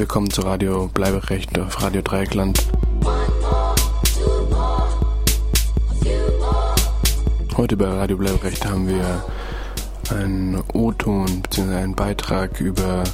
Willkommen 0.00 0.30
zu 0.30 0.40
Radio 0.40 0.88
Bleiberecht 0.94 1.58
auf 1.58 1.82
Radio 1.82 2.00
Dreieckland. 2.00 2.66
Heute 7.54 7.76
bei 7.76 7.84
Radio 7.84 8.16
Bleiberecht 8.16 8.64
haben 8.64 8.88
wir 8.88 9.22
einen 10.08 10.62
O-Ton 10.72 11.42
bzw. 11.42 11.74
einen 11.74 11.94
Beitrag 11.94 12.62
über 12.62 13.04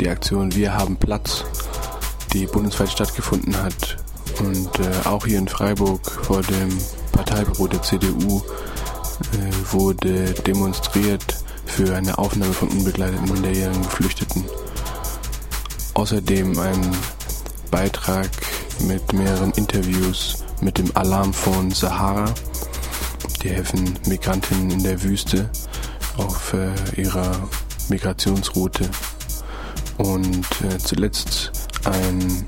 die 0.00 0.08
Aktion 0.08 0.54
Wir 0.54 0.72
haben 0.72 0.96
Platz, 0.96 1.44
die 2.32 2.46
bundesweit 2.46 2.88
stattgefunden 2.88 3.62
hat 3.62 3.98
und 4.38 4.70
äh, 4.80 5.06
auch 5.06 5.26
hier 5.26 5.38
in 5.38 5.46
Freiburg 5.46 6.10
vor 6.10 6.40
dem 6.40 6.70
Parteibüro 7.12 7.68
der 7.68 7.82
CDU 7.82 8.40
äh, 9.34 9.72
wurde 9.74 10.32
demonstriert 10.46 11.44
für 11.66 11.94
eine 11.94 12.16
Aufnahme 12.16 12.54
von 12.54 12.68
unbegleiteten 12.70 13.30
minderjährigen 13.30 13.82
Geflüchteten. 13.82 14.44
Außerdem 15.94 16.58
ein 16.58 16.90
Beitrag 17.70 18.28
mit 18.80 19.12
mehreren 19.12 19.52
Interviews 19.52 20.44
mit 20.60 20.78
dem 20.78 20.90
Alarmphone 20.96 21.70
Sahara. 21.70 22.26
Die 23.42 23.50
helfen 23.50 23.98
Migrantinnen 24.06 24.70
in 24.70 24.82
der 24.82 25.02
Wüste 25.02 25.48
auf 26.16 26.52
äh, 26.52 27.00
ihrer 27.00 27.48
Migrationsroute. 27.88 28.88
Und 29.98 30.46
äh, 30.62 30.78
zuletzt 30.78 31.52
ein 31.84 32.46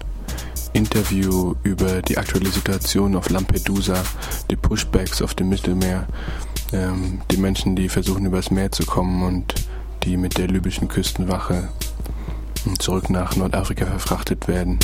Interview 0.73 1.55
über 1.63 2.03
die 2.03 2.19
aktuelle 2.19 2.51
Situation 2.51 3.15
auf 3.15 3.31
Lampedusa, 3.31 4.03
die 4.51 4.57
Pushbacks 4.57 5.23
auf 5.23 5.35
dem 5.35 5.49
Mittelmeer, 5.49 6.07
ähm, 6.73 7.21
die 7.31 7.37
Menschen, 7.37 7.77
die 7.77 7.89
versuchen 7.89 8.27
übers 8.27 8.51
Meer 8.51 8.73
zu 8.73 8.85
kommen 8.85 9.23
und 9.23 9.55
die 10.03 10.17
mit 10.17 10.37
der 10.37 10.49
libyschen 10.49 10.89
Küstenwache 10.89 11.69
zurück 12.79 13.11
nach 13.11 13.37
Nordafrika 13.37 13.87
verfrachtet 13.87 14.49
werden. 14.49 14.79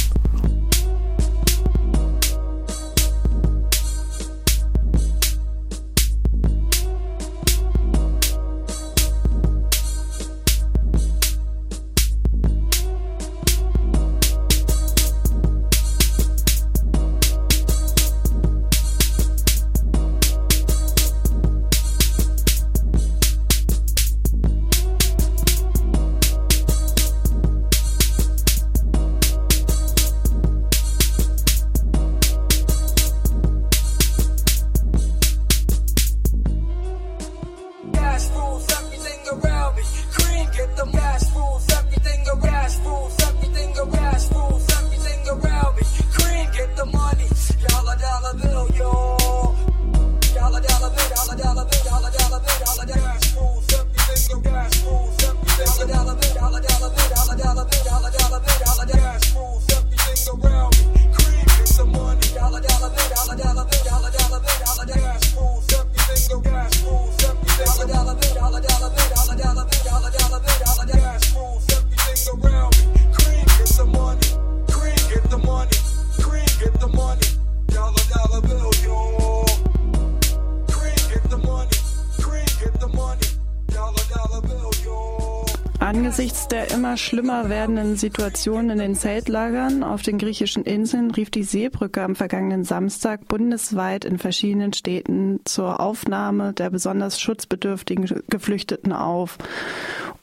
Immer 86.92 86.98
schlimmer 86.98 87.48
werdenden 87.48 87.96
Situation 87.96 88.68
in 88.68 88.76
den 88.76 88.94
Zeltlagern 88.94 89.82
auf 89.82 90.02
den 90.02 90.18
griechischen 90.18 90.64
Inseln 90.64 91.10
rief 91.10 91.30
die 91.30 91.42
Seebrücke 91.42 92.02
am 92.02 92.14
vergangenen 92.14 92.64
Samstag 92.64 93.28
bundesweit 93.28 94.04
in 94.04 94.18
verschiedenen 94.18 94.74
Städten 94.74 95.40
zur 95.46 95.80
Aufnahme 95.80 96.52
der 96.52 96.68
besonders 96.68 97.18
schutzbedürftigen 97.18 98.22
Geflüchteten 98.28 98.92
auf. 98.92 99.38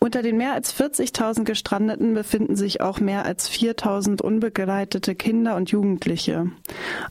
Unter 0.10 0.24
den 0.24 0.38
mehr 0.38 0.54
als 0.54 0.76
40.000 0.76 1.44
Gestrandeten 1.44 2.16
befinden 2.16 2.56
sich 2.56 2.82
auch 2.82 3.00
mehr 3.00 3.26
als 3.26 3.48
4.000 3.48 4.24
unbegleitete 4.24 5.14
Kinder 5.14 5.56
und 5.56 5.70
Jugendliche. 5.70 6.48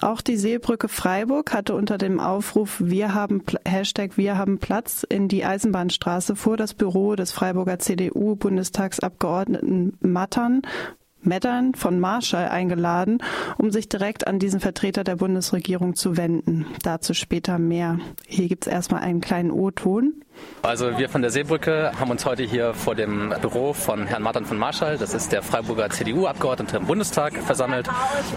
Auch 0.01 0.21
die 0.21 0.37
Seebrücke 0.37 0.89
Freiburg 0.89 1.55
hatte 1.55 1.77
unter 1.77 1.97
dem 1.97 2.19
Aufruf 2.19 2.83
Wir 2.85 3.15
haben 3.15 3.45
Hashtag 3.65 4.17
Wir 4.17 4.37
haben 4.37 4.59
Platz 4.59 5.07
in 5.09 5.29
die 5.29 5.45
Eisenbahnstraße 5.45 6.35
vor 6.35 6.57
das 6.57 6.75
Büro 6.75 7.15
des 7.15 7.31
Freiburger 7.31 7.79
CDU-Bundestagsabgeordneten 7.79 9.97
Mattern 10.01 10.63
Mettern 11.21 11.75
von 11.75 12.01
Marshall 12.01 12.49
eingeladen, 12.49 13.19
um 13.59 13.71
sich 13.71 13.89
direkt 13.89 14.27
an 14.27 14.41
diesen 14.41 14.59
Vertreter 14.59 15.05
der 15.05 15.15
Bundesregierung 15.17 15.95
zu 15.95 16.17
wenden. 16.17 16.67
Dazu 16.83 17.15
später 17.15 17.61
mehr. 17.61 18.01
Hier 18.27 18.49
gibt 18.49 18.67
es 18.67 18.73
erstmal 18.73 19.03
einen 19.03 19.21
kleinen 19.21 19.53
O-Ton. 19.53 20.15
Also 20.63 20.99
wir 20.99 21.09
von 21.09 21.23
der 21.23 21.31
Seebrücke 21.31 21.93
haben 21.99 22.11
uns 22.11 22.27
heute 22.27 22.43
hier 22.43 22.75
vor 22.75 22.97
dem 22.97 23.33
Büro 23.41 23.73
von 23.73 24.07
Herrn 24.07 24.23
Martin 24.23 24.45
von 24.45 24.59
Marschall, 24.59 24.99
das 24.99 25.15
ist 25.15 25.31
der 25.31 25.43
Freiburger 25.43 25.89
CDU-Abgeordnete 25.89 26.79
im 26.79 26.87
Bundestag, 26.87 27.33
versammelt 27.39 27.89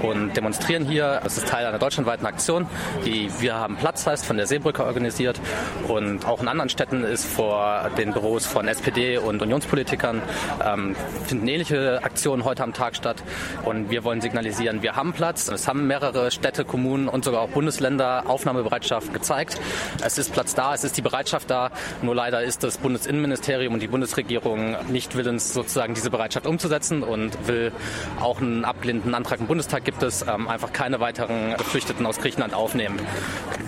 und 0.04 0.38
demonstrieren 0.38 0.86
hier. 0.86 1.20
Das 1.24 1.38
ist 1.38 1.48
Teil 1.48 1.66
einer 1.66 1.80
deutschlandweiten 1.80 2.28
Aktion, 2.28 2.68
die 3.06 3.30
Wir 3.40 3.56
haben 3.56 3.76
Platz 3.76 4.06
heißt, 4.06 4.24
von 4.24 4.38
der 4.38 4.46
Seebrücke 4.46 4.86
organisiert. 4.86 5.42
Und 5.88 6.26
auch 6.26 6.42
in 6.42 6.48
anderen 6.48 6.70
Städten 6.70 7.04
ist 7.04 7.26
vor 7.26 7.90
den 7.98 8.14
Büros 8.14 8.46
von 8.46 8.68
SPD 8.68 9.18
und 9.18 9.42
Unionspolitikern 9.42 10.22
ähm, 10.64 10.96
finden 11.26 11.48
ähnliche 11.48 12.04
Aktionen 12.04 12.46
heute 12.46 12.64
am 12.64 12.74
Tag 12.74 12.96
statt. 12.96 13.18
Und 13.64 13.90
wir 13.90 14.04
wollen 14.04 14.22
signalisieren, 14.22 14.84
wir 14.84 14.96
haben 14.96 15.14
Platz. 15.14 15.48
Es 15.48 15.68
haben 15.68 15.88
mehrere 15.88 16.30
Städte, 16.30 16.66
Kommunen 16.66 17.08
und 17.08 17.26
sogar 17.26 17.42
auch 17.42 17.50
Bundesländer 17.50 18.24
Aufnahmebereitschaft 18.28 19.12
gezeigt. 19.12 19.60
Es 20.06 20.20
ist 20.20 20.32
Platz 20.32 20.54
da, 20.54 20.76
es 20.76 20.84
ist 20.84 20.98
die 20.98 21.02
Bereitschaft 21.02 21.50
da. 21.50 21.72
Nur 22.02 22.16
leider 22.16 22.44
ist 22.44 22.64
das 22.64 22.78
Bundesinnenministerium 22.78 23.74
und 23.74 23.82
die 23.82 23.88
Bundesregierung 23.88 24.76
nicht 24.90 25.16
willens, 25.16 25.54
sozusagen 25.54 25.94
diese 25.94 26.10
Bereitschaft 26.10 26.48
umzusetzen 26.48 27.04
und 27.04 27.48
will 27.48 27.72
auch 28.20 28.42
einen 28.42 28.66
ablehnenden 28.66 29.14
Antrag 29.14 29.40
im 29.40 29.48
Bundestag 29.48 29.84
gibt 29.84 30.04
es, 30.04 30.22
ähm, 30.22 30.48
einfach 30.48 30.74
keine 30.74 31.00
weiteren 31.00 31.56
Geflüchteten 31.58 32.06
aus 32.06 32.20
Griechenland 32.20 32.54
aufnehmen. 32.54 33.00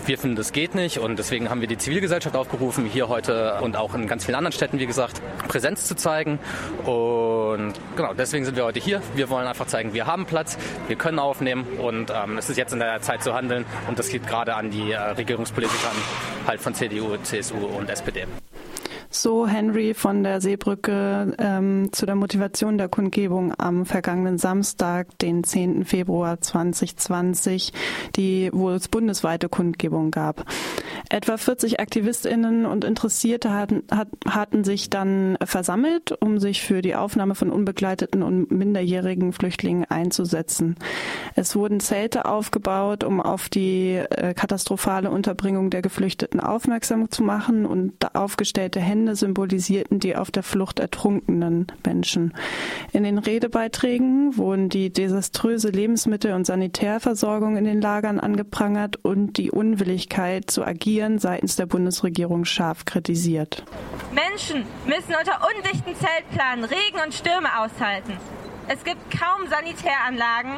Wir 0.06 0.18
finden, 0.18 0.36
das 0.36 0.52
geht 0.52 0.74
nicht 0.74 0.98
und 0.98 1.18
deswegen 1.18 1.50
haben 1.50 1.60
wir 1.60 1.68
die 1.68 1.78
Zivilgesellschaft 1.78 2.36
aufgerufen, 2.36 2.86
hier 2.86 3.08
heute 3.08 3.60
und 3.60 3.76
auch 3.76 3.94
in 3.94 4.06
ganz 4.06 4.24
vielen 4.24 4.36
anderen 4.36 4.52
Städten, 4.52 4.78
wie 4.78 4.86
gesagt, 4.86 5.20
Präsenz 5.48 5.86
zu 5.86 5.96
zeigen. 5.96 6.38
Und 6.84 7.74
genau, 7.96 8.14
deswegen 8.14 8.44
sind 8.44 8.56
wir 8.56 8.64
heute 8.64 8.80
hier. 8.80 9.00
Wir 9.14 9.30
wollen 9.30 9.46
einfach 9.46 9.66
zeigen, 9.66 9.94
wir 9.94 10.06
haben 10.06 10.26
Platz, 10.26 10.58
wir 10.88 10.96
können 10.96 11.18
aufnehmen 11.18 11.64
und 11.78 12.10
ähm, 12.10 12.38
es 12.38 12.50
ist 12.50 12.56
jetzt 12.56 12.72
in 12.72 12.78
der 12.78 13.00
Zeit 13.00 13.22
zu 13.22 13.34
handeln 13.34 13.64
und 13.88 13.98
das 13.98 14.12
liegt 14.12 14.26
gerade 14.26 14.54
an 14.54 14.70
die 14.70 14.92
äh, 14.92 14.98
Regierungspolitikern 14.98 15.96
halt 16.46 16.60
von 16.60 16.74
CDU, 16.74 17.16
CSU 17.22 17.56
und 17.56 17.88
SPD. 17.88 18.13
him. 18.16 18.43
So 19.16 19.46
Henry 19.46 19.94
von 19.94 20.24
der 20.24 20.40
Seebrücke 20.40 21.36
ähm, 21.38 21.90
zu 21.92 22.04
der 22.04 22.16
Motivation 22.16 22.78
der 22.78 22.88
Kundgebung 22.88 23.54
am 23.56 23.86
vergangenen 23.86 24.38
Samstag, 24.38 25.16
den 25.20 25.44
10. 25.44 25.84
Februar 25.84 26.40
2020, 26.40 27.72
die, 28.16 28.50
wo 28.52 28.70
es 28.70 28.88
bundesweite 28.88 29.48
Kundgebung 29.48 30.10
gab. 30.10 30.44
Etwa 31.10 31.36
40 31.36 31.78
AktivistInnen 31.78 32.66
und 32.66 32.82
Interessierte 32.82 33.52
hatten, 33.52 33.84
hat, 33.88 34.08
hatten 34.28 34.64
sich 34.64 34.90
dann 34.90 35.38
versammelt, 35.44 36.10
um 36.20 36.40
sich 36.40 36.62
für 36.62 36.82
die 36.82 36.96
Aufnahme 36.96 37.36
von 37.36 37.50
unbegleiteten 37.50 38.24
und 38.24 38.50
minderjährigen 38.50 39.32
Flüchtlingen 39.32 39.84
einzusetzen. 39.84 40.74
Es 41.36 41.54
wurden 41.54 41.78
Zelte 41.78 42.24
aufgebaut, 42.24 43.04
um 43.04 43.20
auf 43.20 43.48
die 43.48 43.92
äh, 43.92 44.34
katastrophale 44.34 45.12
Unterbringung 45.12 45.70
der 45.70 45.82
Geflüchteten 45.82 46.40
aufmerksam 46.40 47.12
zu 47.12 47.22
machen 47.22 47.64
und 47.64 48.16
aufgestellte 48.16 48.80
Hände 48.80 49.03
symbolisierten 49.12 50.00
die 50.00 50.16
auf 50.16 50.30
der 50.30 50.42
Flucht 50.42 50.78
ertrunkenen 50.78 51.66
Menschen. 51.84 52.34
In 52.92 53.04
den 53.04 53.18
Redebeiträgen 53.18 54.36
wurden 54.36 54.68
die 54.68 54.92
desaströse 54.92 55.68
Lebensmittel- 55.68 56.32
und 56.32 56.46
Sanitärversorgung 56.46 57.56
in 57.56 57.64
den 57.64 57.80
Lagern 57.80 58.18
angeprangert 58.18 58.98
und 59.02 59.36
die 59.36 59.50
Unwilligkeit 59.50 60.50
zu 60.50 60.64
agieren 60.64 61.18
seitens 61.18 61.56
der 61.56 61.66
Bundesregierung 61.66 62.44
scharf 62.44 62.84
kritisiert. 62.84 63.64
Menschen 64.12 64.64
müssen 64.86 65.14
unter 65.18 65.40
undichten 65.54 65.94
Zeltplanen 65.94 66.64
Regen 66.64 66.98
und 67.04 67.14
Stürme 67.14 67.48
aushalten. 67.58 68.14
Es 68.66 68.82
gibt 68.82 69.10
kaum 69.10 69.46
Sanitäranlagen 69.48 70.52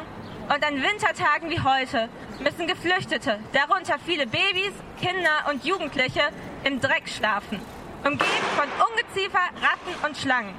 und 0.47 0.65
an 0.65 0.75
Wintertagen 0.75 1.49
wie 1.49 1.59
heute 1.59 2.07
müssen 2.41 2.67
Geflüchtete, 2.67 3.39
darunter 3.51 3.97
viele 4.05 4.25
Babys, 4.25 4.71
Kinder 5.01 5.51
und 5.51 5.65
Jugendliche, 5.65 6.21
im 6.63 6.79
Dreck 6.79 7.07
schlafen, 7.07 7.59
umgeben 8.07 8.31
von 8.55 8.69
Ungeziefer, 8.89 9.39
Ratten 9.61 10.05
und 10.05 10.17
Schlangen. 10.17 10.55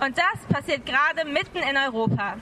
Und 0.00 0.16
das 0.16 0.46
passiert 0.48 0.84
gerade 0.84 1.24
mitten 1.26 1.58
in 1.58 1.76
Europa. 1.76 2.36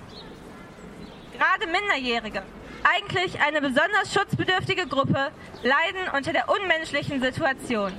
Gerade 1.32 1.66
Minderjährige, 1.66 2.42
eigentlich 2.82 3.40
eine 3.40 3.60
besonders 3.60 4.12
schutzbedürftige 4.12 4.86
Gruppe, 4.86 5.30
leiden 5.62 6.08
unter 6.14 6.32
der 6.32 6.48
unmenschlichen 6.48 7.20
Situation. 7.22 7.92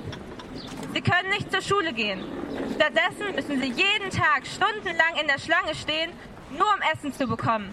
Sie 0.92 1.00
können 1.00 1.30
nicht 1.30 1.50
zur 1.50 1.62
Schule 1.62 1.92
gehen. 1.92 2.22
Stattdessen 2.74 3.34
müssen 3.34 3.60
sie 3.60 3.68
jeden 3.68 4.10
Tag 4.10 4.46
stundenlang 4.46 5.16
in 5.20 5.28
der 5.28 5.38
Schlange 5.38 5.74
stehen, 5.74 6.10
nur 6.50 6.66
um 6.66 6.80
Essen 6.92 7.12
zu 7.12 7.26
bekommen. 7.26 7.70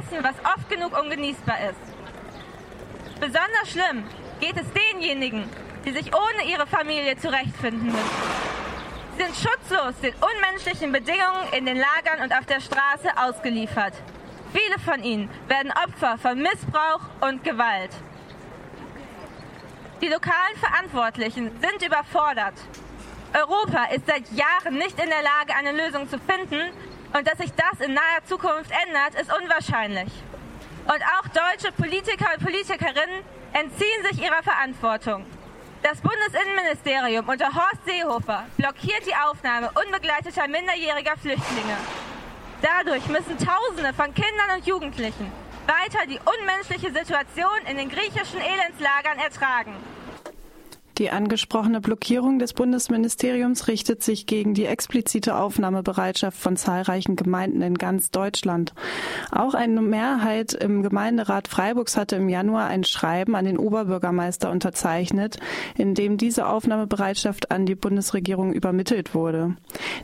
Essen, 0.00 0.22
was 0.22 0.34
oft 0.44 0.68
genug 0.68 0.98
ungenießbar 0.98 1.70
ist. 1.70 3.20
Besonders 3.20 3.70
schlimm 3.70 4.04
geht 4.40 4.56
es 4.56 4.66
denjenigen, 4.72 5.48
die 5.88 5.94
sich 5.94 6.14
ohne 6.14 6.44
ihre 6.44 6.66
Familie 6.66 7.16
zurechtfinden 7.16 7.86
müssen. 7.86 7.98
Sie 9.16 9.24
sind 9.24 9.34
schutzlos 9.34 9.94
den 10.02 10.12
unmenschlichen 10.14 10.92
Bedingungen 10.92 11.52
in 11.56 11.64
den 11.64 11.78
Lagern 11.78 12.22
und 12.22 12.32
auf 12.36 12.44
der 12.44 12.60
Straße 12.60 13.08
ausgeliefert. 13.16 13.94
Viele 14.52 14.78
von 14.80 15.02
ihnen 15.02 15.30
werden 15.48 15.72
Opfer 15.72 16.18
von 16.18 16.38
Missbrauch 16.40 17.00
und 17.22 17.42
Gewalt. 17.42 17.90
Die 20.02 20.08
lokalen 20.08 20.56
Verantwortlichen 20.60 21.50
sind 21.60 21.82
überfordert. 21.86 22.54
Europa 23.32 23.84
ist 23.86 24.06
seit 24.06 24.30
Jahren 24.32 24.76
nicht 24.76 24.98
in 25.00 25.08
der 25.08 25.22
Lage, 25.22 25.54
eine 25.56 25.72
Lösung 25.72 26.08
zu 26.08 26.18
finden 26.18 26.70
und 27.14 27.26
dass 27.26 27.38
sich 27.38 27.52
das 27.52 27.80
in 27.80 27.94
naher 27.94 28.24
Zukunft 28.26 28.70
ändert, 28.86 29.20
ist 29.20 29.32
unwahrscheinlich. 29.34 30.12
Und 30.84 31.02
auch 31.02 31.28
deutsche 31.28 31.72
Politiker 31.72 32.26
und 32.34 32.44
Politikerinnen 32.44 33.24
entziehen 33.54 34.04
sich 34.10 34.22
ihrer 34.22 34.42
Verantwortung. 34.42 35.24
Das 35.82 36.00
Bundesinnenministerium 36.00 37.28
unter 37.28 37.54
Horst 37.54 37.84
Seehofer 37.86 38.44
blockiert 38.56 39.06
die 39.06 39.14
Aufnahme 39.14 39.70
unbegleiteter 39.70 40.48
minderjähriger 40.48 41.16
Flüchtlinge. 41.16 41.76
Dadurch 42.60 43.06
müssen 43.06 43.38
Tausende 43.38 43.92
von 43.94 44.12
Kindern 44.12 44.56
und 44.56 44.66
Jugendlichen 44.66 45.30
weiter 45.66 46.04
die 46.08 46.18
unmenschliche 46.18 46.92
Situation 46.92 47.60
in 47.70 47.76
den 47.76 47.88
griechischen 47.88 48.40
Elendslagern 48.40 49.18
ertragen. 49.18 49.74
Die 50.98 51.10
angesprochene 51.10 51.80
Blockierung 51.80 52.40
des 52.40 52.54
Bundesministeriums 52.54 53.68
richtet 53.68 54.02
sich 54.02 54.26
gegen 54.26 54.54
die 54.54 54.64
explizite 54.64 55.36
Aufnahmebereitschaft 55.36 56.36
von 56.36 56.56
zahlreichen 56.56 57.14
Gemeinden 57.14 57.62
in 57.62 57.78
ganz 57.78 58.10
Deutschland. 58.10 58.74
Auch 59.30 59.54
eine 59.54 59.80
Mehrheit 59.80 60.54
im 60.54 60.82
Gemeinderat 60.82 61.46
Freiburgs 61.46 61.96
hatte 61.96 62.16
im 62.16 62.28
Januar 62.28 62.66
ein 62.66 62.82
Schreiben 62.82 63.36
an 63.36 63.44
den 63.44 63.58
Oberbürgermeister 63.58 64.50
unterzeichnet, 64.50 65.38
in 65.76 65.94
dem 65.94 66.16
diese 66.16 66.48
Aufnahmebereitschaft 66.48 67.52
an 67.52 67.64
die 67.64 67.76
Bundesregierung 67.76 68.52
übermittelt 68.52 69.14
wurde. 69.14 69.54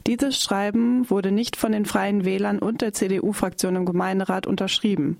Dieses 0.06 0.40
Schreiben 0.40 1.11
wurde 1.11 1.32
nicht 1.32 1.56
von 1.56 1.73
den 1.73 1.87
Freien 1.87 2.25
Wählern 2.25 2.61
und 2.61 2.82
der 2.82 2.93
CDU-Fraktion 2.93 3.75
im 3.75 3.85
Gemeinderat 3.85 4.47
unterschrieben. 4.47 5.19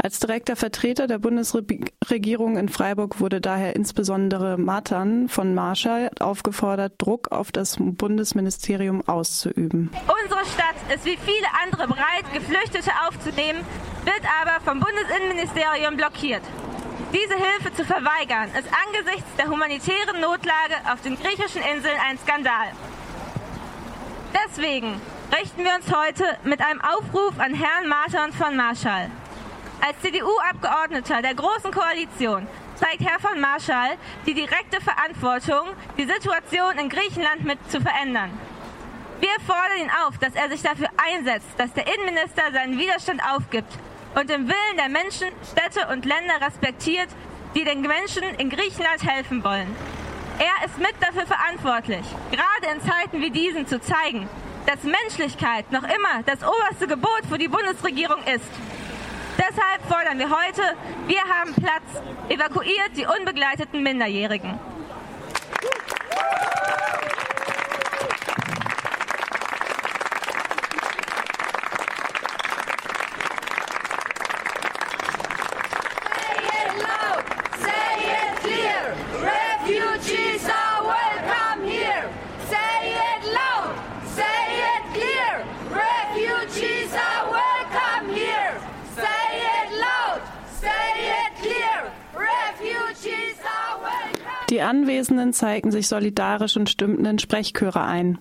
Als 0.00 0.20
direkter 0.20 0.54
Vertreter 0.54 1.08
der 1.08 1.18
Bundesregierung 1.18 2.56
in 2.56 2.68
Freiburg 2.68 3.18
wurde 3.18 3.40
daher 3.40 3.74
insbesondere 3.74 4.58
Martin 4.58 5.07
Mann 5.08 5.28
von 5.28 5.54
Marschall 5.54 6.10
aufgefordert, 6.20 6.92
Druck 6.98 7.32
auf 7.32 7.50
das 7.50 7.76
Bundesministerium 7.78 9.06
auszuüben. 9.08 9.90
Unsere 10.22 10.44
Stadt 10.44 10.76
ist 10.94 11.04
wie 11.06 11.16
viele 11.16 11.48
andere 11.64 11.86
bereit, 11.88 12.24
Geflüchtete 12.34 12.90
aufzunehmen, 13.06 13.64
wird 14.04 14.22
aber 14.42 14.60
vom 14.64 14.80
Bundesinnenministerium 14.80 15.96
blockiert. 15.96 16.42
Diese 17.12 17.34
Hilfe 17.34 17.74
zu 17.74 17.84
verweigern, 17.84 18.50
ist 18.58 18.68
angesichts 18.86 19.30
der 19.38 19.48
humanitären 19.48 20.20
Notlage 20.20 20.76
auf 20.92 21.00
den 21.00 21.16
griechischen 21.16 21.62
Inseln 21.62 21.96
ein 22.06 22.18
Skandal. 22.18 22.68
Deswegen 24.34 25.00
richten 25.34 25.64
wir 25.64 25.74
uns 25.74 25.86
heute 25.90 26.24
mit 26.44 26.60
einem 26.60 26.82
Aufruf 26.82 27.32
an 27.38 27.54
Herrn 27.54 27.88
Martin 27.88 28.32
von 28.34 28.56
Marschall. 28.56 29.10
Als 29.80 29.98
CDU-Abgeordneter 30.02 31.22
der 31.22 31.34
Großen 31.34 31.70
Koalition 31.70 32.46
zeigt 32.78 33.00
Herr 33.00 33.18
von 33.18 33.40
Marschall 33.40 33.96
die 34.26 34.34
direkte 34.34 34.80
Verantwortung, 34.80 35.68
die 35.96 36.04
Situation 36.04 36.78
in 36.78 36.88
Griechenland 36.88 37.44
mit 37.44 37.58
zu 37.70 37.80
verändern. 37.80 38.30
Wir 39.20 39.34
fordern 39.46 39.78
ihn 39.82 39.90
auf, 40.06 40.16
dass 40.18 40.34
er 40.34 40.48
sich 40.48 40.62
dafür 40.62 40.88
einsetzt, 40.96 41.48
dass 41.58 41.72
der 41.72 41.92
Innenminister 41.92 42.42
seinen 42.52 42.78
Widerstand 42.78 43.20
aufgibt 43.34 43.72
und 44.14 44.30
den 44.30 44.46
Willen 44.46 44.76
der 44.76 44.88
Menschen, 44.88 45.28
Städte 45.50 45.88
und 45.92 46.04
Länder 46.04 46.40
respektiert, 46.40 47.08
die 47.54 47.64
den 47.64 47.80
Menschen 47.80 48.22
in 48.38 48.48
Griechenland 48.48 49.02
helfen 49.02 49.42
wollen. 49.42 49.74
Er 50.38 50.66
ist 50.66 50.78
mit 50.78 50.94
dafür 51.00 51.26
verantwortlich, 51.26 52.06
gerade 52.30 52.76
in 52.76 52.80
Zeiten 52.80 53.20
wie 53.20 53.30
diesen 53.30 53.66
zu 53.66 53.80
zeigen, 53.80 54.28
dass 54.66 54.84
Menschlichkeit 54.84 55.72
noch 55.72 55.82
immer 55.82 56.22
das 56.26 56.44
oberste 56.44 56.86
Gebot 56.86 57.22
für 57.28 57.38
die 57.38 57.48
Bundesregierung 57.48 58.22
ist. 58.22 58.77
Deshalb 59.38 59.82
fordern 59.88 60.18
wir 60.18 60.28
heute, 60.28 60.62
wir 61.06 61.20
haben 61.22 61.54
Platz, 61.54 62.02
evakuiert 62.28 62.96
die 62.96 63.06
unbegleiteten 63.06 63.82
Minderjährigen. 63.82 64.58
Die 94.58 94.64
Anwesenden 94.64 95.32
zeigten 95.32 95.70
sich 95.70 95.86
solidarisch 95.86 96.56
und 96.56 96.68
stimmten 96.68 97.04
in 97.04 97.20
Sprechchöre 97.20 97.80
ein. 97.80 98.18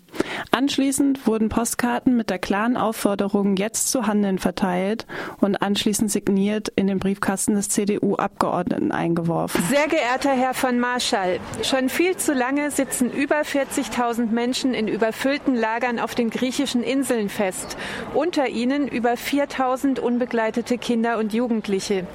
Anschließend 0.52 1.28
wurden 1.28 1.50
Postkarten 1.50 2.16
mit 2.16 2.30
der 2.30 2.40
klaren 2.40 2.78
Aufforderung, 2.78 3.56
jetzt 3.56 3.90
zu 3.92 4.08
handeln, 4.08 4.40
verteilt 4.40 5.06
und 5.40 5.62
anschließend 5.62 6.12
signiert 6.12 6.70
in 6.76 6.88
den 6.88 7.00
Briefkasten 7.00 7.56
des 7.56 7.70
CDU-Abgeordneten 7.70 8.92
eingeworfen. 8.92 9.64
Sehr 9.70 9.88
geehrter 9.88 10.32
Herr 10.32 10.54
von 10.54 10.80
Marschall, 10.80 11.40
schon 11.64 11.90
viel 11.90 12.18
zu 12.18 12.34
lange 12.34 12.72
sitzen 12.72 13.12
über 13.12 13.42
40.000 13.42 14.28
Menschen 14.28 14.74
in 14.74 14.88
überfüllten 14.88 15.56
Lagern 15.56 16.00
auf 16.00 16.16
den 16.16 16.30
griechischen 16.30 16.84
Inseln 16.84 17.30
fest. 17.30 17.78
Unter 18.14 18.48
ihnen 18.48 18.88
über 18.88 19.14
4.000 19.14 20.00
unbegleitete 20.00 20.78
Kinder 20.78 21.18
und 21.18 21.34
Jugendliche. 21.34 22.06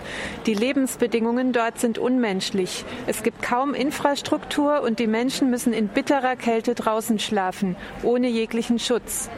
Die 0.47 0.55
Lebensbedingungen 0.55 1.52
dort 1.52 1.79
sind 1.79 1.99
unmenschlich. 1.99 2.85
Es 3.07 3.23
gibt 3.23 3.43
kaum 3.43 3.75
Infrastruktur 3.75 4.83
und 4.83 4.99
die 4.99 5.07
Menschen 5.07 5.50
müssen 5.50 5.73
in 5.73 5.88
bitterer 5.88 6.37
Kälte 6.37 6.75
draußen 6.75 7.19
schlafen, 7.19 7.76
ohne 8.12 8.28
jeglichen 8.28 8.78
Schutz. 8.78 9.31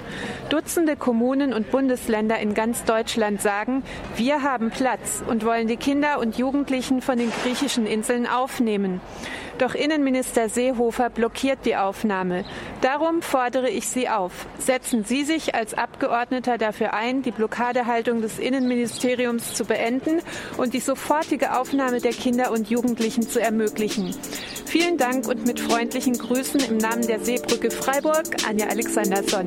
Dutzende 0.48 0.96
Kommunen 0.96 1.52
und 1.52 1.70
Bundesländer 1.70 2.40
in 2.40 2.54
ganz 2.54 2.82
Deutschland 2.82 3.40
sagen, 3.40 3.84
wir 4.16 4.42
haben 4.42 4.70
Platz 4.70 5.22
und 5.26 5.44
wollen 5.44 5.68
die 5.68 5.76
Kinder 5.76 6.18
und 6.18 6.38
Jugendlichen 6.38 7.00
von 7.00 7.16
den 7.16 7.30
griechischen 7.42 7.86
Inseln 7.86 8.26
aufnehmen. 8.26 9.00
Doch 9.58 9.74
Innenminister 9.74 10.48
Seehofer 10.48 11.10
blockiert 11.10 11.60
die 11.64 11.76
Aufnahme. 11.76 12.44
Darum 12.80 13.22
fordere 13.22 13.70
ich 13.70 13.88
Sie 13.88 14.08
auf. 14.08 14.46
Setzen 14.58 15.04
Sie 15.04 15.24
sich 15.24 15.54
als 15.54 15.74
Abgeordneter 15.74 16.58
dafür 16.58 16.92
ein, 16.92 17.22
die 17.22 17.30
Blockadehaltung 17.30 18.20
des 18.20 18.38
Innenministeriums 18.38 19.54
zu 19.54 19.64
beenden 19.64 20.20
und 20.56 20.74
die 20.74 20.80
sofortige 20.80 21.58
Aufnahme 21.58 22.00
der 22.00 22.12
Kinder 22.12 22.50
und 22.50 22.68
Jugendlichen 22.68 23.22
zu 23.22 23.40
ermöglichen. 23.40 24.14
Vielen 24.66 24.98
Dank 24.98 25.28
und 25.28 25.46
mit 25.46 25.60
freundlichen 25.60 26.18
Grüßen 26.18 26.60
im 26.60 26.78
Namen 26.78 27.06
der 27.06 27.20
Seebrücke 27.20 27.70
Freiburg, 27.70 28.24
Anja 28.48 28.66
Alexanderson. 28.66 29.46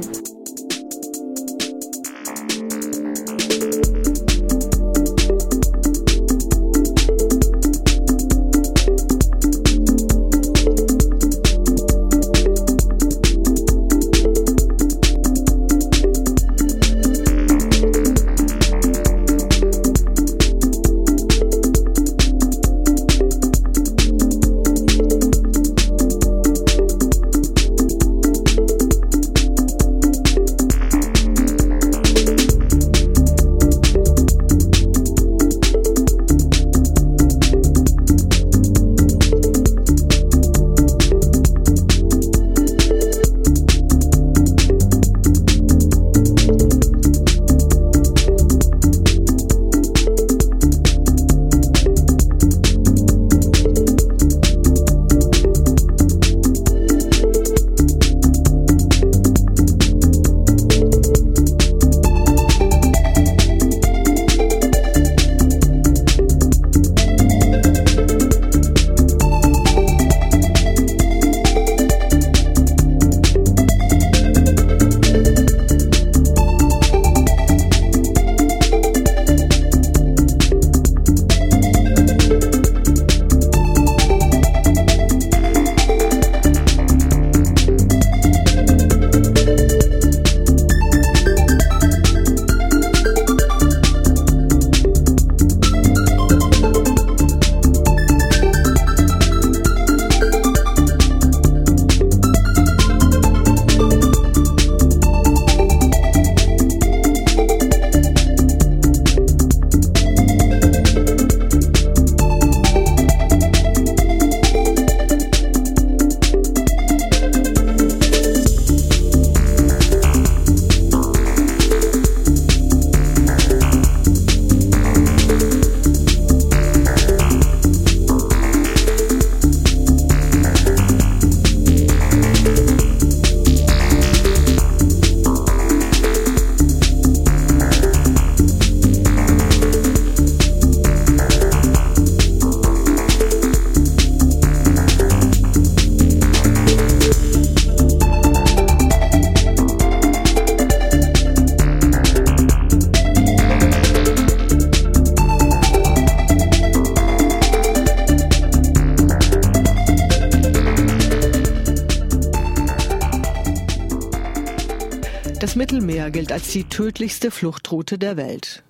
Die 167.07 167.11
tödlichste 167.11 167.31
Fluchtroute 167.31 167.97
der 167.97 168.17
Welt. 168.17 168.63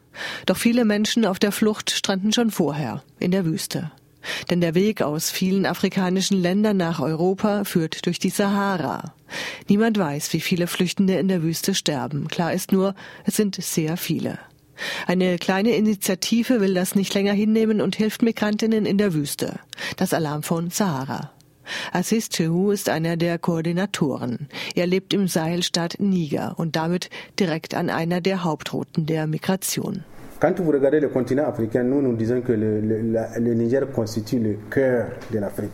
Doch 0.45 0.57
viele 0.57 0.85
Menschen 0.85 1.25
auf 1.25 1.39
der 1.39 1.51
Flucht 1.51 1.89
stranden 1.89 2.31
schon 2.31 2.51
vorher 2.51 3.01
in 3.19 3.31
der 3.31 3.45
Wüste. 3.45 3.91
Denn 4.51 4.61
der 4.61 4.75
Weg 4.75 5.01
aus 5.01 5.31
vielen 5.31 5.65
afrikanischen 5.65 6.39
Ländern 6.39 6.77
nach 6.77 6.99
Europa 6.99 7.63
führt 7.63 8.05
durch 8.05 8.19
die 8.19 8.29
Sahara. 8.29 9.15
Niemand 9.67 9.97
weiß, 9.97 10.33
wie 10.33 10.39
viele 10.39 10.67
Flüchtende 10.67 11.17
in 11.17 11.29
der 11.29 11.41
Wüste 11.41 11.73
sterben. 11.73 12.27
Klar 12.27 12.53
ist 12.53 12.71
nur, 12.71 12.93
es 13.25 13.35
sind 13.35 13.55
sehr 13.55 13.97
viele. 13.97 14.37
Eine 15.07 15.39
kleine 15.39 15.75
Initiative 15.75 16.61
will 16.61 16.75
das 16.75 16.93
nicht 16.93 17.15
länger 17.15 17.33
hinnehmen 17.33 17.81
und 17.81 17.95
hilft 17.95 18.21
Migrantinnen 18.21 18.85
in 18.85 18.99
der 18.99 19.15
Wüste. 19.15 19.59
Das 19.95 20.13
Alarmphone 20.13 20.69
Sahara. 20.69 21.31
Assis 21.91 22.29
Chehu 22.29 22.71
ist 22.71 22.89
einer 22.89 23.17
der 23.17 23.37
Koordinatoren. 23.37 24.47
Er 24.75 24.87
lebt 24.87 25.13
im 25.13 25.27
Sahelstaat 25.27 25.95
Niger 25.99 26.55
und 26.57 26.75
damit 26.75 27.09
direkt 27.39 27.73
an 27.73 27.89
einer 27.89 28.21
der 28.21 28.43
Hauptrouten 28.43 29.05
der 29.05 29.27
Migration. 29.27 30.03
Quand 30.39 30.59
vous 30.59 30.71
regardez 30.71 30.99
le 30.99 31.09
continent 31.09 31.47
africain, 31.47 31.83
nous 31.83 31.99
nous 32.01 32.15
disons 32.15 32.41
que 32.41 32.51
le, 32.53 32.79
le, 32.79 33.01
la, 33.11 33.39
le 33.39 33.53
Niger 33.55 33.91
constitue 33.91 34.37
le 34.39 34.57
cœur 34.69 35.07
de 35.31 35.39
l'Afrique. 35.39 35.71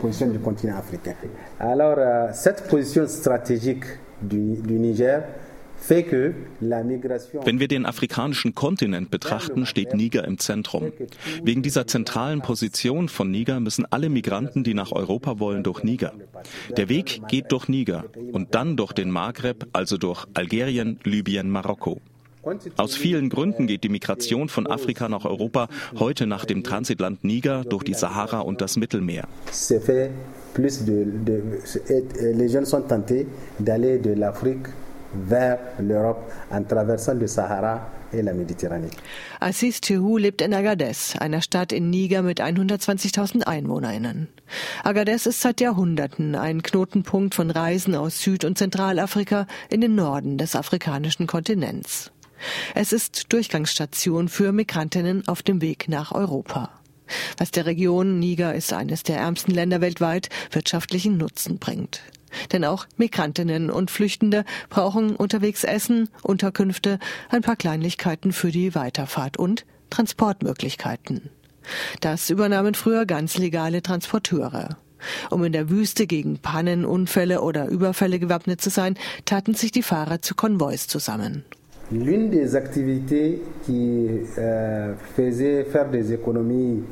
Position 0.00 0.28
du 0.28 0.38
continent 0.38 0.76
africain. 0.78 1.14
Alors, 1.60 1.96
euh, 1.98 2.28
cette 2.32 2.66
position 2.66 3.04
du 4.22 4.78
Niger 4.78 5.22
wenn 5.88 7.60
wir 7.60 7.68
den 7.68 7.86
afrikanischen 7.86 8.54
Kontinent 8.54 9.10
betrachten, 9.10 9.66
steht 9.66 9.94
Niger 9.94 10.24
im 10.24 10.38
Zentrum. 10.38 10.92
Wegen 11.42 11.62
dieser 11.62 11.86
zentralen 11.86 12.40
Position 12.40 13.08
von 13.08 13.30
Niger 13.30 13.60
müssen 13.60 13.86
alle 13.90 14.08
Migranten, 14.08 14.64
die 14.64 14.74
nach 14.74 14.92
Europa 14.92 15.38
wollen, 15.38 15.62
durch 15.62 15.82
Niger. 15.82 16.12
Der 16.76 16.88
Weg 16.88 17.20
geht 17.28 17.52
durch 17.52 17.68
Niger 17.68 18.04
und 18.32 18.54
dann 18.54 18.76
durch 18.76 18.92
den 18.92 19.10
Maghreb, 19.10 19.66
also 19.72 19.98
durch 19.98 20.26
Algerien, 20.34 20.98
Libyen, 21.04 21.50
Marokko. 21.50 22.00
Aus 22.76 22.94
vielen 22.94 23.30
Gründen 23.30 23.66
geht 23.66 23.84
die 23.84 23.88
Migration 23.88 24.50
von 24.50 24.66
Afrika 24.66 25.08
nach 25.08 25.24
Europa 25.24 25.68
heute 25.98 26.26
nach 26.26 26.44
dem 26.44 26.62
Transitland 26.62 27.24
Niger 27.24 27.64
durch 27.64 27.84
die 27.84 27.94
Sahara 27.94 28.40
und 28.40 28.60
das 28.60 28.76
Mittelmeer. 28.76 29.26
Les 30.56 32.52
jeunes 32.52 32.70
sont 32.70 32.86
tentés 32.86 33.26
d'aller 33.58 33.98
de 33.98 34.14
l'Afrique 34.14 34.68
vers 35.14 35.58
l'Europe 35.78 36.30
en 36.50 36.64
traversant 36.64 37.14
le 37.14 37.26
Sahara 37.26 37.90
et 38.12 38.22
la 38.22 38.32
Méditerranée. 38.32 38.90
Assis 39.40 39.80
Tehu 39.80 40.18
lebt 40.18 40.40
in 40.40 40.52
Agadez, 40.52 41.16
einer 41.18 41.42
Stadt 41.42 41.72
in 41.72 41.90
Niger 41.90 42.22
mit 42.22 42.40
120.000 42.40 43.46
EinwohnerInnen. 43.46 44.28
Agadez 44.82 45.26
ist 45.26 45.40
seit 45.40 45.60
Jahrhunderten 45.60 46.34
ein 46.34 46.62
Knotenpunkt 46.62 47.34
von 47.34 47.50
Reisen 47.50 47.94
aus 47.94 48.20
Süd- 48.20 48.44
und 48.44 48.58
Zentralafrika 48.58 49.46
in 49.68 49.80
den 49.80 49.94
Norden 49.94 50.38
des 50.38 50.56
afrikanischen 50.56 51.26
Kontinents. 51.26 52.12
Es 52.74 52.92
ist 52.92 53.32
Durchgangsstation 53.32 54.28
für 54.28 54.52
Migrantinnen 54.52 55.26
auf 55.28 55.42
dem 55.42 55.60
Weg 55.60 55.88
nach 55.88 56.12
Europa. 56.12 56.70
Was 57.38 57.50
der 57.50 57.66
Region 57.66 58.18
Niger 58.18 58.54
ist 58.54 58.72
eines 58.72 59.02
der 59.02 59.18
ärmsten 59.18 59.52
Länder 59.52 59.80
weltweit 59.80 60.28
wirtschaftlichen 60.50 61.16
Nutzen 61.16 61.58
bringt. 61.58 62.00
Denn 62.52 62.64
auch 62.64 62.86
Migrantinnen 62.96 63.70
und 63.70 63.90
Flüchtende 63.90 64.44
brauchen 64.70 65.16
unterwegs 65.16 65.64
Essen, 65.64 66.08
Unterkünfte, 66.22 66.98
ein 67.30 67.42
paar 67.42 67.56
Kleinlichkeiten 67.56 68.32
für 68.32 68.50
die 68.50 68.74
Weiterfahrt 68.74 69.36
und 69.36 69.64
Transportmöglichkeiten. 69.90 71.30
Das 72.00 72.30
übernahmen 72.30 72.74
früher 72.74 73.06
ganz 73.06 73.38
legale 73.38 73.82
Transporteure. 73.82 74.76
Um 75.30 75.44
in 75.44 75.52
der 75.52 75.70
Wüste 75.70 76.06
gegen 76.06 76.38
Pannen, 76.38 76.84
Unfälle 76.84 77.42
oder 77.42 77.68
Überfälle 77.68 78.18
gewappnet 78.18 78.60
zu 78.60 78.70
sein, 78.70 78.96
taten 79.24 79.54
sich 79.54 79.70
die 79.70 79.82
Fahrer 79.82 80.22
zu 80.22 80.34
Konvois 80.34 80.86
zusammen. 80.88 81.44
L'une 81.90 82.30
des 82.30 82.54
activités 82.54 83.42
qui 83.66 84.08
euh, 84.38 84.94
faisait 85.14 85.64
faire 85.64 85.90
des 85.90 86.12
économies 86.12 86.82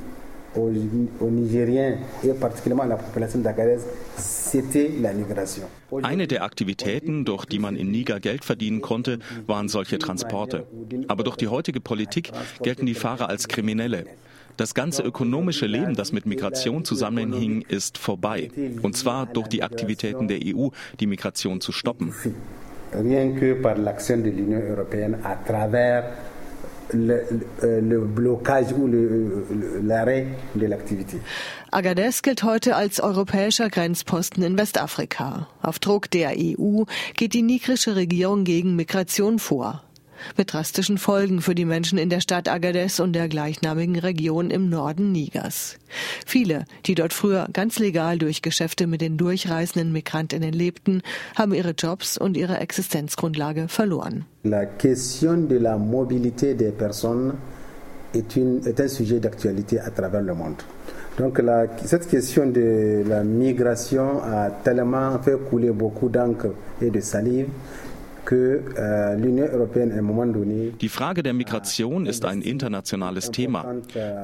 aux, 0.56 0.70
aux 1.20 1.30
Nigériens 1.30 1.98
et 2.24 2.32
particulièrement 2.34 2.84
à 2.84 2.86
la 2.86 2.96
population 2.96 3.40
d'Agadez, 3.40 3.78
c'était 4.16 4.90
la 5.00 5.12
migration. 5.12 5.64
Eine 6.02 6.26
der 6.26 6.42
Aktivitäten, 6.42 7.24
durch 7.24 7.44
die 7.46 7.58
man 7.58 7.76
in 7.76 7.90
Niger 7.90 8.20
Geld 8.20 8.44
verdienen 8.44 8.80
konnte, 8.80 9.18
waren 9.46 9.68
solche 9.68 9.98
Transporte. 9.98 10.66
Aber 11.08 11.22
durch 11.22 11.36
die 11.36 11.48
heutige 11.48 11.80
Politik 11.80 12.30
gelten 12.62 12.86
die 12.86 12.94
Fahrer 12.94 13.28
als 13.28 13.48
Kriminelle. 13.48 14.04
Das 14.56 14.74
ganze 14.74 15.02
ökonomische 15.02 15.66
Leben, 15.66 15.94
das 15.94 16.12
mit 16.12 16.26
Migration 16.26 16.84
zusammenhing, 16.84 17.62
ist 17.68 17.96
vorbei. 17.96 18.50
Und 18.82 18.96
zwar 18.96 19.26
durch 19.26 19.48
die 19.48 19.62
Aktivitäten 19.62 20.28
der 20.28 20.40
EU, 20.44 20.68
die 21.00 21.06
Migration 21.06 21.60
zu 21.60 21.72
stoppen 21.72 22.12
rien 22.94 23.34
que 23.34 23.54
par 23.54 23.76
l'action 23.78 24.18
de 24.18 24.30
l'Union 24.30 24.60
européenne 24.70 25.18
à 25.24 25.36
travers 25.36 26.04
le, 26.92 27.22
le, 27.62 28.00
blocage 28.00 28.72
ou 28.72 28.88
l'arrêt 29.82 30.26
de 30.54 30.66
l'activité. 30.66 31.18
Agadez 31.70 32.22
gilt 32.22 32.42
heute 32.42 32.76
als 32.76 33.00
europäischer 33.00 33.68
Grenzposten 33.70 34.42
in 34.42 34.58
Westafrika. 34.58 35.48
Auf 35.62 35.78
Druck 35.78 36.10
der 36.10 36.34
EU 36.36 36.84
geht 37.16 37.32
die 37.34 37.42
nigrische 37.42 37.96
Regierung 37.96 38.44
gegen 38.44 38.76
Migration 38.76 39.38
vor 39.38 39.82
mit 40.36 40.52
drastischen 40.52 40.98
Folgen 40.98 41.40
für 41.40 41.54
die 41.54 41.64
Menschen 41.64 41.98
in 41.98 42.10
der 42.10 42.20
Stadt 42.20 42.48
Agadez 42.48 43.00
und 43.00 43.12
der 43.12 43.28
gleichnamigen 43.28 43.98
Region 43.98 44.50
im 44.50 44.68
Norden 44.68 45.12
Nigers. 45.12 45.76
Viele, 46.26 46.64
die 46.86 46.94
dort 46.94 47.12
früher 47.12 47.48
ganz 47.52 47.78
legal 47.78 48.18
durch 48.18 48.42
Geschäfte 48.42 48.86
mit 48.86 49.00
den 49.00 49.16
durchreisenden 49.16 49.92
Migrantinnen 49.92 50.52
lebten, 50.52 51.02
haben 51.34 51.54
ihre 51.54 51.72
Jobs 51.72 52.18
und 52.18 52.36
ihre 52.36 52.58
Existenzgrundlage 52.58 53.68
verloren. 53.68 54.24
La 54.44 54.66
question 54.66 55.46
de 55.46 55.58
la 55.58 55.78
mobilité 55.78 56.54
des 56.54 56.72
personnes 56.72 57.34
est, 58.14 58.36
une, 58.36 58.60
est 58.66 58.80
un 58.80 58.88
sujet 58.88 59.20
d'actualité 59.20 59.80
à 59.80 59.90
travers 59.90 60.22
le 60.22 60.34
monde. 60.34 60.56
Donc 61.18 61.38
la, 61.38 61.66
cette 61.84 62.08
question 62.08 62.46
de 62.46 63.02
la 63.06 63.22
migration 63.22 64.22
a 64.22 64.50
tellement 64.50 65.18
fait 65.18 65.36
couler 65.50 65.70
beaucoup 65.70 66.08
d'encre 66.08 66.48
et 66.80 66.90
de 66.90 67.00
salive 67.00 67.48
die 70.80 70.88
Frage 70.88 71.22
der 71.22 71.34
Migration 71.34 72.06
ist 72.06 72.24
ein 72.24 72.40
internationales 72.40 73.30
Thema. 73.30 73.74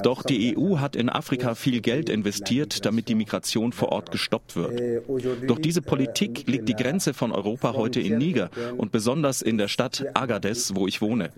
Doch 0.03 0.23
die 0.23 0.57
EU 0.57 0.79
hat 0.79 0.95
in 0.95 1.09
Afrika 1.09 1.53
viel 1.53 1.81
Geld 1.81 2.09
investiert, 2.09 2.85
damit 2.85 3.07
die 3.07 3.15
Migration 3.15 3.71
vor 3.71 3.91
Ort 3.91 4.11
gestoppt 4.11 4.55
wird. 4.55 5.03
Durch 5.47 5.59
diese 5.59 5.81
Politik 5.81 6.47
liegt 6.47 6.67
die 6.67 6.75
Grenze 6.75 7.13
von 7.13 7.31
Europa 7.31 7.73
heute 7.73 7.99
in 7.99 8.17
Niger 8.17 8.49
und 8.77 8.91
besonders 8.91 9.41
in 9.41 9.57
der 9.57 9.67
Stadt 9.67 10.05
Agadez, 10.13 10.71
wo 10.73 10.87
ich 10.87 11.01
wohne. 11.01 11.29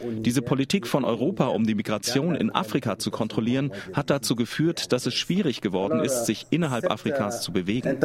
Diese 0.00 0.42
Politik 0.42 0.86
von 0.86 1.04
Europa, 1.04 1.48
um 1.48 1.66
die 1.66 1.74
Migration 1.74 2.34
in 2.36 2.50
Afrika 2.50 2.98
zu 2.98 3.10
kontrollieren, 3.10 3.72
hat 3.92 4.08
dazu 4.08 4.36
geführt, 4.36 4.92
dass 4.92 5.06
es 5.06 5.14
schwierig 5.14 5.60
geworden 5.60 6.00
ist, 6.00 6.26
sich 6.26 6.46
innerhalb 6.50 6.90
Afrikas 6.90 7.42
zu 7.42 7.52
bewegen 7.52 7.98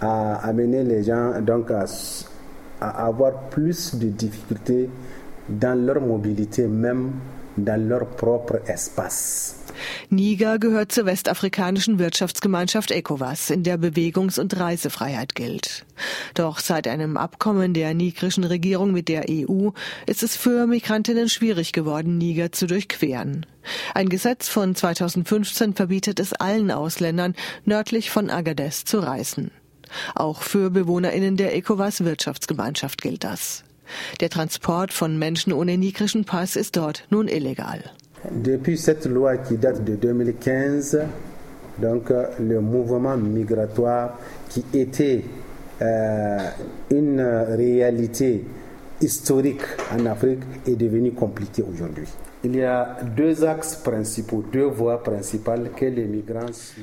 a 0.00 0.36
amené 0.48 0.84
les 0.84 1.04
gens 1.04 1.40
donc 1.40 1.70
à, 1.70 1.84
à 2.80 3.06
avoir 3.06 3.32
plus 3.50 3.94
de 3.94 4.08
difficultés 4.08 4.88
dans 5.48 5.78
leur 5.86 6.00
mobilité, 6.00 6.66
même 6.66 7.12
dans 7.56 7.88
leur 7.88 8.06
propre 8.06 8.60
espace. 8.66 9.56
Niger 10.10 10.58
gehört 10.58 10.92
zur 10.92 11.06
westafrikanischen 11.06 11.98
Wirtschaftsgemeinschaft 11.98 12.90
ECOWAS, 12.90 13.50
in 13.50 13.62
der 13.62 13.78
Bewegungs- 13.78 14.38
und 14.38 14.58
Reisefreiheit 14.58 15.34
gilt. 15.34 15.84
Doch 16.34 16.58
seit 16.58 16.88
einem 16.88 17.16
Abkommen 17.16 17.74
der 17.74 17.94
nigrischen 17.94 18.44
Regierung 18.44 18.92
mit 18.92 19.08
der 19.08 19.26
EU 19.28 19.70
ist 20.06 20.22
es 20.22 20.36
für 20.36 20.66
Migrantinnen 20.66 21.28
schwierig 21.28 21.72
geworden, 21.72 22.18
Niger 22.18 22.52
zu 22.52 22.66
durchqueren. 22.66 23.46
Ein 23.94 24.08
Gesetz 24.08 24.48
von 24.48 24.74
2015 24.74 25.74
verbietet 25.74 26.20
es 26.20 26.32
allen 26.32 26.70
Ausländern, 26.70 27.34
nördlich 27.64 28.10
von 28.10 28.30
Agadez 28.30 28.84
zu 28.84 28.98
reisen. 28.98 29.50
Auch 30.14 30.42
für 30.42 30.70
BewohnerInnen 30.70 31.36
der 31.36 31.56
ECOWAS-Wirtschaftsgemeinschaft 31.56 33.02
gilt 33.02 33.24
das. 33.24 33.64
Der 34.20 34.28
Transport 34.28 34.92
von 34.92 35.18
Menschen 35.18 35.52
ohne 35.52 35.78
nigrischen 35.78 36.24
Pass 36.24 36.56
ist 36.56 36.76
dort 36.76 37.04
nun 37.10 37.28
illegal. 37.28 37.82
Depuis 38.30 38.76
cette 38.76 39.08
loi 39.08 39.36
qui 39.36 39.56
date 39.56 39.84
de 39.84 39.96
2015, 39.96 40.98
donc 41.80 42.10
le 42.38 42.60
mouvement 42.60 43.16
migratoire 43.16 44.18
qui 44.50 44.64
était 44.72 45.24
euh, 45.80 46.38
une 46.90 47.20
réalité 47.20 48.44
historique 49.00 49.62
en 49.96 50.06
Afrique 50.06 50.40
est 50.66 50.74
devenu 50.74 51.12
compliqué 51.12 51.62
aujourd'hui. 51.62 52.08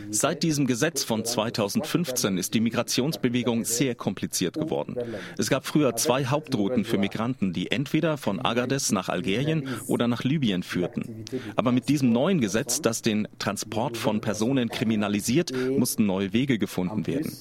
Seit 0.09 0.43
diesem 0.43 0.67
Gesetz 0.67 1.03
von 1.03 1.23
2015 1.23 2.37
ist 2.37 2.53
die 2.53 2.59
Migrationsbewegung 2.59 3.63
sehr 3.63 3.95
kompliziert 3.95 4.55
geworden. 4.55 4.97
Es 5.37 5.49
gab 5.49 5.65
früher 5.65 5.95
zwei 5.95 6.25
Hauptrouten 6.25 6.83
für 6.83 6.97
Migranten, 6.97 7.53
die 7.53 7.71
entweder 7.71 8.17
von 8.17 8.41
Agadez 8.41 8.91
nach 8.91 9.07
Algerien 9.07 9.69
oder 9.87 10.09
nach 10.09 10.23
Libyen 10.23 10.61
führten. 10.61 11.23
Aber 11.55 11.71
mit 11.71 11.87
diesem 11.87 12.11
neuen 12.11 12.41
Gesetz, 12.41 12.81
das 12.81 13.01
den 13.01 13.27
Transport 13.39 13.95
von 13.95 14.19
Personen 14.19 14.67
kriminalisiert, 14.67 15.53
mussten 15.77 16.05
neue 16.05 16.33
Wege 16.33 16.59
gefunden 16.59 17.07
werden. 17.07 17.31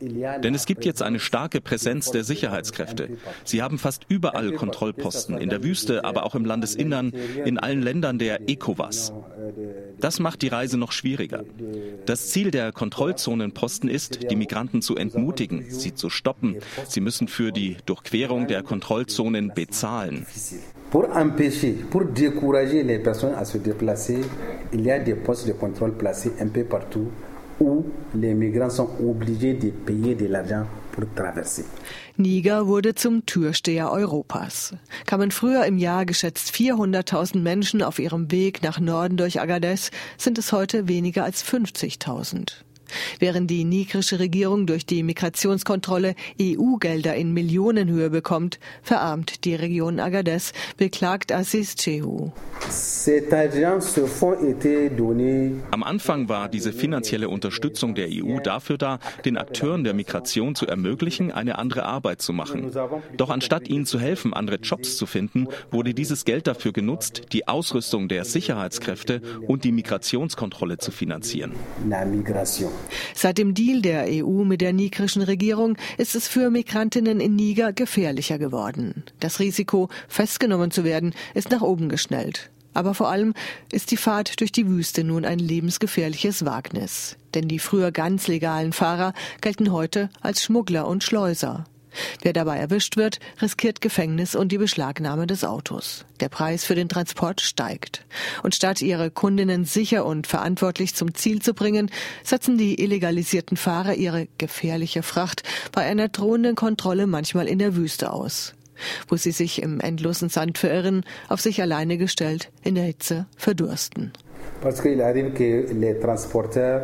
Denn 0.00 0.54
es 0.54 0.66
gibt 0.66 0.84
jetzt 0.84 1.02
eine 1.02 1.18
starke 1.18 1.60
Präsenz 1.60 2.10
der 2.10 2.24
Sicherheitskräfte. 2.24 3.10
Sie 3.44 3.62
haben 3.62 3.78
fast 3.78 4.06
überall 4.08 4.52
Kontrollposten, 4.52 5.38
in 5.38 5.48
der 5.48 5.62
Wüste, 5.62 6.04
aber 6.04 6.24
auch 6.24 6.34
im 6.34 6.44
Landesinnern, 6.44 7.12
in 7.44 7.58
allen 7.58 7.82
Ländern 7.82 8.18
der 8.18 8.48
ECOWAS. 8.48 9.12
Das 9.98 10.20
macht 10.20 10.42
die 10.42 10.48
Reise 10.48 10.78
noch 10.78 10.92
schwieriger. 10.92 11.44
Das 12.06 12.28
Ziel 12.28 12.50
der 12.50 12.72
Kontrollzonenposten 12.72 13.88
ist, 13.88 14.30
die 14.30 14.36
Migranten 14.36 14.82
zu 14.82 14.96
entmutigen, 14.96 15.64
sie 15.68 15.94
zu 15.94 16.10
stoppen. 16.10 16.56
Sie 16.86 17.00
müssen 17.00 17.28
für 17.28 17.52
die 17.52 17.76
Durchquerung 17.86 18.46
der 18.46 18.62
Kontrollzonen 18.62 19.52
bezahlen. 19.54 20.26
Pour 20.90 21.14
empêcher, 21.14 21.74
pour 21.90 22.04
décourager 22.06 22.82
les 22.82 22.98
personnes 22.98 23.34
à 23.34 23.44
se 23.44 23.58
déplacer, 23.58 24.20
il 24.72 24.80
y 24.80 24.90
a 24.90 24.98
des 24.98 25.14
où 27.60 27.84
les 28.14 28.34
migrants 28.34 28.70
sont 28.70 28.90
obligés 29.00 29.54
de 29.54 29.70
payer 29.70 30.14
de 30.14 30.26
l'argent. 30.26 30.64
Niger 32.16 32.66
wurde 32.66 32.94
zum 32.94 33.24
Türsteher 33.26 33.92
Europas. 33.92 34.74
Kamen 35.06 35.30
früher 35.30 35.64
im 35.64 35.78
Jahr 35.78 36.06
geschätzt 36.06 36.50
400.000 36.50 37.38
Menschen 37.38 37.82
auf 37.82 37.98
ihrem 37.98 38.30
Weg 38.30 38.62
nach 38.62 38.80
Norden 38.80 39.16
durch 39.16 39.40
Agadez, 39.40 39.90
sind 40.16 40.38
es 40.38 40.52
heute 40.52 40.88
weniger 40.88 41.24
als 41.24 41.44
50.000. 41.44 42.64
Während 43.18 43.50
die 43.50 43.64
nigrische 43.64 44.18
Regierung 44.18 44.66
durch 44.66 44.86
die 44.86 45.02
Migrationskontrolle 45.02 46.14
EU-Gelder 46.40 47.14
in 47.14 47.32
Millionenhöhe 47.32 48.10
bekommt, 48.10 48.58
verarmt 48.82 49.44
die 49.44 49.54
Region 49.54 50.00
Agadez, 50.00 50.52
beklagt 50.76 51.32
Assis 51.32 51.74
Chehu. 51.76 52.30
Am 55.70 55.82
Anfang 55.82 56.28
war 56.28 56.48
diese 56.48 56.72
finanzielle 56.72 57.28
Unterstützung 57.28 57.94
der 57.94 58.08
EU 58.10 58.40
dafür 58.40 58.78
da, 58.78 58.98
den 59.24 59.36
Akteuren 59.36 59.84
der 59.84 59.94
Migration 59.94 60.54
zu 60.54 60.66
ermöglichen, 60.66 61.32
eine 61.32 61.58
andere 61.58 61.84
Arbeit 61.84 62.22
zu 62.22 62.32
machen. 62.32 62.70
Doch 63.16 63.30
anstatt 63.30 63.68
ihnen 63.68 63.86
zu 63.86 63.98
helfen, 63.98 64.34
andere 64.34 64.56
Jobs 64.56 64.96
zu 64.96 65.06
finden, 65.06 65.48
wurde 65.70 65.94
dieses 65.94 66.24
Geld 66.24 66.46
dafür 66.46 66.72
genutzt, 66.72 67.22
die 67.32 67.48
Ausrüstung 67.48 68.08
der 68.08 68.24
Sicherheitskräfte 68.24 69.22
und 69.46 69.64
die 69.64 69.72
Migrationskontrolle 69.72 70.78
zu 70.78 70.90
finanzieren. 70.90 71.52
Seit 73.14 73.38
dem 73.38 73.54
Deal 73.54 73.82
der 73.82 74.06
EU 74.08 74.44
mit 74.44 74.60
der 74.60 74.72
nigrischen 74.72 75.22
Regierung 75.22 75.76
ist 75.96 76.14
es 76.14 76.28
für 76.28 76.50
Migrantinnen 76.50 77.20
in 77.20 77.36
Niger 77.36 77.72
gefährlicher 77.72 78.38
geworden. 78.38 79.02
Das 79.20 79.40
Risiko, 79.40 79.88
festgenommen 80.08 80.70
zu 80.70 80.84
werden, 80.84 81.14
ist 81.34 81.50
nach 81.50 81.62
oben 81.62 81.88
geschnellt. 81.88 82.50
Aber 82.74 82.94
vor 82.94 83.08
allem 83.08 83.34
ist 83.72 83.90
die 83.90 83.96
Fahrt 83.96 84.40
durch 84.40 84.52
die 84.52 84.68
Wüste 84.68 85.02
nun 85.02 85.24
ein 85.24 85.40
lebensgefährliches 85.40 86.44
Wagnis. 86.44 87.16
Denn 87.34 87.48
die 87.48 87.58
früher 87.58 87.90
ganz 87.90 88.28
legalen 88.28 88.72
Fahrer 88.72 89.14
gelten 89.40 89.72
heute 89.72 90.10
als 90.20 90.44
Schmuggler 90.44 90.86
und 90.86 91.02
Schleuser. 91.02 91.64
Wer 92.22 92.32
dabei 92.32 92.58
erwischt 92.58 92.96
wird, 92.96 93.18
riskiert 93.40 93.80
Gefängnis 93.80 94.34
und 94.34 94.52
die 94.52 94.58
Beschlagnahme 94.58 95.26
des 95.26 95.44
Autos. 95.44 96.04
Der 96.20 96.28
Preis 96.28 96.64
für 96.64 96.74
den 96.74 96.88
Transport 96.88 97.40
steigt. 97.40 98.04
Und 98.42 98.54
statt 98.54 98.82
ihre 98.82 99.10
Kundinnen 99.10 99.64
sicher 99.64 100.04
und 100.04 100.26
verantwortlich 100.26 100.94
zum 100.94 101.14
Ziel 101.14 101.40
zu 101.42 101.54
bringen, 101.54 101.90
setzen 102.22 102.58
die 102.58 102.80
illegalisierten 102.82 103.56
Fahrer 103.56 103.94
ihre 103.94 104.28
gefährliche 104.38 105.02
Fracht 105.02 105.42
bei 105.72 105.82
einer 105.82 106.08
drohenden 106.08 106.54
Kontrolle 106.54 107.06
manchmal 107.06 107.48
in 107.48 107.58
der 107.58 107.76
Wüste 107.76 108.12
aus 108.12 108.54
wo 109.08 109.16
sie 109.16 109.32
sich 109.32 109.62
im 109.62 109.80
endlosen 109.80 110.28
Sand 110.28 110.58
verirren, 110.58 111.04
auf 111.28 111.40
sich 111.40 111.60
alleine 111.60 111.98
gestellt, 111.98 112.50
in 112.62 112.76
der 112.76 112.84
Hitze 112.84 113.26
verdursten. 113.36 114.12
Parce 114.60 114.80
qu'il 114.82 115.00
arrive 115.00 115.34
que 115.34 115.66
les 115.72 116.00
transporteurs 116.00 116.82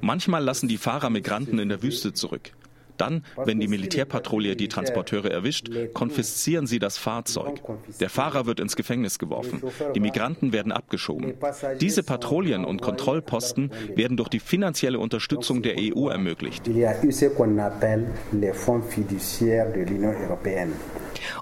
Manchmal 0.00 0.42
lassen 0.42 0.68
die 0.68 0.78
Fahrer 0.78 1.10
Migranten 1.10 1.58
in 1.58 1.68
der 1.68 1.82
Wüste 1.82 2.12
zurück. 2.12 2.52
Dann, 3.00 3.24
wenn 3.36 3.60
die 3.60 3.68
Militärpatrouille 3.68 4.56
die 4.56 4.68
Transporteure 4.68 5.30
erwischt, 5.30 5.70
konfiszieren 5.94 6.66
sie 6.66 6.78
das 6.78 6.98
Fahrzeug. 6.98 7.62
Der 7.98 8.10
Fahrer 8.10 8.44
wird 8.44 8.60
ins 8.60 8.76
Gefängnis 8.76 9.18
geworfen. 9.18 9.62
Die 9.94 10.00
Migranten 10.00 10.52
werden 10.52 10.70
abgeschoben. 10.70 11.34
Diese 11.80 12.02
Patrouillen 12.02 12.64
und 12.64 12.82
Kontrollposten 12.82 13.70
werden 13.94 14.16
durch 14.16 14.28
die 14.28 14.40
finanzielle 14.40 14.98
Unterstützung 14.98 15.62
der 15.62 15.76
EU 15.78 16.08
ermöglicht. 16.08 16.68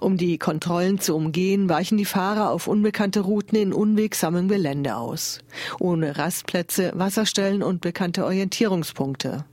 Um 0.00 0.16
die 0.16 0.38
Kontrollen 0.38 1.00
zu 1.00 1.16
umgehen, 1.16 1.68
weichen 1.68 1.98
die 1.98 2.04
Fahrer 2.04 2.50
auf 2.50 2.68
unbekannte 2.68 3.20
Routen 3.20 3.58
in 3.58 3.72
unwegsamem 3.72 4.48
Gelände 4.48 4.96
aus. 4.96 5.40
Ohne 5.80 6.18
Rastplätze, 6.18 6.92
Wasserstellen 6.94 7.62
und 7.62 7.80
bekannte 7.80 8.24
Orientierungspunkte. 8.24 9.44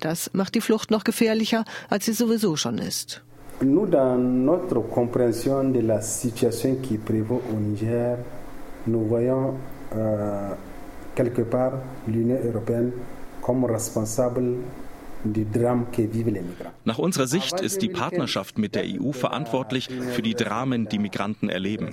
Das 0.00 0.30
macht 0.32 0.54
die 0.54 0.60
Flucht 0.60 0.90
noch 0.90 1.04
gefährlicher, 1.04 1.64
als 1.88 2.06
sie 2.06 2.12
sowieso 2.12 2.56
schon 2.56 2.78
ist. 2.78 3.22
Nous, 3.60 3.86
dans 3.86 4.16
notre 4.16 4.80
compréhension 4.82 5.72
de 5.72 5.80
la 5.80 6.00
situation 6.00 6.76
qui 6.80 6.96
prévaut 6.96 7.42
au 7.52 7.58
Niger, 7.58 8.18
nous 8.86 9.04
voyons 9.08 9.54
euh, 9.96 10.50
quelque 11.16 11.42
part 11.42 11.72
l'Union 12.06 12.38
européenne 12.44 12.92
comme 13.42 13.64
responsable 13.64 14.54
nach 16.84 16.98
unserer 16.98 17.26
Sicht 17.26 17.60
ist 17.60 17.82
die 17.82 17.88
Partnerschaft 17.88 18.58
mit 18.58 18.74
der 18.74 18.84
EU 18.84 19.12
verantwortlich 19.12 19.88
für 20.12 20.22
die 20.22 20.34
Dramen, 20.34 20.88
die 20.88 20.98
Migranten 20.98 21.48
erleben. 21.48 21.90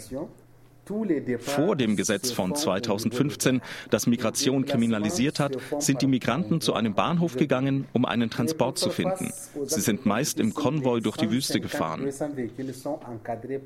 Vor 1.40 1.76
dem 1.76 1.96
Gesetz 1.96 2.32
von 2.32 2.54
2015, 2.56 3.62
das 3.90 4.06
Migration 4.08 4.66
kriminalisiert 4.66 5.40
hat, 5.40 5.58
sind 5.80 6.02
die 6.02 6.08
Migranten 6.08 6.62
zu 6.62 6.74
einem 6.74 6.94
Bahnhof 6.94 7.38
gegangen, 7.38 7.88
um 7.94 8.06
einen 8.06 8.30
Transport 8.30 8.78
zu 8.78 8.90
finden. 8.90 9.32
Sie 9.66 9.82
sind 9.82 10.06
meist 10.06 10.40
im 10.40 10.54
Konvoi 10.54 11.00
durch 11.00 11.18
die 11.18 11.32
Wüste 11.32 11.60
gefahren. 11.60 12.10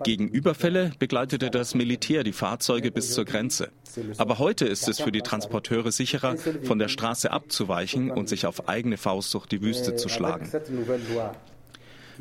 Gegen 0.03 0.29
Überfälle 0.29 0.91
begleitete 0.97 1.49
das 1.49 1.75
Militär 1.75 2.23
die 2.23 2.33
Fahrzeuge 2.33 2.91
bis 2.91 3.13
zur 3.13 3.25
Grenze. 3.25 3.69
Aber 4.17 4.39
heute 4.39 4.65
ist 4.65 4.87
es 4.87 5.01
für 5.01 5.11
die 5.11 5.21
Transporteure 5.21 5.91
sicherer, 5.91 6.37
von 6.37 6.79
der 6.79 6.87
Straße 6.87 7.31
abzuweichen 7.31 8.11
und 8.11 8.29
sich 8.29 8.45
auf 8.45 8.69
eigene 8.69 8.97
Faust 8.97 9.33
durch 9.33 9.45
die 9.45 9.61
Wüste 9.61 9.95
zu 9.95 10.09
schlagen. 10.09 10.49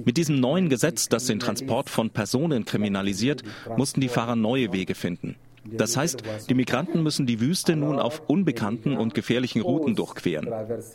Mit 0.04 0.16
diesem 0.16 0.40
neuen 0.40 0.68
Gesetz, 0.68 1.08
das 1.08 1.26
den 1.26 1.40
Transport 1.40 1.90
von 1.90 2.10
Personen 2.10 2.64
kriminalisiert, 2.64 3.42
mussten 3.76 4.00
die 4.00 4.08
Fahrer 4.08 4.36
neue 4.36 4.72
Wege 4.72 4.94
finden. 4.94 5.36
Das 5.70 5.96
heißt, 5.96 6.22
die 6.48 6.54
Migranten 6.54 7.02
müssen 7.02 7.26
die 7.26 7.40
Wüste 7.40 7.76
nun 7.76 7.98
auf 7.98 8.22
unbekannten 8.26 8.96
und 8.96 9.14
gefährlichen 9.14 9.60
Routen 9.60 9.94
durchqueren. 9.94 10.48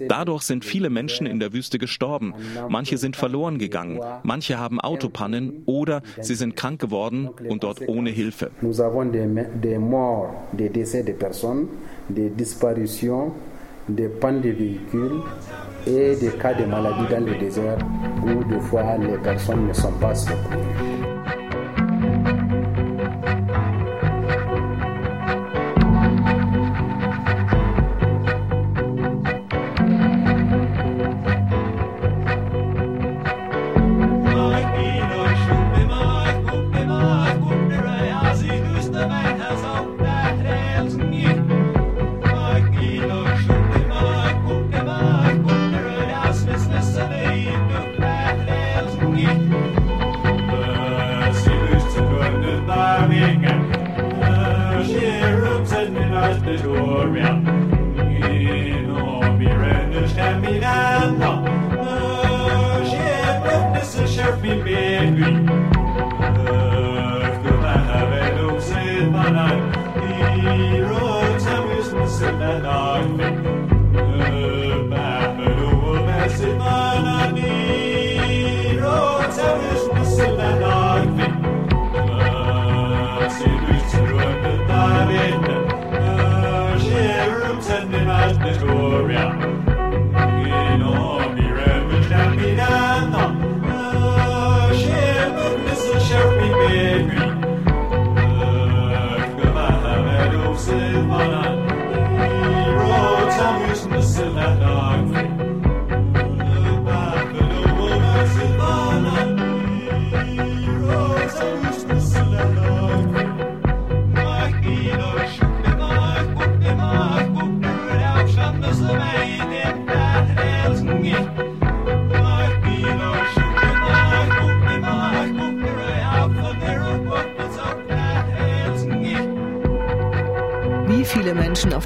Dadurch 0.08 0.44
sind 0.44 0.66
viele 0.66 0.90
Menschen 0.90 1.28
in 1.28 1.40
der 1.40 1.54
Wüste 1.54 1.80
gestorben. 1.80 2.34
Manche 2.70 2.98
sind 2.98 3.16
verloren 3.16 3.60
gegangen. 3.60 4.00
Manche 4.24 4.58
haben 4.58 4.82
Autopannen 4.82 5.64
oder 5.66 6.02
sie 6.20 6.36
sind 6.36 6.56
krank 6.56 6.80
geworden 6.80 7.30
und 7.50 7.64
dort 7.64 7.88
ohne 7.88 8.10
Hilfe. 8.10 8.52
Des, 8.62 8.80
des 15.86 16.16
morts, 16.16 16.24
des 16.24 16.26
décès 16.26 16.26
de 16.26 16.26
personnes, 16.26 16.26
des 16.26 16.26
disparitions, 16.26 16.26
des 16.26 16.26
pannes 16.26 16.26
de 16.26 16.26
véhicules 16.26 16.26
et 16.26 16.28
des 16.28 16.38
cas 16.38 16.54
de 16.54 16.66
maladie 16.66 17.08
dans 17.10 17.26
le 17.26 17.38
désert 17.38 17.78
où 18.24 18.44
des 18.44 18.60
fois 18.60 18.98
les 18.98 19.18
personnes 19.18 19.68
ne 19.68 19.74
sont 19.74 19.92
pas 19.94 20.16
secourues. 20.16 21.43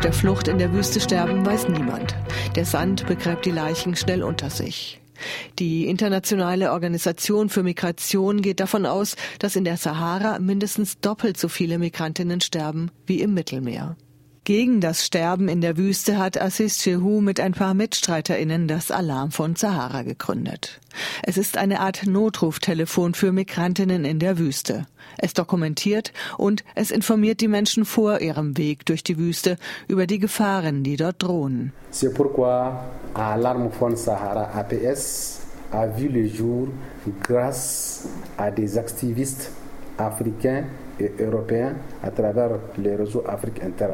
Der 0.07 0.13
Flucht 0.13 0.47
in 0.47 0.57
der 0.57 0.71
Wüste 0.71 1.01
sterben, 1.01 1.45
weiß 1.45 1.67
niemand. 1.67 2.15
Der 2.55 2.63
Sand 2.63 3.05
begräbt 3.07 3.43
die 3.43 3.51
Leichen 3.51 3.97
schnell 3.97 4.23
unter 4.23 4.49
sich. 4.49 5.01
Die 5.59 5.85
Internationale 5.85 6.71
Organisation 6.71 7.49
für 7.49 7.61
Migration 7.61 8.41
geht 8.41 8.61
davon 8.61 8.85
aus, 8.85 9.17
dass 9.39 9.57
in 9.57 9.65
der 9.65 9.75
Sahara 9.75 10.39
mindestens 10.39 11.01
doppelt 11.01 11.37
so 11.37 11.49
viele 11.49 11.77
Migrantinnen 11.77 12.39
sterben 12.39 12.89
wie 13.05 13.19
im 13.19 13.33
Mittelmeer. 13.33 13.97
Gegen 14.47 14.79
das 14.79 15.05
Sterben 15.05 15.49
in 15.49 15.59
der 15.59 15.75
Wüste 15.75 16.17
hat 16.17 16.41
Assis 16.41 16.77
Chehu 16.77 17.19
mit 17.19 17.41
ein 17.41 17.51
paar 17.51 17.73
MitstreiterInnen 17.73 18.69
das 18.69 18.91
Alarm 18.91 19.31
von 19.31 19.57
Sahara 19.57 20.03
gegründet. 20.03 20.79
Es 21.21 21.35
ist 21.35 21.57
eine 21.57 21.81
Art 21.81 22.05
Notruftelefon 22.05 23.13
für 23.13 23.33
Migrantinnen 23.33 24.05
in 24.05 24.19
der 24.19 24.37
Wüste. 24.37 24.85
Es 25.17 25.33
dokumentiert 25.33 26.13
und 26.37 26.63
es 26.75 26.91
informiert 26.91 27.41
die 27.41 27.49
Menschen 27.49 27.83
vor 27.83 28.21
ihrem 28.21 28.57
Weg 28.57 28.85
durch 28.85 29.03
die 29.03 29.17
Wüste 29.17 29.57
über 29.89 30.07
die 30.07 30.17
Gefahren, 30.17 30.81
die 30.81 30.95
dort 30.95 31.21
drohen. 31.21 31.73
C'est 31.91 32.13
pourquoi 32.13 32.71
Alarme 33.15 33.69
von 33.69 33.97
Sahara 33.97 34.45
APS 34.57 35.41
a 35.71 35.87
vu 35.87 36.07
le 36.07 36.25
jour 36.25 36.69
grâce 37.21 38.07
à 38.37 38.49
des 38.49 38.77
activistes 38.77 39.51
africains 39.97 40.63
et 41.01 41.11
européens 41.19 41.75
à 42.01 42.11
travers 42.11 42.59
les 42.77 42.95
réseaux 42.95 43.25
Afrique 43.27 43.61
Inter 43.61 43.89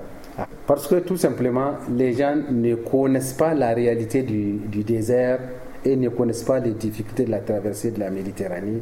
Parce 0.66 0.88
que 0.88 0.96
tout 0.96 1.18
simplement, 1.18 1.74
les 1.96 2.14
gens 2.14 2.36
ne 2.50 2.76
connaissent 2.76 3.34
pas 3.34 3.54
la 3.54 3.74
réalité 3.74 4.24
du, 4.24 4.84
désert 4.84 5.40
et 5.86 5.96
ne 5.96 6.10
connaissent 6.10 6.44
pas 6.44 6.60
les 6.60 6.72
difficultés 6.72 7.26
de 7.26 7.32
la 7.32 7.40
traversée 7.40 7.92
de 7.92 8.00
la 8.00 8.10
Méditerranée 8.10 8.82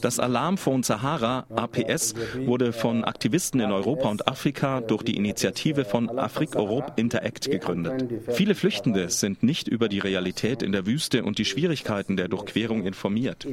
Das 0.00 0.18
Alarmphone 0.20 0.82
Sahara 0.82 1.46
APS 1.54 2.14
wurde 2.44 2.72
von 2.72 3.04
Aktivisten 3.04 3.60
in 3.60 3.72
Europa 3.72 4.08
und 4.08 4.28
Afrika 4.28 4.80
durch 4.80 5.02
die 5.02 5.16
Initiative 5.16 5.84
von 5.84 6.08
Afrique 6.18 6.56
Europe 6.56 6.92
Interact 6.96 7.50
gegründet. 7.50 8.04
Viele 8.28 8.54
Flüchtende 8.54 9.10
sind 9.10 9.42
nicht 9.42 9.66
über 9.66 9.88
die 9.88 9.98
Realität 9.98 10.62
in 10.62 10.72
der 10.72 10.86
Wüste 10.86 11.24
und 11.24 11.38
die 11.38 11.44
Schwierigkeiten 11.44 12.16
der 12.16 12.28
Durchquerung 12.28 12.86
informiert. 12.86 13.46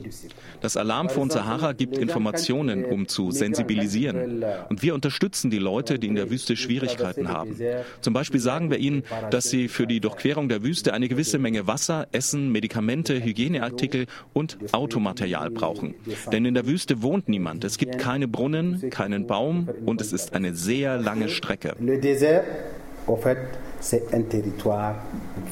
Das 0.61 0.77
Alarmphone 0.77 1.29
Sahara 1.29 1.73
gibt 1.73 1.97
Informationen, 1.97 2.85
um 2.85 3.07
zu 3.07 3.31
sensibilisieren. 3.31 4.43
Und 4.69 4.83
wir 4.83 4.93
unterstützen 4.93 5.49
die 5.49 5.59
Leute, 5.59 5.97
die 5.99 6.07
in 6.07 6.15
der 6.15 6.29
Wüste 6.29 6.55
Schwierigkeiten 6.55 7.29
haben. 7.29 7.57
Zum 8.01 8.13
Beispiel 8.13 8.39
sagen 8.39 8.69
wir 8.69 8.77
ihnen, 8.77 9.03
dass 9.31 9.49
sie 9.49 9.67
für 9.67 9.87
die 9.87 9.99
Durchquerung 9.99 10.49
der 10.49 10.63
Wüste 10.63 10.93
eine 10.93 11.07
gewisse 11.07 11.39
Menge 11.39 11.67
Wasser, 11.67 12.07
Essen, 12.11 12.51
Medikamente, 12.51 13.23
Hygieneartikel 13.23 14.05
und 14.33 14.57
Automaterial 14.73 15.49
brauchen. 15.49 15.70
Denn 16.31 16.45
in 16.45 16.53
der 16.53 16.65
Wüste 16.65 17.01
wohnt 17.01 17.29
niemand. 17.29 17.63
Es 17.63 17.77
gibt 17.77 17.97
keine 17.97 18.27
Brunnen, 18.27 18.89
keinen 18.89 19.27
Baum 19.27 19.69
und 19.85 20.01
es 20.01 20.13
ist 20.13 20.33
eine 20.33 20.53
sehr 20.53 20.97
lange 20.97 21.29
Strecke. 21.29 21.75
Le 21.79 21.97
désert, 21.97 22.43
en 23.07 23.17
fait, 23.17 23.37
c'est 23.79 24.13
un 24.13 24.23
territoire 24.23 24.95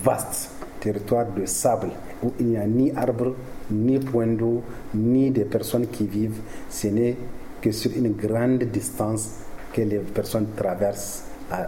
vaste, 0.03 0.49
territoire 0.79 1.25
de 1.35 1.45
sable, 1.45 1.91
où 2.21 2.31
il 2.39 2.47
n'y 2.47 2.57
a 2.57 2.65
ni 2.65 2.91
arbre, 2.91 3.35
ni 3.69 3.99
point 3.99 4.37
d'eau, 4.37 4.63
ni 4.93 5.31
des 5.31 5.45
personnes 5.45 5.87
qui 5.87 6.07
vivent. 6.07 6.39
Ce 6.69 6.87
n'est 6.87 7.15
que 7.61 7.71
sur 7.71 7.91
une 7.95 8.13
grande 8.15 8.63
distance 8.71 9.29
que 9.73 9.81
les 9.81 9.99
personnes 9.99 10.47
traversent 10.55 11.23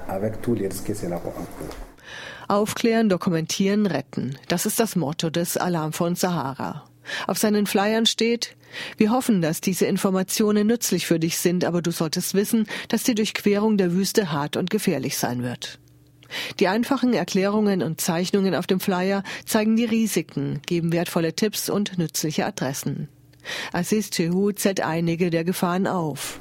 avec 0.07 0.41
tous 0.41 0.55
les 0.55 0.67
risques 0.67 0.87
que 0.87 0.93
cela 0.93 1.17
encourt. 1.17 1.75
Aufklären, 2.47 3.07
dokumentieren, 3.07 3.85
retten. 3.85 4.35
Das 4.49 4.65
ist 4.65 4.79
das 4.79 4.97
Motto 4.97 5.29
des 5.29 5.55
Alarm 5.55 5.93
von 5.93 6.15
Sahara. 6.15 6.83
Auf 7.27 7.37
seinen 7.37 7.65
Flyern 7.65 8.05
steht, 8.05 8.55
wir 8.97 9.11
hoffen, 9.11 9.41
dass 9.41 9.61
diese 9.61 9.85
Informationen 9.85 10.67
nützlich 10.67 11.05
für 11.05 11.19
dich 11.19 11.37
sind, 11.37 11.65
aber 11.65 11.81
du 11.81 11.91
solltest 11.91 12.33
wissen, 12.33 12.67
dass 12.87 13.03
die 13.03 13.15
Durchquerung 13.15 13.77
der 13.77 13.93
Wüste 13.93 14.31
hart 14.31 14.57
und 14.57 14.69
gefährlich 14.69 15.17
sein 15.17 15.43
wird. 15.43 15.79
Die 16.59 16.67
einfachen 16.67 17.13
Erklärungen 17.13 17.83
und 17.83 17.99
Zeichnungen 17.99 18.55
auf 18.55 18.67
dem 18.67 18.79
Flyer 18.79 19.23
zeigen 19.45 19.75
die 19.75 19.85
Risiken, 19.85 20.61
geben 20.65 20.93
wertvolle 20.93 21.33
Tipps 21.33 21.69
und 21.69 21.97
nützliche 21.97 22.45
Adressen. 22.45 23.09
Assis 23.73 24.09
Chehu 24.09 24.51
zählt 24.51 24.81
einige 24.81 25.29
der 25.29 25.43
Gefahren 25.43 25.87
auf. 25.87 26.39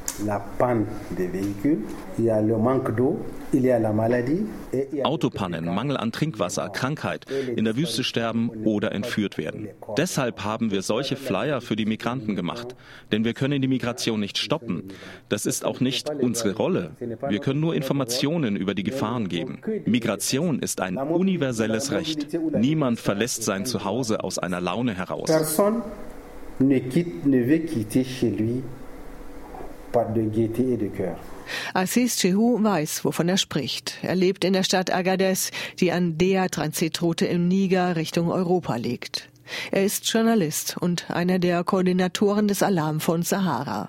Autopannen, 5.03 5.65
Mangel 5.65 5.97
an 5.97 6.13
Trinkwasser, 6.13 6.69
Krankheit, 6.69 7.27
in 7.31 7.65
der 7.65 7.77
Wüste 7.77 8.05
sterben 8.05 8.51
oder 8.65 8.93
entführt 8.93 9.39
werden. 9.39 9.69
Deshalb 9.97 10.45
haben 10.45 10.71
wir 10.71 10.83
solche 10.83 11.17
Flyer 11.17 11.61
für 11.61 11.75
die 11.77 11.87
Migranten 11.87 12.37
gemacht. 12.37 12.77
Denn 13.13 13.25
wir 13.25 13.35
können 13.35 13.63
die 13.63 13.69
Migration 13.69 14.21
nicht 14.21 14.39
stoppen. 14.39 14.89
Das 15.29 15.47
ist 15.47 15.65
auch 15.65 15.81
nicht 15.81 16.11
unsere 16.11 16.55
Rolle. 16.55 16.93
Wir 17.29 17.39
können 17.41 17.61
nur 17.61 17.75
Informationen 17.75 18.57
über 18.57 18.75
die 18.75 18.85
Gefahren 18.85 19.29
geben. 19.29 19.61
Migration 19.87 20.59
ist 20.61 20.81
ein 20.81 20.97
universelles 20.97 21.93
Recht. 21.93 22.29
Niemand 22.53 23.01
verlässt 23.01 23.43
sein 23.43 23.65
Zuhause 23.65 24.23
aus 24.23 24.39
einer 24.39 24.61
Laune 24.61 24.95
heraus 24.95 25.31
ne, 26.61 26.79
quitte, 26.79 27.27
ne 27.27 27.43
veut 27.43 27.59
quitter 27.59 28.05
chez 28.05 28.31
lui 28.31 28.63
par 29.93 30.13
de 30.13 30.23
gaieté 30.23 30.75
et 30.75 30.77
de 30.77 30.87
cœur. 30.87 31.17
Assis 31.75 32.17
Chehu 32.17 32.63
weiß, 32.63 33.05
wovon 33.05 33.29
er 33.29 33.37
spricht. 33.37 33.99
Er 34.03 34.15
lebt 34.15 34.45
in 34.45 34.53
der 34.53 34.63
Stadt 34.63 34.93
Agadez, 34.93 35.51
die 35.81 35.91
an 35.91 36.17
der 36.17 36.49
Transitroute 36.49 37.27
im 37.27 37.49
Niger 37.49 37.97
Richtung 37.97 38.31
Europa 38.31 38.77
liegt. 38.77 39.29
Er 39.73 39.85
ist 39.85 40.07
Journalist 40.07 40.77
und 40.79 41.11
einer 41.11 41.41
der 41.41 41.65
Koordinatoren 41.65 42.47
des 42.47 42.63
Alarm 42.63 43.01
von 43.01 43.23
Sahara. 43.23 43.89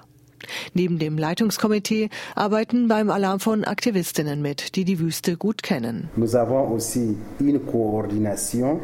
Neben 0.73 0.97
dem 0.97 1.17
Leitungskomitee 1.19 2.10
arbeiten 2.36 2.88
beim 2.88 3.12
Alarmphone 3.12 3.63
Aktivistinnen 3.63 4.41
mit, 4.41 4.75
die 4.75 4.86
die 4.86 4.99
Wüste 4.99 5.38
gut 5.38 5.62
kennen. 5.62 6.10
Nous 6.15 6.36
avons 6.36 6.67
aussi 6.71 7.15
une 7.39 7.60
coordination 7.60 8.79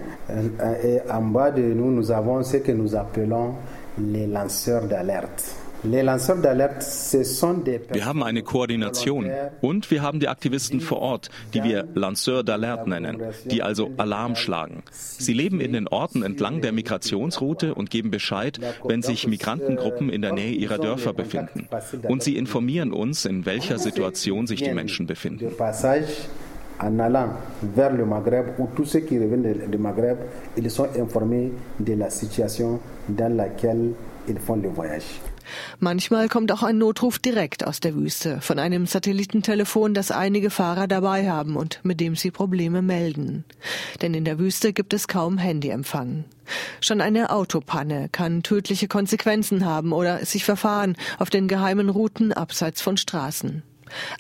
et 0.84 1.02
en 1.10 1.32
bas 1.34 1.52
de 1.52 1.64
nous 1.74 1.92
nous 1.92 2.12
avons 2.12 2.44
ce 2.44 2.58
que 2.58 2.72
nous 2.72 2.96
appelons 2.96 3.56
les 3.98 4.28
lanceurs 4.28 4.88
d'alerte. 4.88 5.44
Wir 7.94 8.06
haben 8.06 8.24
eine 8.24 8.42
Koordination 8.42 9.32
und 9.62 9.92
wir 9.92 10.02
haben 10.02 10.20
die 10.20 10.28
Aktivisten 10.28 10.82
vor 10.82 11.00
Ort, 11.00 11.30
die 11.54 11.64
wir 11.64 11.88
Lanceur 11.94 12.42
d'Alerte 12.42 12.90
nennen, 12.90 13.22
die 13.46 13.62
also 13.62 13.92
Alarm 13.98 14.36
schlagen. 14.36 14.82
Sie 14.92 15.34
leben 15.34 15.62
in 15.62 15.74
den 15.74 15.88
Orten 15.88 16.24
entlang 16.24 16.62
der 16.62 16.72
Migrationsroute 16.72 17.76
und 17.76 17.92
geben 17.92 18.10
Bescheid, 18.10 18.60
wenn 18.86 19.04
sich 19.04 19.28
Migrantengruppen 19.28 20.10
in 20.10 20.24
der 20.24 20.34
Nähe 20.34 20.54
ihrer 20.54 20.80
Dörfer 20.80 21.14
befinden. 21.14 21.68
Und 22.08 22.24
sie 22.24 22.38
informieren 22.38 22.92
uns, 22.92 23.26
in 23.26 23.46
welcher 23.46 23.78
Situation 23.78 24.48
sich 24.48 24.64
die 24.64 24.74
Menschen 24.74 25.06
befinden. 25.06 25.52
En 26.80 27.00
allant 27.00 27.30
vers 27.62 27.94
le 27.94 28.06
Maghreb, 28.06 28.60
où 28.60 28.68
tous 28.76 28.86
ceux 28.86 29.00
qui 29.00 29.18
reviennent 29.18 29.70
du 29.70 29.78
Maghreb, 29.78 30.18
ils 30.56 30.70
sont 30.70 30.88
informés 30.98 31.52
de 31.80 31.94
la 31.94 32.10
situation 32.10 32.80
dans 33.10 33.36
laquelle 33.36 33.94
ils 34.28 34.40
font 34.40 34.56
le 34.56 34.70
voyage. 34.70 35.20
Manchmal 35.80 36.28
kommt 36.28 36.52
auch 36.52 36.64
ein 36.64 36.78
Notruf 36.78 37.20
direkt 37.20 37.66
aus 37.66 37.80
der 37.80 37.96
Wüste, 37.96 38.42
von 38.42 38.60
einem 38.60 38.86
Satellitentelefon, 38.86 39.94
das 39.94 40.12
einige 40.12 40.50
Fahrer 40.50 40.88
dabei 40.88 41.30
haben 41.30 41.56
und 41.56 41.80
mit 41.84 42.00
dem 42.00 42.16
sie 42.16 42.32
Probleme 42.32 42.82
melden. 42.82 43.46
Denn 44.02 44.14
in 44.14 44.26
der 44.26 44.40
Wüste 44.40 44.74
gibt 44.74 44.94
es 44.94 45.08
kaum 45.08 45.38
Handyempfang. 45.38 46.26
Schon 46.82 47.02
eine 47.02 47.30
Autopanne 47.30 48.10
kann 48.12 48.44
tödliche 48.44 48.88
Konsequenzen 48.88 49.66
haben 49.66 49.94
oder 49.94 50.26
sich 50.26 50.44
verfahren 50.44 50.96
auf 51.18 51.30
den 51.30 51.48
geheimen 51.48 51.90
Routen 51.90 52.34
abseits 52.34 52.82
von 52.82 52.98
Straßen. 52.98 53.64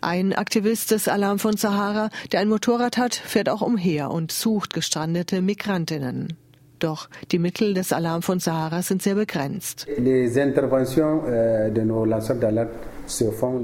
Ein 0.02 0.34
Aktivist 0.34 0.92
des 0.92 1.08
Alarm 1.08 1.40
von 1.40 1.58
Sahara, 1.58 2.10
der 2.32 2.42
ein 2.42 2.50
Motorrad 2.50 2.98
hat, 2.98 3.16
fährt 3.16 3.50
auch 3.50 3.62
umher 3.62 4.12
und 4.12 4.32
sucht 4.32 4.74
gestrandete 4.74 5.42
Migrantinnen. 5.42 6.38
Doch 6.80 7.10
die 7.32 7.40
Mittel 7.40 7.74
des 7.74 7.92
Alarm 7.92 8.22
von 8.22 8.40
Sahara 8.40 8.82
sind 8.82 9.02
sehr 9.02 9.16
begrenzt. 9.16 9.88
Les 9.98 10.36
interventions 10.38 11.24
euh, 11.28 11.70
de 11.72 11.84
nos 11.84 12.06
lanceurs 12.06 12.40
d'alerte 12.40 12.97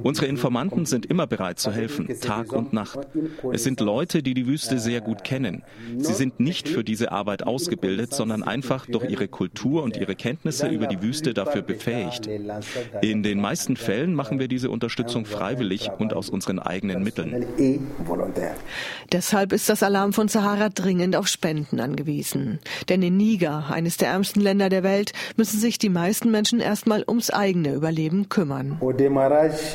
Unsere 0.03 0.27
Informanten 0.27 0.85
sind 0.85 1.05
immer 1.05 1.27
bereit 1.27 1.59
zu 1.59 1.71
helfen, 1.71 2.07
Tag 2.21 2.53
und 2.53 2.71
Nacht. 2.71 2.99
Es 3.51 3.63
sind 3.63 3.81
Leute, 3.81 4.23
die 4.23 4.33
die 4.33 4.47
Wüste 4.47 4.79
sehr 4.79 5.01
gut 5.01 5.23
kennen. 5.23 5.63
Sie 5.97 6.13
sind 6.13 6.39
nicht 6.39 6.69
für 6.69 6.83
diese 6.83 7.11
Arbeit 7.11 7.43
ausgebildet, 7.45 8.13
sondern 8.13 8.43
einfach 8.43 8.85
durch 8.85 9.09
ihre 9.09 9.27
Kultur 9.27 9.83
und 9.83 9.97
ihre 9.97 10.15
Kenntnisse 10.15 10.67
über 10.67 10.87
die 10.87 11.01
Wüste 11.01 11.33
dafür 11.33 11.61
befähigt. 11.61 12.29
In 13.01 13.23
den 13.23 13.41
meisten 13.41 13.75
Fällen 13.75 14.15
machen 14.15 14.39
wir 14.39 14.47
diese 14.47 14.69
Unterstützung 14.69 15.25
freiwillig 15.25 15.89
und 15.97 16.13
aus 16.13 16.29
unseren 16.29 16.59
eigenen 16.59 17.03
Mitteln. 17.03 17.45
Deshalb 19.11 19.51
ist 19.51 19.69
das 19.69 19.83
Alarm 19.83 20.13
von 20.13 20.27
Sahara 20.29 20.69
dringend 20.69 21.15
auf 21.15 21.27
Spenden 21.27 21.79
angewiesen. 21.79 22.59
Denn 22.87 23.01
in 23.03 23.17
Niger, 23.17 23.65
eines 23.69 23.97
der 23.97 24.09
ärmsten 24.09 24.41
Länder 24.41 24.69
der 24.69 24.83
Welt, 24.83 25.11
müssen 25.35 25.59
sich 25.59 25.77
die 25.77 25.89
meisten 25.89 26.31
Menschen 26.31 26.59
erstmal 26.59 27.03
ums 27.07 27.29
eigene 27.29 27.73
Überleben 27.73 28.29
kümmern 28.29 28.79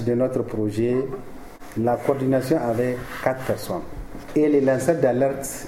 de 0.07 0.15
notre 0.15 0.43
projet, 0.43 0.97
la 1.77 1.97
coordination 1.97 2.59
avait 2.59 2.97
quatre 3.23 3.45
personnes. 3.45 3.83
Et 4.35 4.49
les 4.49 4.61
lanceurs 4.61 4.97
d'alerte 4.97 5.67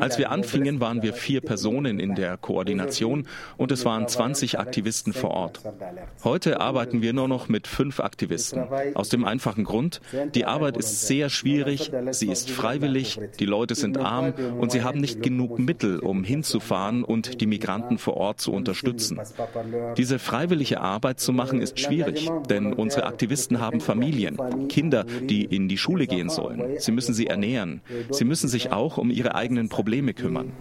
Als 0.00 0.18
wir 0.18 0.30
anfingen, 0.30 0.80
waren 0.80 1.02
wir 1.02 1.12
vier 1.12 1.40
Personen 1.40 2.00
in 2.00 2.14
der 2.14 2.36
Koordination 2.36 3.26
und 3.56 3.70
es 3.70 3.84
waren 3.84 4.08
20 4.08 4.58
Aktivisten 4.58 5.12
vor 5.12 5.30
Ort. 5.30 5.60
Heute 6.24 6.60
arbeiten 6.60 7.00
wir 7.00 7.12
nur 7.12 7.28
noch 7.28 7.48
mit 7.48 7.66
fünf 7.66 8.00
Aktivisten. 8.00 8.64
Aus 8.94 9.08
dem 9.08 9.24
einfachen 9.24 9.64
Grund, 9.64 10.00
die 10.34 10.46
Arbeit 10.46 10.76
ist 10.76 11.06
sehr 11.06 11.30
schwierig, 11.30 11.92
sie 12.10 12.28
ist 12.28 12.50
freiwillig, 12.50 13.20
die 13.38 13.46
Leute 13.46 13.74
sind 13.74 13.98
arm 13.98 14.34
und 14.58 14.72
sie 14.72 14.82
haben 14.82 15.00
nicht 15.00 15.22
genug 15.22 15.58
Mittel, 15.58 16.00
um 16.00 16.24
hinzufahren 16.24 17.04
und 17.04 17.40
die 17.40 17.46
Migranten 17.46 17.98
vor 17.98 18.16
Ort 18.16 18.40
zu 18.40 18.52
unterstützen. 18.52 19.20
Diese 19.96 20.18
freiwillige 20.18 20.80
Arbeit 20.80 21.20
zu 21.20 21.32
machen 21.32 21.60
ist 21.60 21.78
schwierig, 21.78 22.28
denn 22.48 22.72
unsere 22.72 23.06
Aktivisten 23.06 23.60
haben 23.60 23.80
Familien, 23.80 24.38
Kinder, 24.68 25.04
die 25.04 25.44
in 25.44 25.68
die 25.68 25.78
Schule 25.78 26.06
gehen 26.06 26.30
sollen. 26.30 26.78
Sie 26.78 26.92
müssen 26.92 27.14
sie 27.14 27.28
ernähren. 27.28 27.80
Sie 28.10 28.24
müssen 28.24 28.48
sich 28.48 28.72
auch 28.72 28.98
um 28.98 29.10
ihre 29.10 29.19
eigenen 29.28 29.68
Probleme 29.68 30.14
kümmern. 30.14 30.52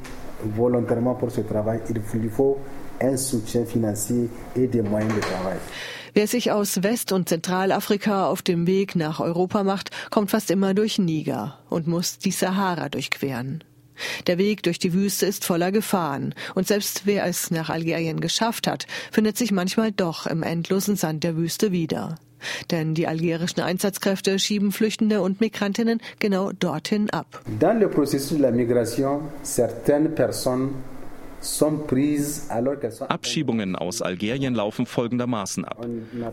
Wer 6.13 6.27
sich 6.27 6.51
aus 6.51 6.83
West- 6.83 7.11
und 7.11 7.29
Zentralafrika 7.29 8.27
auf 8.27 8.41
dem 8.41 8.67
Weg 8.67 8.95
nach 8.95 9.19
Europa 9.19 9.63
macht, 9.63 9.91
kommt 10.09 10.31
fast 10.31 10.49
immer 10.49 10.73
durch 10.73 10.97
Niger 10.97 11.59
und 11.69 11.87
muss 11.87 12.17
die 12.17 12.31
Sahara 12.31 12.89
durchqueren. 12.89 13.63
Der 14.27 14.37
Weg 14.37 14.63
durch 14.63 14.79
die 14.79 14.93
Wüste 14.93 15.25
ist 15.25 15.45
voller 15.45 15.71
Gefahren, 15.71 16.33
und 16.55 16.67
selbst 16.67 17.01
wer 17.05 17.25
es 17.25 17.51
nach 17.51 17.69
Algerien 17.69 18.21
geschafft 18.21 18.65
hat, 18.65 18.87
findet 19.11 19.37
sich 19.37 19.51
manchmal 19.51 19.91
doch 19.91 20.25
im 20.25 20.41
endlosen 20.41 20.95
Sand 20.95 21.23
der 21.23 21.35
Wüste 21.35 21.71
wieder. 21.71 22.15
Denn 22.71 22.93
die 22.93 23.07
algerischen 23.07 23.61
Einsatzkräfte 23.61 24.39
schieben 24.39 24.71
Flüchtende 24.71 25.21
und 25.21 25.41
Migrantinnen 25.41 26.01
genau 26.19 26.51
dorthin 26.51 27.09
ab. 27.09 27.41
Dans 27.59 27.79
le 27.79 27.87
processus 27.87 28.37
de 28.37 28.41
la 28.41 28.51
migration, 28.51 29.21
certaines 29.43 30.13
personnes 30.15 30.71
Abschiebungen 33.07 33.75
aus 33.75 34.01
Algerien 34.01 34.55
laufen 34.55 34.85
folgendermaßen 34.85 35.65
ab. 35.65 35.87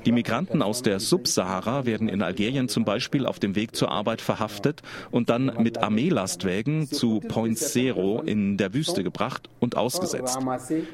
Die 0.04 0.12
Migranten 0.12 0.62
aus 0.62 0.82
der 0.82 1.00
Subsahara 1.00 1.86
werden 1.86 2.08
in 2.08 2.22
Algerien 2.22 2.68
zum 2.68 2.84
Beispiel 2.84 3.26
auf 3.26 3.38
dem 3.38 3.54
Weg 3.54 3.76
zur 3.76 3.90
Arbeit 3.90 4.20
verhaftet 4.20 4.82
und 5.10 5.30
dann 5.30 5.52
mit 5.58 5.78
Armeelastwägen 5.78 6.90
zu 6.90 7.20
Point 7.20 7.58
Zero 7.58 8.20
in 8.20 8.56
der 8.56 8.74
Wüste 8.74 9.04
gebracht 9.04 9.48
und 9.60 9.76
ausgesetzt. 9.76 10.38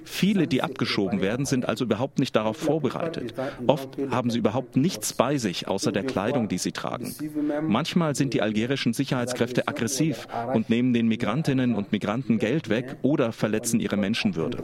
Viele, 0.04 0.46
die 0.46 0.62
abgeschoben 0.62 1.20
werden, 1.20 1.46
sind 1.46 1.68
also 1.68 1.84
überhaupt 1.84 2.18
nicht 2.18 2.36
darauf 2.36 2.56
vorbereitet. 2.56 3.34
Oft 3.66 3.96
haben 4.10 4.30
sie 4.30 4.38
überhaupt 4.38 4.76
nichts 4.76 5.12
bei 5.12 5.38
sich, 5.38 5.68
außer 5.68 5.92
der 5.92 6.04
Kleidung, 6.04 6.48
die 6.48 6.58
sie 6.58 6.72
tragen. 6.72 7.14
Manchmal 7.66 8.14
sind 8.14 8.34
die 8.34 8.42
algerischen 8.42 8.92
Sicherheitskräfte 8.92 9.68
aggressiv 9.68 10.28
und 10.54 10.68
nehmen 10.70 10.92
den 10.92 11.08
Migrantinnen 11.08 11.74
und 11.74 11.92
Migranten 11.92 12.38
Geld 12.38 12.68
weg 12.68 12.96
oder 13.02 13.32
verletzen 13.32 13.80
ihre 13.80 14.01
Menschenwürde. 14.02 14.62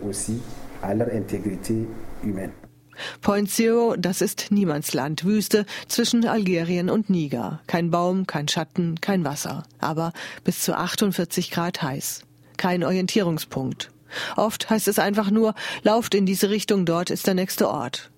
Point 3.21 3.49
Zero, 3.51 3.95
das 3.97 4.21
ist 4.21 4.51
Niemandsland, 4.51 5.25
Wüste 5.25 5.65
zwischen 5.87 6.27
Algerien 6.27 6.91
und 6.91 7.09
Niger. 7.09 7.61
Kein 7.69 7.93
Baum, 7.93 8.27
kein 8.27 8.49
Schatten, 8.49 9.01
kein 9.01 9.25
Wasser, 9.25 9.63
aber 9.79 10.13
bis 10.43 10.63
zu 10.63 10.77
48 10.77 11.53
Grad 11.53 11.81
heiß. 11.81 12.23
Kein 12.57 12.83
Orientierungspunkt. 12.83 13.93
Oft 14.37 14.69
heißt 14.69 14.89
es 14.89 14.99
einfach 14.99 15.31
nur, 15.31 15.55
lauft 15.83 16.15
in 16.15 16.27
diese 16.27 16.51
Richtung, 16.51 16.85
dort 16.87 17.11
ist 17.11 17.29
der 17.29 17.35
nächste 17.35 17.69
Ort. 17.69 18.11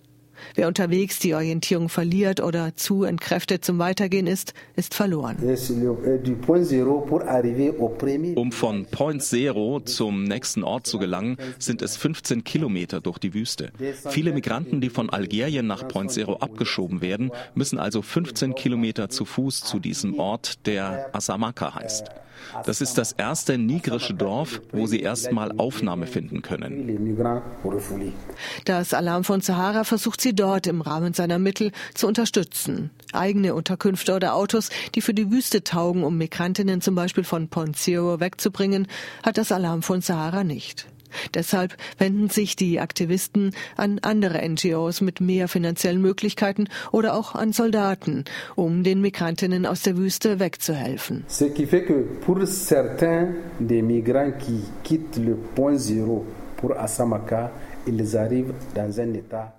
Wer 0.54 0.68
unterwegs 0.68 1.18
die 1.18 1.34
Orientierung 1.34 1.88
verliert 1.88 2.40
oder 2.40 2.74
zu 2.76 3.04
entkräftet 3.04 3.64
zum 3.64 3.78
Weitergehen 3.78 4.26
ist, 4.26 4.54
ist 4.76 4.94
verloren. 4.94 5.36
Um 8.36 8.52
von 8.52 8.86
Point 8.86 9.22
Zero 9.22 9.80
zum 9.80 10.24
nächsten 10.24 10.64
Ort 10.64 10.86
zu 10.86 10.98
gelangen, 10.98 11.36
sind 11.58 11.82
es 11.82 11.96
15 11.96 12.44
Kilometer 12.44 13.00
durch 13.00 13.18
die 13.18 13.34
Wüste. 13.34 13.72
Viele 14.08 14.32
Migranten, 14.32 14.80
die 14.80 14.90
von 14.90 15.10
Algerien 15.10 15.66
nach 15.66 15.86
Point 15.88 16.10
Zero 16.10 16.36
abgeschoben 16.36 17.00
werden, 17.00 17.30
müssen 17.54 17.78
also 17.78 18.02
15 18.02 18.54
Kilometer 18.54 19.08
zu 19.08 19.24
Fuß 19.24 19.62
zu 19.62 19.78
diesem 19.78 20.18
Ort, 20.18 20.66
der 20.66 21.10
Asamaka 21.14 21.74
heißt. 21.74 22.10
Das 22.64 22.80
ist 22.80 22.98
das 22.98 23.12
erste 23.12 23.58
nigrische 23.58 24.14
Dorf, 24.14 24.60
wo 24.72 24.86
sie 24.86 25.00
erstmal 25.00 25.52
Aufnahme 25.58 26.06
finden 26.06 26.42
können. 26.42 27.16
Das 28.64 28.94
Alarm 28.94 29.24
von 29.24 29.40
Sahara 29.40 29.84
versucht 29.84 30.20
sie 30.20 30.34
dort 30.34 30.66
im 30.66 30.80
Rahmen 30.80 31.14
seiner 31.14 31.38
Mittel 31.38 31.72
zu 31.94 32.06
unterstützen. 32.06 32.90
Eigene 33.12 33.54
Unterkünfte 33.54 34.14
oder 34.14 34.34
Autos, 34.34 34.70
die 34.94 35.00
für 35.00 35.14
die 35.14 35.30
Wüste 35.30 35.64
taugen, 35.64 36.04
um 36.04 36.18
Migrantinnen 36.18 36.80
zum 36.80 36.94
Beispiel 36.94 37.24
von 37.24 37.48
Point 37.48 37.76
Zero 37.76 38.20
wegzubringen, 38.20 38.86
hat 39.22 39.38
das 39.38 39.52
Alarm 39.52 39.82
von 39.82 40.00
Sahara 40.00 40.44
nicht. 40.44 40.89
Deshalb 41.34 41.76
wenden 41.98 42.28
sich 42.28 42.56
die 42.56 42.80
Aktivisten 42.80 43.52
an 43.76 43.98
andere 44.02 44.46
NGOs 44.48 45.00
mit 45.00 45.20
mehr 45.20 45.48
finanziellen 45.48 46.00
Möglichkeiten 46.00 46.68
oder 46.92 47.14
auch 47.14 47.34
an 47.34 47.52
Soldaten, 47.52 48.24
um 48.56 48.82
den 48.82 49.00
Migrantinnen 49.00 49.66
aus 49.66 49.82
der 49.82 49.96
Wüste 49.96 50.40
wegzuhelfen. 50.40 51.24
Ce 51.28 51.44
qui 51.50 51.66
fait 51.66 51.86
que 51.86 52.04
pour 52.24 52.46
certains 52.46 53.34
des 53.58 53.82
migrants 53.82 54.32
qui 54.38 54.62
quittent 54.84 55.16
le 55.16 55.36
point 55.54 55.78
zéro 55.78 56.24
pour 56.56 56.78
Asamaka, 56.78 57.50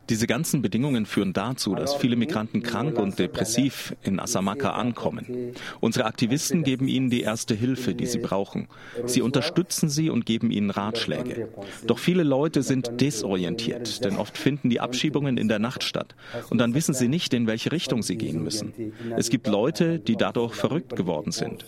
diese 0.10 0.28
ganzen 0.28 0.62
Bedingungen 0.62 1.06
führen 1.06 1.34
dazu, 1.34 1.76
dass 1.76 1.96
viele 1.96 2.16
Migranten 2.16 2.62
krank 2.62 2.98
und 3.00 3.18
depressiv 3.18 3.96
in 4.04 4.20
Asamaka 4.20 4.72
ankommen. 4.72 5.54
Unsere 5.80 6.06
Aktivisten 6.06 6.64
geben 6.64 6.88
ihnen 6.88 7.10
die 7.10 7.22
erste 7.22 7.56
Hilfe, 7.56 7.96
die 7.96 8.06
sie 8.06 8.20
brauchen. 8.20 8.68
Sie 9.06 9.22
unterstützen 9.22 9.90
sie 9.90 10.10
und 10.10 10.26
geben 10.26 10.52
ihnen 10.52 10.70
Ratschläge. 10.70 11.50
Doch 11.88 12.00
viele 12.00 12.24
Leute 12.24 12.64
sind 12.64 13.02
desorientiert, 13.02 14.04
denn 14.04 14.18
oft 14.18 14.38
finden 14.38 14.70
die 14.70 14.80
Abschiebungen 14.80 15.38
in 15.38 15.48
der 15.48 15.60
Nacht 15.60 15.84
statt. 15.84 16.16
Und 16.50 16.60
dann 16.60 16.74
wissen 16.74 16.94
sie 16.94 17.08
nicht, 17.08 17.34
in 17.34 17.48
welche 17.48 17.72
Richtung 17.72 18.04
sie 18.04 18.18
gehen 18.18 18.44
müssen. 18.44 18.74
Es 19.18 19.30
gibt 19.30 19.48
Leute, 19.48 20.00
die 20.00 20.16
dadurch 20.16 20.54
verrückt 20.54 20.96
geworden 20.96 21.32
sind. 21.32 21.66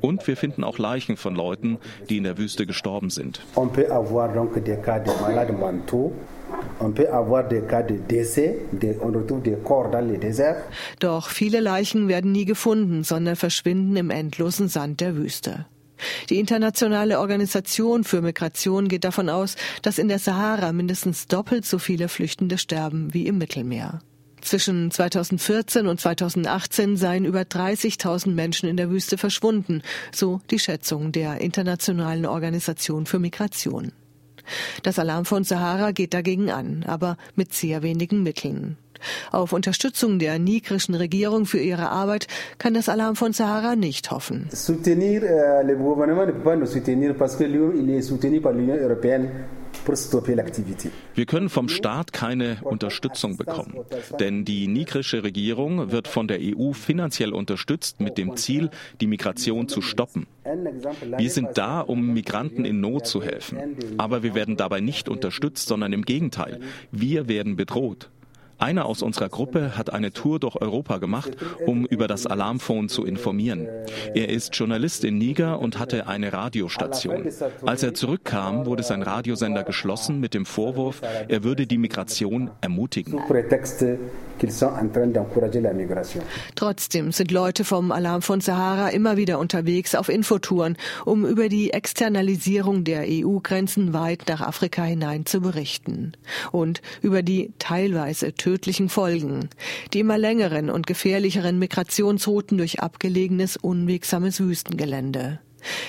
Und 0.00 0.26
wir 0.26 0.36
finden 0.36 0.64
auch 0.64 0.78
Leichen 0.78 1.16
von 1.16 1.34
Leuten, 1.34 1.78
die 2.08 2.16
in 2.18 2.24
der 2.24 2.38
Wüste 2.38 2.66
gestorben 2.66 3.10
sind. 3.10 3.40
Doch 10.98 11.28
viele 11.28 11.60
Leichen 11.60 12.08
werden 12.08 12.32
nie 12.32 12.44
gefunden, 12.44 13.04
sondern 13.04 13.36
verschwinden 13.36 13.96
im 13.96 14.10
endlosen 14.10 14.68
Sand 14.68 15.00
der 15.00 15.16
Wüste. 15.16 15.66
Die 16.28 16.38
Internationale 16.38 17.20
Organisation 17.20 18.04
für 18.04 18.20
Migration 18.20 18.88
geht 18.88 19.04
davon 19.04 19.30
aus, 19.30 19.56
dass 19.82 19.98
in 19.98 20.08
der 20.08 20.18
Sahara 20.18 20.72
mindestens 20.72 21.26
doppelt 21.26 21.64
so 21.64 21.78
viele 21.78 22.08
Flüchtende 22.08 22.58
sterben 22.58 23.14
wie 23.14 23.26
im 23.26 23.38
Mittelmeer. 23.38 24.00
Zwischen 24.46 24.92
2014 24.92 25.88
und 25.88 26.00
2018 26.00 26.96
seien 26.96 27.24
über 27.24 27.40
30.000 27.40 28.30
Menschen 28.30 28.68
in 28.68 28.76
der 28.76 28.90
Wüste 28.90 29.18
verschwunden, 29.18 29.82
so 30.14 30.40
die 30.52 30.60
Schätzung 30.60 31.10
der 31.10 31.40
Internationalen 31.40 32.26
Organisation 32.26 33.06
für 33.06 33.18
Migration. 33.18 33.90
Das 34.84 35.00
Alarm 35.00 35.24
von 35.24 35.42
Sahara 35.42 35.90
geht 35.90 36.14
dagegen 36.14 36.52
an, 36.52 36.84
aber 36.86 37.16
mit 37.34 37.54
sehr 37.54 37.82
wenigen 37.82 38.22
Mitteln. 38.22 38.76
Auf 39.32 39.52
Unterstützung 39.52 40.20
der 40.20 40.38
nigrischen 40.38 40.94
Regierung 40.94 41.46
für 41.46 41.58
ihre 41.58 41.90
Arbeit 41.90 42.28
kann 42.58 42.74
das 42.74 42.88
Alarm 42.88 43.16
von 43.16 43.32
Sahara 43.32 43.74
nicht 43.74 44.12
hoffen. 44.12 44.48
Soutenir, 44.52 45.22
le 45.64 45.74
par 48.40 48.52
l'Union 48.52 48.76
européenne. 48.76 49.28
Wir 51.14 51.26
können 51.26 51.48
vom 51.48 51.68
Staat 51.68 52.12
keine 52.12 52.58
Unterstützung 52.62 53.36
bekommen, 53.36 53.84
denn 54.18 54.44
die 54.44 54.68
nigrische 54.68 55.22
Regierung 55.22 55.92
wird 55.92 56.08
von 56.08 56.28
der 56.28 56.38
EU 56.40 56.72
finanziell 56.72 57.32
unterstützt 57.32 58.00
mit 58.00 58.18
dem 58.18 58.36
Ziel, 58.36 58.70
die 59.00 59.06
Migration 59.06 59.68
zu 59.68 59.82
stoppen. 59.82 60.26
Wir 61.16 61.30
sind 61.30 61.50
da, 61.54 61.80
um 61.80 62.12
Migranten 62.12 62.64
in 62.64 62.80
Not 62.80 63.06
zu 63.06 63.22
helfen, 63.22 63.76
aber 63.98 64.22
wir 64.22 64.34
werden 64.34 64.56
dabei 64.56 64.80
nicht 64.80 65.08
unterstützt, 65.08 65.68
sondern 65.68 65.92
im 65.92 66.02
Gegenteil, 66.02 66.60
wir 66.90 67.28
werden 67.28 67.56
bedroht. 67.56 68.10
Einer 68.58 68.86
aus 68.86 69.02
unserer 69.02 69.28
Gruppe 69.28 69.76
hat 69.76 69.92
eine 69.92 70.12
Tour 70.12 70.40
durch 70.40 70.56
Europa 70.56 70.98
gemacht, 70.98 71.36
um 71.66 71.84
über 71.84 72.08
das 72.08 72.26
Alarmphone 72.26 72.88
zu 72.88 73.04
informieren. 73.04 73.68
Er 74.14 74.30
ist 74.30 74.56
Journalist 74.56 75.04
in 75.04 75.18
Niger 75.18 75.58
und 75.60 75.78
hatte 75.78 76.06
eine 76.06 76.32
Radiostation. 76.32 77.28
Als 77.64 77.82
er 77.82 77.94
zurückkam, 77.94 78.64
wurde 78.66 78.82
sein 78.82 79.02
Radiosender 79.02 79.62
geschlossen 79.62 80.20
mit 80.20 80.32
dem 80.32 80.46
Vorwurf, 80.46 81.02
er 81.28 81.44
würde 81.44 81.66
die 81.66 81.78
Migration 81.78 82.50
ermutigen. 82.60 83.20
Trotzdem 86.54 87.12
sind 87.12 87.30
Leute 87.30 87.64
vom 87.64 87.90
Alarm 87.90 88.22
von 88.22 88.40
Sahara 88.40 88.88
immer 88.88 89.16
wieder 89.16 89.38
unterwegs 89.38 89.94
auf 89.94 90.08
Infotouren, 90.08 90.76
um 91.04 91.24
über 91.24 91.48
die 91.48 91.72
Externalisierung 91.72 92.84
der 92.84 93.04
EU-Grenzen 93.06 93.92
weit 93.94 94.24
nach 94.28 94.40
Afrika 94.40 94.82
hinein 94.82 95.26
zu 95.26 95.40
berichten. 95.40 96.12
Und 96.52 96.82
über 97.00 97.22
die 97.22 97.52
teilweise 97.58 98.34
tödlichen 98.46 98.88
Folgen, 98.88 99.48
die 99.92 99.98
immer 99.98 100.18
längeren 100.18 100.70
und 100.70 100.86
gefährlicheren 100.86 101.58
Migrationsrouten 101.58 102.56
durch 102.58 102.78
abgelegenes, 102.78 103.56
unwegsames 103.56 104.38
Wüstengelände. 104.38 105.40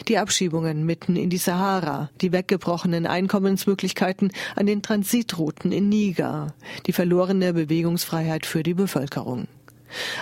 Die 0.08 0.18
Abschiebungen 0.18 0.84
mitten 0.84 1.16
in 1.18 1.30
die 1.30 1.38
Sahara, 1.38 2.10
die 2.20 2.32
weggebrochenen 2.32 3.06
Einkommensmöglichkeiten 3.06 4.32
an 4.56 4.66
den 4.66 4.82
Transitrouten 4.82 5.72
in 5.72 5.88
Niger, 5.88 6.56
die 6.88 6.94
verlorene 6.94 7.54
Bewegungsfreiheit 7.54 8.48
für 8.48 8.64
die 8.64 8.74
Bevölkerung. 8.74 9.48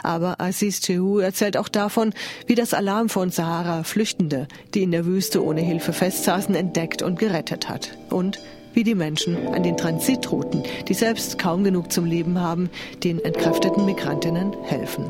Aber 0.04 0.42
Aziz 0.42 0.82
Chehu 0.82 1.20
erzählt 1.20 1.56
auch 1.56 1.70
davon, 1.70 2.14
wie 2.48 2.56
das 2.56 2.74
Alarm 2.74 3.08
von 3.08 3.32
Sahara 3.32 3.84
Flüchtende, 3.84 4.50
die 4.74 4.84
in 4.84 4.92
der 4.92 5.06
Wüste 5.06 5.42
ohne 5.42 5.62
Hilfe 5.62 5.94
festsaßen, 5.94 6.54
entdeckt 6.54 7.02
und 7.02 7.18
gerettet 7.18 7.70
hat. 7.70 7.98
Und 8.10 8.42
wie 8.76 8.84
die 8.84 8.96
Menschen 8.96 9.48
an 9.48 9.64
den 9.64 9.78
Transitrouten, 9.78 10.64
die 10.88 10.94
selbst 10.94 11.40
kaum 11.40 11.64
genug 11.64 11.92
zum 11.92 12.06
Leben 12.06 12.40
haben, 12.40 12.70
den 13.04 13.24
entkräfteten 13.24 13.86
Migrantinnen 13.86 14.54
helfen. 14.64 15.06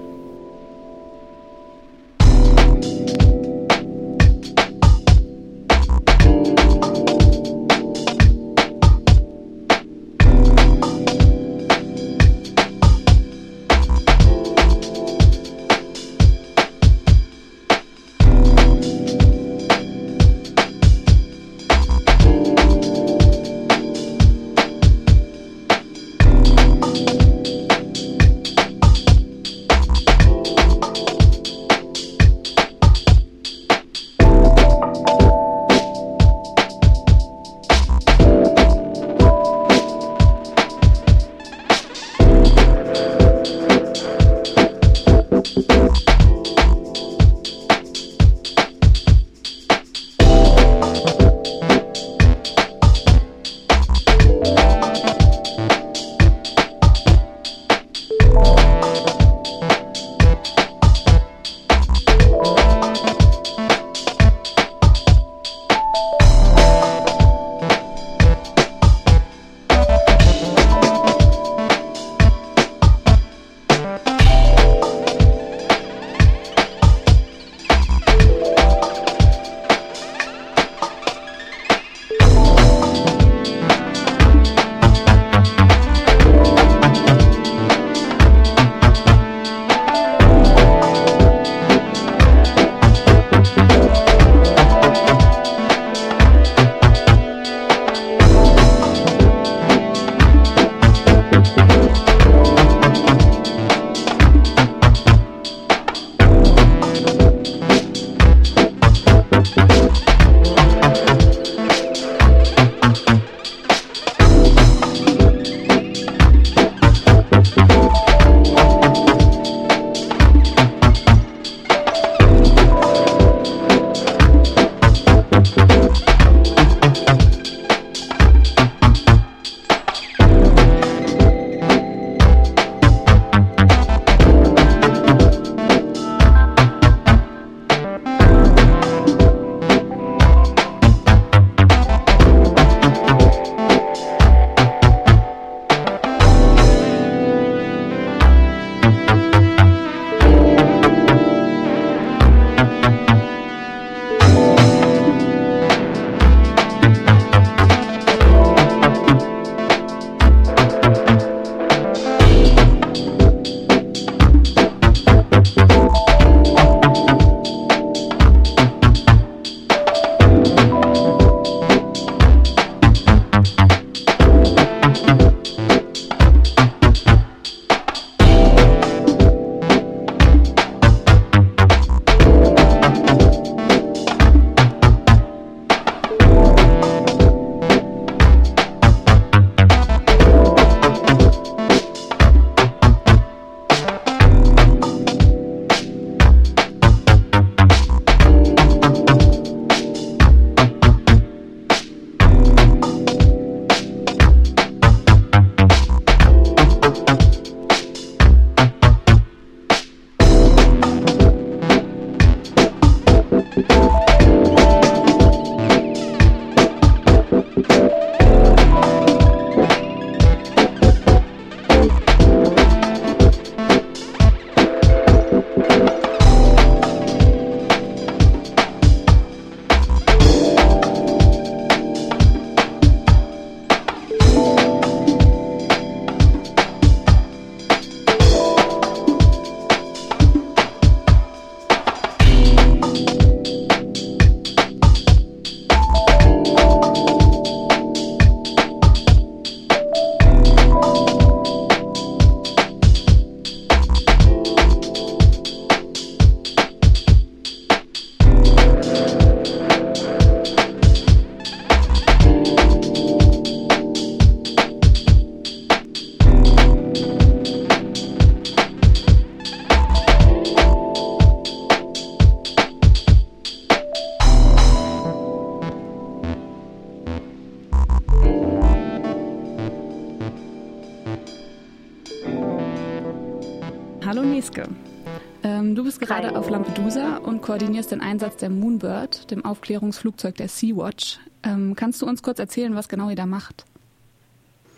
Koordinierst 287.56 287.94
den 287.94 288.02
Einsatz 288.02 288.36
der 288.36 288.50
Moonbird, 288.50 289.32
dem 289.32 289.46
Aufklärungsflugzeug 289.46 290.36
der 290.36 290.50
Sea-Watch. 290.50 291.22
Ähm, 291.42 291.74
kannst 291.74 292.02
du 292.02 292.06
uns 292.06 292.22
kurz 292.22 292.38
erzählen, 292.38 292.76
was 292.76 292.90
genau 292.90 293.10
ihr 293.10 293.16
da 293.16 293.26
macht? 293.26 293.64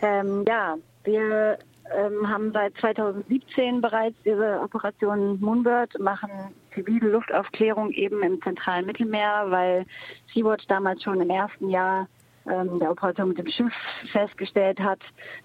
Ähm, 0.00 0.44
ja, 0.46 0.76
wir 1.02 1.58
ähm, 1.92 2.28
haben 2.28 2.52
seit 2.52 2.76
2017 2.76 3.80
bereits 3.80 4.14
diese 4.24 4.60
Operation 4.62 5.40
Moonbird, 5.40 5.98
machen 5.98 6.30
zivile 6.72 7.10
Luftaufklärung 7.10 7.90
eben 7.90 8.22
im 8.22 8.40
zentralen 8.42 8.86
Mittelmeer, 8.86 9.46
weil 9.48 9.84
Sea-Watch 10.32 10.68
damals 10.68 11.02
schon 11.02 11.20
im 11.20 11.30
ersten 11.30 11.70
Jahr 11.70 12.06
ähm, 12.50 12.78
der 12.78 12.90
Operateur 12.90 13.26
mit 13.26 13.38
dem 13.38 13.48
Schiff 13.48 13.72
festgestellt 14.12 14.80
hat, 14.80 15.00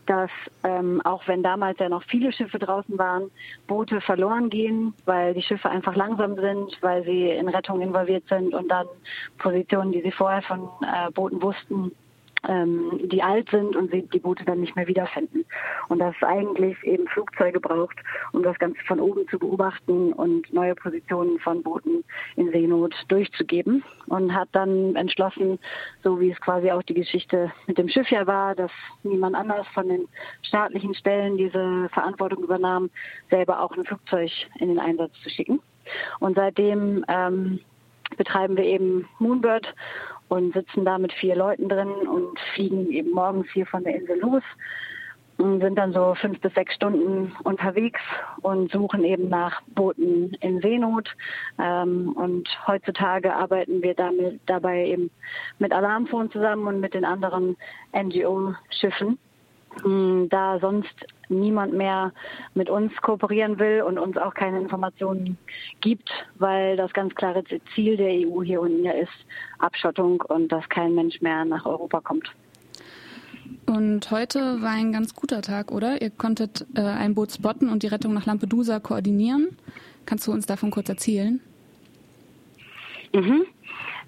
dass 0.05 0.29
ähm, 0.63 1.01
auch 1.03 1.27
wenn 1.27 1.43
damals 1.43 1.79
ja 1.79 1.89
noch 1.89 2.03
viele 2.03 2.31
Schiffe 2.31 2.59
draußen 2.59 2.97
waren, 2.97 3.29
Boote 3.67 4.01
verloren 4.01 4.49
gehen, 4.49 4.93
weil 5.05 5.33
die 5.33 5.41
Schiffe 5.41 5.69
einfach 5.69 5.95
langsam 5.95 6.35
sind, 6.35 6.77
weil 6.81 7.03
sie 7.03 7.29
in 7.29 7.47
Rettung 7.49 7.81
involviert 7.81 8.27
sind 8.27 8.53
und 8.53 8.69
dann 8.69 8.87
Positionen, 9.37 9.91
die 9.91 10.01
sie 10.01 10.11
vorher 10.11 10.41
von 10.41 10.69
äh, 10.81 11.11
Booten 11.11 11.41
wussten, 11.41 11.91
ähm, 12.47 12.99
die 13.03 13.23
alt 13.23 13.49
sind 13.49 13.75
und 13.75 13.91
sie 13.91 14.01
die 14.01 14.19
Boote 14.19 14.45
dann 14.45 14.61
nicht 14.61 14.75
mehr 14.75 14.87
wiederfinden. 14.87 15.45
Und 15.89 15.99
dass 15.99 16.15
es 16.15 16.27
eigentlich 16.27 16.81
eben 16.83 17.07
Flugzeuge 17.07 17.59
braucht, 17.59 17.97
um 18.31 18.43
das 18.43 18.57
Ganze 18.59 18.81
von 18.85 18.99
oben 18.99 19.27
zu 19.29 19.39
beobachten 19.39 20.13
und 20.13 20.51
neue 20.53 20.75
Positionen 20.75 21.39
von 21.39 21.63
Booten 21.63 22.03
in 22.35 22.51
Seenot 22.51 22.93
durchzugeben. 23.07 23.83
Und 24.07 24.33
hat 24.33 24.49
dann 24.51 24.95
entschlossen, 24.95 25.59
so 26.03 26.19
wie 26.19 26.31
es 26.31 26.41
quasi 26.41 26.71
auch 26.71 26.83
die 26.83 26.93
Geschichte 26.93 27.51
mit 27.67 27.77
dem 27.77 27.89
Schiff 27.89 28.09
ja 28.09 28.27
war, 28.27 28.55
dass 28.55 28.71
niemand 29.03 29.35
anders 29.35 29.67
von 29.73 29.87
den 29.87 30.07
staatlichen 30.41 30.93
Stellen 30.95 31.37
diese 31.37 31.89
Verantwortung 31.93 32.43
übernahm, 32.43 32.89
selber 33.29 33.61
auch 33.61 33.75
ein 33.77 33.85
Flugzeug 33.85 34.31
in 34.59 34.69
den 34.69 34.79
Einsatz 34.79 35.13
zu 35.23 35.29
schicken. 35.29 35.61
Und 36.19 36.35
seitdem 36.35 37.03
ähm, 37.07 37.59
betreiben 38.17 38.57
wir 38.57 38.65
eben 38.65 39.07
Moonbird 39.19 39.73
und 40.29 40.53
sitzen 40.53 40.85
da 40.85 40.97
mit 40.97 41.13
vier 41.13 41.35
Leuten 41.35 41.69
drin 41.69 41.89
und 41.89 42.39
fliegen 42.53 42.89
eben 42.91 43.11
morgens 43.11 43.47
hier 43.53 43.65
von 43.65 43.83
der 43.83 43.95
Insel 43.95 44.19
los 44.19 44.43
und 45.37 45.61
sind 45.61 45.75
dann 45.75 45.93
so 45.93 46.15
fünf 46.15 46.39
bis 46.41 46.53
sechs 46.53 46.75
Stunden 46.75 47.35
unterwegs 47.43 47.99
und 48.41 48.71
suchen 48.71 49.03
eben 49.03 49.29
nach 49.29 49.61
Booten 49.75 50.35
in 50.41 50.61
Seenot. 50.61 51.09
Ähm, 51.59 52.13
und 52.15 52.47
heutzutage 52.67 53.33
arbeiten 53.33 53.81
wir 53.81 53.95
damit, 53.95 54.39
dabei 54.45 54.85
eben 54.85 55.09
mit 55.59 55.73
Alarmphone 55.73 56.31
zusammen 56.31 56.67
und 56.67 56.79
mit 56.79 56.93
den 56.93 57.05
anderen 57.05 57.57
NGO-Schiffen 57.93 59.17
da 60.29 60.59
sonst 60.59 60.93
niemand 61.29 61.73
mehr 61.73 62.11
mit 62.53 62.69
uns 62.69 62.93
kooperieren 63.01 63.59
will 63.59 63.81
und 63.81 63.97
uns 63.97 64.17
auch 64.17 64.33
keine 64.33 64.59
Informationen 64.59 65.37
gibt, 65.81 66.09
weil 66.35 66.77
das 66.77 66.93
ganz 66.93 67.15
klare 67.15 67.43
Ziel 67.73 67.97
der 67.97 68.09
EU 68.09 68.43
hier 68.43 68.61
unten 68.61 68.83
ja 68.83 68.91
ist 68.91 69.11
Abschottung 69.59 70.21
und 70.21 70.51
dass 70.51 70.67
kein 70.69 70.93
Mensch 70.95 71.21
mehr 71.21 71.45
nach 71.45 71.65
Europa 71.65 72.01
kommt. 72.01 72.29
Und 73.65 74.11
heute 74.11 74.61
war 74.61 74.71
ein 74.71 74.91
ganz 74.91 75.15
guter 75.15 75.41
Tag, 75.41 75.71
oder? 75.71 76.01
Ihr 76.01 76.09
konntet 76.09 76.65
äh, 76.75 76.81
ein 76.81 77.15
Boot 77.15 77.31
spotten 77.31 77.69
und 77.69 77.83
die 77.83 77.87
Rettung 77.87 78.13
nach 78.13 78.25
Lampedusa 78.25 78.79
koordinieren. 78.79 79.57
Kannst 80.05 80.27
du 80.27 80.31
uns 80.31 80.45
davon 80.45 80.69
kurz 80.69 80.89
erzählen? 80.89 81.39
Mhm. 83.13 83.45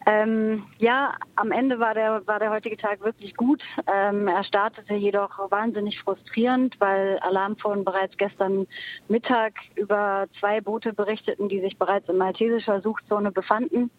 Ähm, 0.08 0.64
ja, 0.78 1.16
am 1.36 1.52
Ende 1.52 1.80
war 1.80 1.96
der, 1.96 2.26
war 2.28 2.38
der 2.38 2.52
heutige 2.52 2.78
Tag 2.78 3.02
wirklich 3.02 3.36
gut. 3.36 3.64
Ähm, 3.92 4.28
er 4.28 4.44
startete 4.44 4.94
jedoch 4.94 5.50
wahnsinnig 5.50 6.00
frustrierend, 6.00 6.80
weil 6.80 7.18
Alarmphone 7.20 7.84
bereits 7.84 8.16
gestern 8.18 8.68
Mittag 9.08 9.54
über 9.76 10.28
zwei 10.40 10.62
Boote 10.62 10.94
berichteten, 10.94 11.50
die 11.50 11.60
sich 11.60 11.78
bereits 11.80 12.08
in 12.08 12.18
maltesischer 12.18 12.82
Suchzone 12.82 13.32
befanden. 13.32 13.90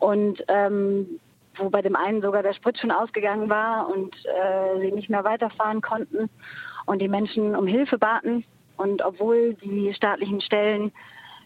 Und 0.00 0.42
ähm, 0.48 1.20
wo 1.58 1.70
bei 1.70 1.82
dem 1.82 1.96
einen 1.96 2.22
sogar 2.22 2.42
der 2.42 2.52
Sprit 2.52 2.78
schon 2.78 2.90
ausgegangen 2.90 3.48
war 3.48 3.88
und 3.88 4.14
äh, 4.26 4.80
sie 4.80 4.92
nicht 4.92 5.10
mehr 5.10 5.24
weiterfahren 5.24 5.80
konnten 5.80 6.30
und 6.86 7.00
die 7.00 7.08
Menschen 7.08 7.54
um 7.54 7.66
Hilfe 7.66 7.98
baten. 7.98 8.44
Und 8.76 9.04
obwohl 9.04 9.54
die 9.54 9.92
staatlichen 9.94 10.40
Stellen 10.40 10.92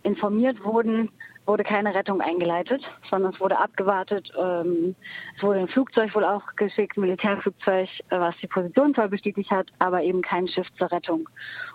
informiert 0.02 0.62
wurden, 0.64 1.10
wurde 1.46 1.64
keine 1.64 1.94
Rettung 1.94 2.20
eingeleitet, 2.20 2.82
sondern 3.10 3.32
es 3.32 3.40
wurde 3.40 3.58
abgewartet. 3.58 4.30
Ähm, 4.38 4.94
es 5.36 5.42
wurde 5.42 5.60
ein 5.60 5.68
Flugzeug 5.68 6.14
wohl 6.14 6.24
auch 6.24 6.42
geschickt, 6.56 6.96
ein 6.96 7.02
Militärflugzeug, 7.02 7.88
äh, 8.10 8.20
was 8.20 8.36
die 8.38 8.46
Position 8.46 8.94
zwar 8.94 9.08
bestätigt 9.08 9.50
hat, 9.50 9.66
aber 9.78 10.02
eben 10.02 10.22
kein 10.22 10.46
Schiff 10.46 10.68
zur 10.78 10.92
Rettung. 10.92 11.28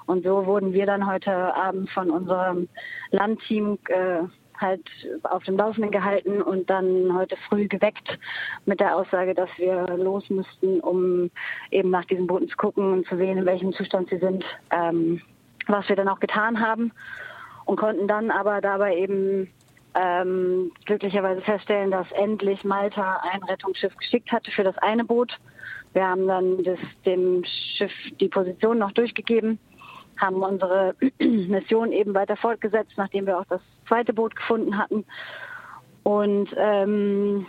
Und 0.05 0.23
so 0.23 0.45
wurden 0.45 0.73
wir 0.73 0.85
dann 0.85 1.05
heute 1.05 1.31
Abend 1.31 1.89
von 1.89 2.09
unserem 2.09 2.69
Landteam 3.11 3.77
äh, 3.89 4.23
halt 4.59 4.89
auf 5.23 5.43
dem 5.43 5.57
Laufenden 5.57 5.91
gehalten 5.91 6.41
und 6.41 6.69
dann 6.69 7.13
heute 7.13 7.35
früh 7.47 7.67
geweckt 7.67 8.17
mit 8.65 8.79
der 8.79 8.95
Aussage, 8.95 9.33
dass 9.33 9.49
wir 9.57 9.85
los 9.97 10.29
müssten, 10.29 10.79
um 10.79 11.29
eben 11.71 11.89
nach 11.89 12.05
diesen 12.05 12.27
Booten 12.27 12.49
zu 12.49 12.57
gucken 12.57 12.93
und 12.93 13.07
zu 13.07 13.17
sehen, 13.17 13.37
in 13.37 13.45
welchem 13.45 13.73
Zustand 13.73 14.09
sie 14.09 14.17
sind, 14.17 14.43
ähm, 14.71 15.21
was 15.67 15.87
wir 15.89 15.95
dann 15.95 16.07
auch 16.07 16.19
getan 16.19 16.59
haben 16.59 16.91
und 17.65 17.77
konnten 17.77 18.07
dann 18.07 18.31
aber 18.31 18.61
dabei 18.61 18.97
eben 18.97 19.51
ähm, 19.97 20.71
glücklicherweise 20.85 21.41
feststellen, 21.41 21.91
dass 21.91 22.11
endlich 22.11 22.63
Malta 22.63 23.21
ein 23.31 23.43
Rettungsschiff 23.43 23.95
geschickt 23.97 24.31
hatte 24.31 24.51
für 24.51 24.63
das 24.63 24.77
eine 24.77 25.03
Boot. 25.03 25.37
Wir 25.93 26.07
haben 26.07 26.27
dann 26.27 26.63
das, 26.63 26.79
dem 27.05 27.43
Schiff 27.77 27.91
die 28.19 28.27
Position 28.27 28.77
noch 28.77 28.91
durchgegeben, 28.91 29.59
haben 30.17 30.43
unsere 30.43 30.95
Mission 31.19 31.91
eben 31.91 32.13
weiter 32.13 32.37
fortgesetzt, 32.37 32.93
nachdem 32.97 33.25
wir 33.25 33.39
auch 33.39 33.45
das 33.49 33.61
zweite 33.87 34.13
Boot 34.13 34.35
gefunden 34.35 34.77
hatten 34.77 35.05
und 36.03 36.49
ähm, 36.55 37.47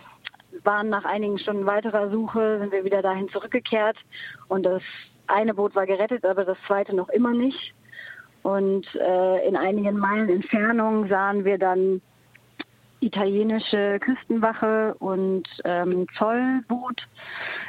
waren 0.63 0.89
nach 0.89 1.05
einigen 1.05 1.37
Stunden 1.37 1.65
weiterer 1.65 2.09
Suche, 2.09 2.59
sind 2.59 2.71
wir 2.71 2.83
wieder 2.83 3.01
dahin 3.01 3.29
zurückgekehrt 3.29 3.97
und 4.47 4.63
das 4.63 4.81
eine 5.27 5.53
Boot 5.53 5.75
war 5.75 5.85
gerettet, 5.85 6.25
aber 6.25 6.43
das 6.45 6.57
zweite 6.65 6.95
noch 6.95 7.09
immer 7.09 7.33
nicht. 7.33 7.75
Und 8.41 8.87
äh, 8.95 9.47
in 9.47 9.55
einigen 9.55 9.97
Meilen 9.97 10.29
Entfernung 10.29 11.07
sahen 11.07 11.45
wir 11.45 11.57
dann 11.57 12.01
italienische 13.01 13.99
Küstenwache 13.99 14.95
und 14.99 15.47
ähm, 15.63 16.07
Zollboot, 16.17 17.07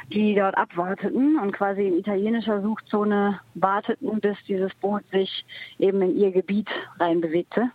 die 0.09 0.35
dort 0.35 0.57
abwarteten 0.57 1.39
und 1.39 1.51
quasi 1.51 1.87
in 1.87 1.97
italienischer 1.97 2.61
Suchzone 2.61 3.39
warteten, 3.55 4.19
bis 4.19 4.37
dieses 4.47 4.73
Boot 4.75 5.03
sich 5.11 5.45
eben 5.79 6.01
in 6.01 6.17
ihr 6.17 6.31
Gebiet 6.31 6.69
reinbewegte. 6.99 7.71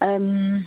Ähm, 0.00 0.66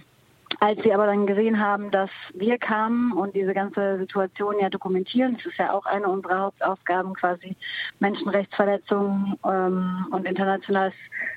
als 0.60 0.82
sie 0.84 0.94
aber 0.94 1.06
dann 1.06 1.28
gesehen 1.28 1.60
haben, 1.60 1.92
dass 1.92 2.10
wir 2.34 2.58
kamen 2.58 3.12
und 3.12 3.36
diese 3.36 3.54
ganze 3.54 3.98
Situation 4.00 4.56
ja 4.60 4.70
dokumentieren, 4.70 5.36
das 5.38 5.46
ist 5.46 5.58
ja 5.58 5.72
auch 5.72 5.86
eine 5.86 6.08
unserer 6.08 6.40
Hauptaufgaben, 6.40 7.14
quasi 7.14 7.56
Menschenrechtsverletzungen 8.00 9.38
ähm, 9.46 10.08
und 10.12 10.26
internationales 10.26 10.94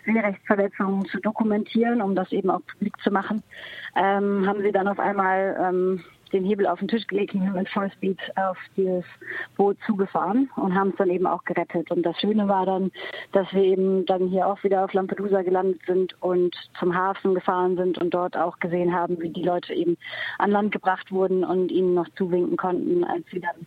Seerechtsverletzungen 0.07 1.05
zu 1.07 1.19
dokumentieren, 1.21 2.01
um 2.01 2.15
das 2.15 2.33
eben 2.33 2.51
auch 2.51 2.61
publik 2.67 2.95
zu 3.03 3.11
machen, 3.11 3.43
ähm, 3.97 4.47
haben 4.47 4.63
sie 4.63 4.73
dann 4.73 4.89
auf 4.89 4.99
einmal 4.99 5.57
ähm, 5.61 6.05
den 6.33 6.45
Hebel 6.45 6.67
auf 6.67 6.79
den 6.79 6.89
Tisch 6.89 7.07
gelegt 7.07 7.35
und 7.35 7.53
mit 7.53 7.69
Vollspeed 7.69 8.19
auf 8.37 8.57
dieses 8.77 9.05
Boot 9.57 9.77
zugefahren 9.87 10.51
und 10.57 10.75
haben 10.75 10.91
es 10.91 10.97
dann 10.97 11.11
eben 11.11 11.27
auch 11.27 11.45
gerettet. 11.45 11.91
Und 11.91 12.05
das 12.05 12.19
Schöne 12.19 12.49
war 12.49 12.67
dann, 12.67 12.91
dass 13.33 13.53
wir 13.53 13.63
eben 13.63 14.07
dann 14.07 14.29
hier 14.29 14.47
auch 14.47 14.63
wieder 14.65 14.85
auf 14.85 14.93
Lampedusa 14.93 15.43
gelandet 15.43 15.81
sind 15.87 16.15
und 16.23 16.55
zum 16.79 16.95
Hafen 16.95 17.35
gefahren 17.35 17.77
sind 17.77 17.99
und 17.99 18.15
dort 18.15 18.37
auch 18.37 18.59
gesehen 18.59 18.95
haben, 18.95 19.21
wie 19.21 19.31
die 19.31 19.43
Leute 19.43 19.75
eben 19.75 19.97
an 20.39 20.51
Land 20.51 20.73
gebracht 20.73 21.11
wurden 21.13 21.45
und 21.45 21.71
ihnen 21.71 21.95
noch 21.95 22.09
zuwinken 22.17 22.57
konnten, 22.57 23.05
als 23.05 23.25
sie 23.33 23.41
dann 23.41 23.67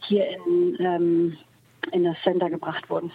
hier 0.00 0.26
in, 0.28 0.76
ähm, 0.80 1.36
in 1.92 2.04
das 2.04 2.16
Center 2.22 2.50
gebracht 2.50 2.88
wurden. 2.90 3.10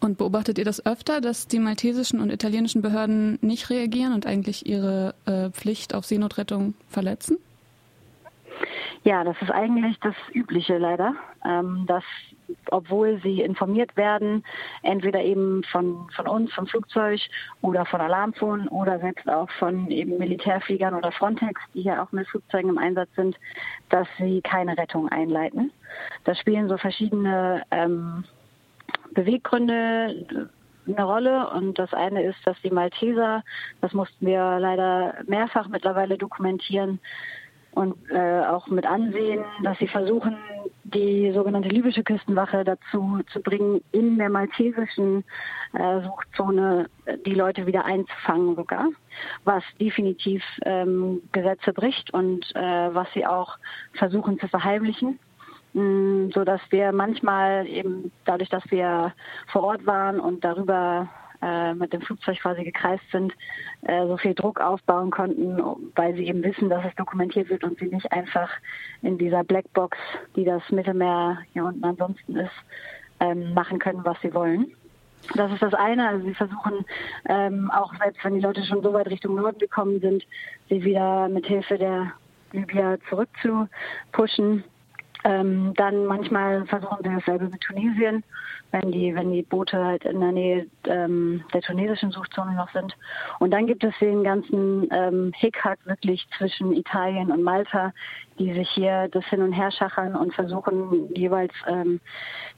Und 0.00 0.16
beobachtet 0.16 0.58
ihr 0.58 0.64
das 0.64 0.84
öfter, 0.86 1.20
dass 1.20 1.48
die 1.48 1.58
maltesischen 1.58 2.20
und 2.20 2.30
italienischen 2.30 2.82
Behörden 2.82 3.38
nicht 3.42 3.68
reagieren 3.68 4.12
und 4.12 4.26
eigentlich 4.26 4.66
ihre 4.66 5.14
äh, 5.26 5.50
Pflicht 5.50 5.92
auf 5.94 6.06
Seenotrettung 6.06 6.74
verletzen? 6.88 7.38
Ja, 9.04 9.24
das 9.24 9.40
ist 9.40 9.50
eigentlich 9.50 9.98
das 10.00 10.14
Übliche 10.32 10.78
leider, 10.78 11.14
ähm, 11.44 11.84
dass 11.86 12.04
obwohl 12.70 13.20
sie 13.22 13.42
informiert 13.42 13.96
werden, 13.96 14.44
entweder 14.82 15.22
eben 15.22 15.62
von, 15.64 16.08
von 16.14 16.26
uns, 16.26 16.52
vom 16.52 16.66
Flugzeug 16.66 17.20
oder 17.60 17.84
von 17.84 18.00
Alarmphone 18.00 18.68
oder 18.68 18.98
selbst 18.98 19.28
auch 19.28 19.50
von 19.58 19.90
eben 19.90 20.18
Militärfliegern 20.18 20.94
oder 20.94 21.12
Frontex, 21.12 21.60
die 21.74 21.82
hier 21.82 22.02
auch 22.02 22.10
mit 22.12 22.26
Flugzeugen 22.28 22.70
im 22.70 22.78
Einsatz 22.78 23.10
sind, 23.16 23.36
dass 23.90 24.08
sie 24.18 24.40
keine 24.40 24.76
Rettung 24.78 25.08
einleiten. 25.08 25.70
Da 26.24 26.34
spielen 26.34 26.68
so 26.68 26.78
verschiedene 26.78 27.62
ähm, 27.70 28.24
Beweggründe 29.12 30.48
eine 30.86 31.04
Rolle. 31.04 31.50
Und 31.50 31.78
das 31.78 31.92
eine 31.92 32.22
ist, 32.22 32.38
dass 32.44 32.60
die 32.62 32.70
Malteser, 32.70 33.42
das 33.80 33.92
mussten 33.92 34.26
wir 34.26 34.58
leider 34.58 35.14
mehrfach 35.26 35.68
mittlerweile 35.68 36.16
dokumentieren, 36.16 37.00
und 37.72 37.96
äh, 38.10 38.40
auch 38.46 38.66
mit 38.68 38.86
ansehen, 38.86 39.44
dass 39.62 39.78
sie 39.78 39.88
versuchen, 39.88 40.36
die 40.84 41.30
sogenannte 41.32 41.68
libysche 41.68 42.02
Küstenwache 42.02 42.64
dazu 42.64 43.20
zu 43.32 43.40
bringen, 43.40 43.82
in 43.92 44.18
der 44.18 44.30
maltesischen 44.30 45.24
äh, 45.74 46.00
Suchzone 46.00 46.88
die 47.26 47.34
Leute 47.34 47.66
wieder 47.66 47.84
einzufangen 47.84 48.56
sogar, 48.56 48.88
was 49.44 49.62
definitiv 49.80 50.42
ähm, 50.64 51.22
Gesetze 51.32 51.72
bricht 51.72 52.12
und 52.12 52.44
äh, 52.54 52.94
was 52.94 53.06
sie 53.12 53.26
auch 53.26 53.58
versuchen 53.92 54.38
zu 54.38 54.48
verheimlichen. 54.48 55.18
Mm, 55.74 56.30
so 56.32 56.44
dass 56.44 56.60
wir 56.70 56.92
manchmal 56.92 57.66
eben 57.66 58.10
dadurch, 58.24 58.48
dass 58.48 58.64
wir 58.70 59.12
vor 59.48 59.62
Ort 59.64 59.86
waren 59.86 60.18
und 60.18 60.42
darüber 60.42 61.08
äh, 61.42 61.74
mit 61.74 61.92
dem 61.92 62.00
Flugzeug 62.02 62.38
quasi 62.40 62.64
gekreist 62.64 63.04
sind, 63.12 63.32
äh, 63.82 64.06
so 64.06 64.16
viel 64.16 64.34
Druck 64.34 64.60
aufbauen 64.60 65.10
konnten, 65.10 65.60
weil 65.94 66.14
sie 66.14 66.26
eben 66.26 66.42
wissen, 66.42 66.68
dass 66.68 66.84
es 66.84 66.94
dokumentiert 66.96 67.48
wird 67.48 67.64
und 67.64 67.78
sie 67.78 67.86
nicht 67.86 68.10
einfach 68.12 68.50
in 69.02 69.18
dieser 69.18 69.44
Blackbox, 69.44 69.96
die 70.36 70.44
das 70.44 70.62
Mittelmeer 70.70 71.38
hier 71.52 71.64
unten 71.64 71.84
ansonsten 71.84 72.36
ist, 72.36 72.50
ähm, 73.20 73.54
machen 73.54 73.78
können, 73.78 74.04
was 74.04 74.20
sie 74.20 74.34
wollen. 74.34 74.72
Das 75.34 75.52
ist 75.52 75.62
das 75.62 75.74
eine. 75.74 76.08
Also 76.08 76.26
sie 76.26 76.34
versuchen 76.34 76.84
ähm, 77.28 77.70
auch 77.70 77.94
selbst, 77.96 78.24
wenn 78.24 78.34
die 78.34 78.40
Leute 78.40 78.64
schon 78.64 78.82
so 78.82 78.92
weit 78.92 79.08
Richtung 79.08 79.34
Norden 79.34 79.58
gekommen 79.58 80.00
sind, 80.00 80.24
sie 80.68 80.82
wieder 80.84 81.28
mit 81.28 81.46
Hilfe 81.46 81.76
der 81.76 82.12
Libyer 82.52 82.98
zurückzupushen. 83.08 84.64
Ähm, 85.28 85.74
dann 85.76 86.06
manchmal 86.06 86.64
versuchen 86.64 86.96
sie 87.02 87.10
dasselbe 87.10 87.50
mit 87.50 87.60
Tunesien, 87.60 88.24
wenn 88.70 88.90
die, 88.90 89.14
wenn 89.14 89.30
die 89.30 89.42
Boote 89.42 89.76
halt 89.84 90.06
in 90.06 90.20
der 90.20 90.32
Nähe 90.32 90.66
ähm, 90.84 91.44
der 91.52 91.60
tunesischen 91.60 92.12
Suchzone 92.12 92.54
noch 92.54 92.72
sind. 92.72 92.96
Und 93.38 93.50
dann 93.50 93.66
gibt 93.66 93.84
es 93.84 93.92
den 94.00 94.24
ganzen 94.24 94.88
ähm, 94.90 95.32
Hickhack 95.36 95.80
wirklich 95.84 96.26
zwischen 96.38 96.72
Italien 96.72 97.30
und 97.30 97.42
Malta, 97.42 97.92
die 98.38 98.54
sich 98.54 98.70
hier 98.70 99.08
das 99.12 99.26
hin 99.26 99.42
und 99.42 99.52
her 99.52 99.70
schachern 99.70 100.16
und 100.16 100.32
versuchen 100.32 101.14
jeweils 101.14 101.52
ähm, 101.66 102.00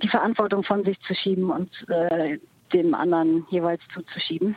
die 0.01 0.09
Verantwortung 0.09 0.63
von 0.63 0.85
sich 0.85 1.01
zu 1.01 1.15
schieben 1.15 1.51
und 1.51 1.71
äh, 1.89 2.39
dem 2.73 2.95
anderen 2.95 3.49
jeweils 3.51 3.83
zuzuschieben, 3.93 4.57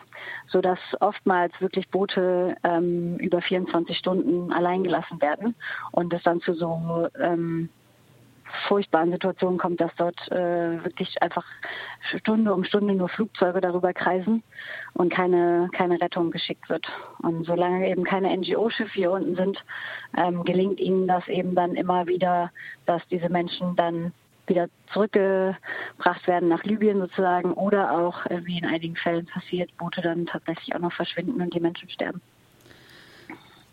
so 0.49 0.61
dass 0.61 0.77
oftmals 0.99 1.51
wirklich 1.59 1.89
Boote 1.89 2.55
ähm, 2.63 3.17
über 3.17 3.41
24 3.41 3.97
Stunden 3.97 4.53
allein 4.53 4.83
gelassen 4.83 5.19
werden 5.19 5.55
und 5.91 6.13
es 6.13 6.21
dann 6.21 6.39
zu 6.41 6.53
so 6.53 7.07
ähm, 7.19 7.69
furchtbaren 8.67 9.11
Situationen 9.11 9.57
kommt, 9.57 9.81
dass 9.81 9.91
dort 9.97 10.19
äh, 10.31 10.83
wirklich 10.83 11.21
einfach 11.21 11.45
Stunde 12.17 12.53
um 12.53 12.63
Stunde 12.63 12.93
nur 12.93 13.09
Flugzeuge 13.09 13.61
darüber 13.61 13.93
kreisen 13.93 14.43
und 14.93 15.11
keine, 15.11 15.69
keine 15.73 15.99
Rettung 15.99 16.31
geschickt 16.31 16.69
wird. 16.69 16.85
Und 17.21 17.45
solange 17.45 17.89
eben 17.89 18.03
keine 18.03 18.35
NGO-Schiffe 18.35 18.93
hier 18.93 19.11
unten 19.11 19.35
sind, 19.35 19.63
ähm, 20.17 20.43
gelingt 20.43 20.79
ihnen 20.79 21.07
das 21.07 21.27
eben 21.27 21.55
dann 21.55 21.75
immer 21.75 22.07
wieder, 22.07 22.51
dass 22.85 23.05
diese 23.09 23.29
Menschen 23.29 23.75
dann 23.75 24.13
wieder 24.47 24.67
zurückgebracht 24.91 26.27
werden 26.27 26.49
nach 26.49 26.63
Libyen 26.63 26.99
sozusagen 26.99 27.53
oder 27.53 27.91
auch, 27.91 28.25
äh, 28.25 28.45
wie 28.45 28.57
in 28.59 28.65
einigen 28.65 28.95
Fällen 28.95 29.25
passiert, 29.25 29.75
Boote 29.77 30.01
dann 30.01 30.25
tatsächlich 30.25 30.75
auch 30.75 30.79
noch 30.79 30.93
verschwinden 30.93 31.41
und 31.41 31.53
die 31.53 31.59
Menschen 31.59 31.89
sterben. 31.89 32.21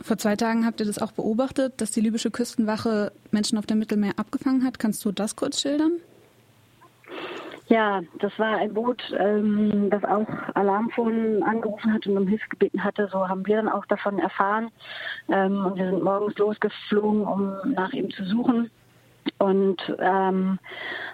Vor 0.02 0.16
zwei 0.16 0.36
Tagen 0.36 0.64
habt 0.64 0.80
ihr 0.80 0.86
das 0.86 1.00
auch 1.00 1.12
beobachtet, 1.12 1.80
dass 1.80 1.90
die 1.90 2.00
libysche 2.00 2.30
Küstenwache 2.30 3.12
Menschen 3.30 3.58
auf 3.58 3.66
dem 3.66 3.78
Mittelmeer 3.78 4.12
abgefangen 4.16 4.64
hat. 4.64 4.78
Kannst 4.78 5.04
du 5.04 5.12
das 5.12 5.36
kurz 5.36 5.60
schildern? 5.60 5.92
Ja, 7.70 8.02
das 8.18 8.36
war 8.36 8.56
ein 8.56 8.74
Boot, 8.74 9.00
ähm, 9.16 9.90
das 9.90 10.02
auch 10.02 10.26
Alarmphone 10.54 11.42
angerufen 11.44 11.92
hat 11.92 12.04
und 12.06 12.16
um 12.16 12.26
Hilfe 12.26 12.48
gebeten 12.48 12.82
hatte. 12.82 13.08
So 13.12 13.28
haben 13.28 13.46
wir 13.46 13.56
dann 13.56 13.68
auch 13.68 13.86
davon 13.86 14.18
erfahren. 14.18 14.70
Ähm, 15.28 15.64
und 15.64 15.76
wir 15.76 15.88
sind 15.88 16.02
morgens 16.02 16.36
losgeflogen, 16.36 17.22
um 17.22 17.72
nach 17.72 17.92
ihm 17.92 18.10
zu 18.10 18.24
suchen 18.24 18.70
und 19.38 19.80
ähm, 20.00 20.58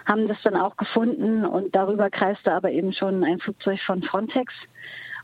haben 0.05 0.27
das 0.27 0.37
dann 0.43 0.55
auch 0.55 0.75
gefunden. 0.77 1.45
Und 1.45 1.75
darüber 1.75 2.09
kreiste 2.09 2.51
aber 2.51 2.71
eben 2.71 2.91
schon 2.91 3.23
ein 3.23 3.39
Flugzeug 3.39 3.79
von 3.85 4.01
Frontex. 4.01 4.51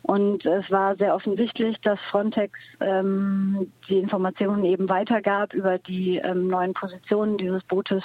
Und 0.04 0.46
es 0.46 0.70
war 0.70 0.98
sehr 0.98 1.16
offensichtlich, 1.16 1.80
dass 1.80 1.98
Frontex 2.12 2.60
ähm, 2.82 3.72
die 3.88 4.00
Informationen 4.00 4.66
eben 4.66 4.90
weitergab 4.90 5.54
über 5.54 5.78
die 5.78 6.18
ähm, 6.18 6.50
neuen 6.50 6.74
Positionen 6.74 7.38
dieses 7.38 7.64
Bootes 7.64 8.04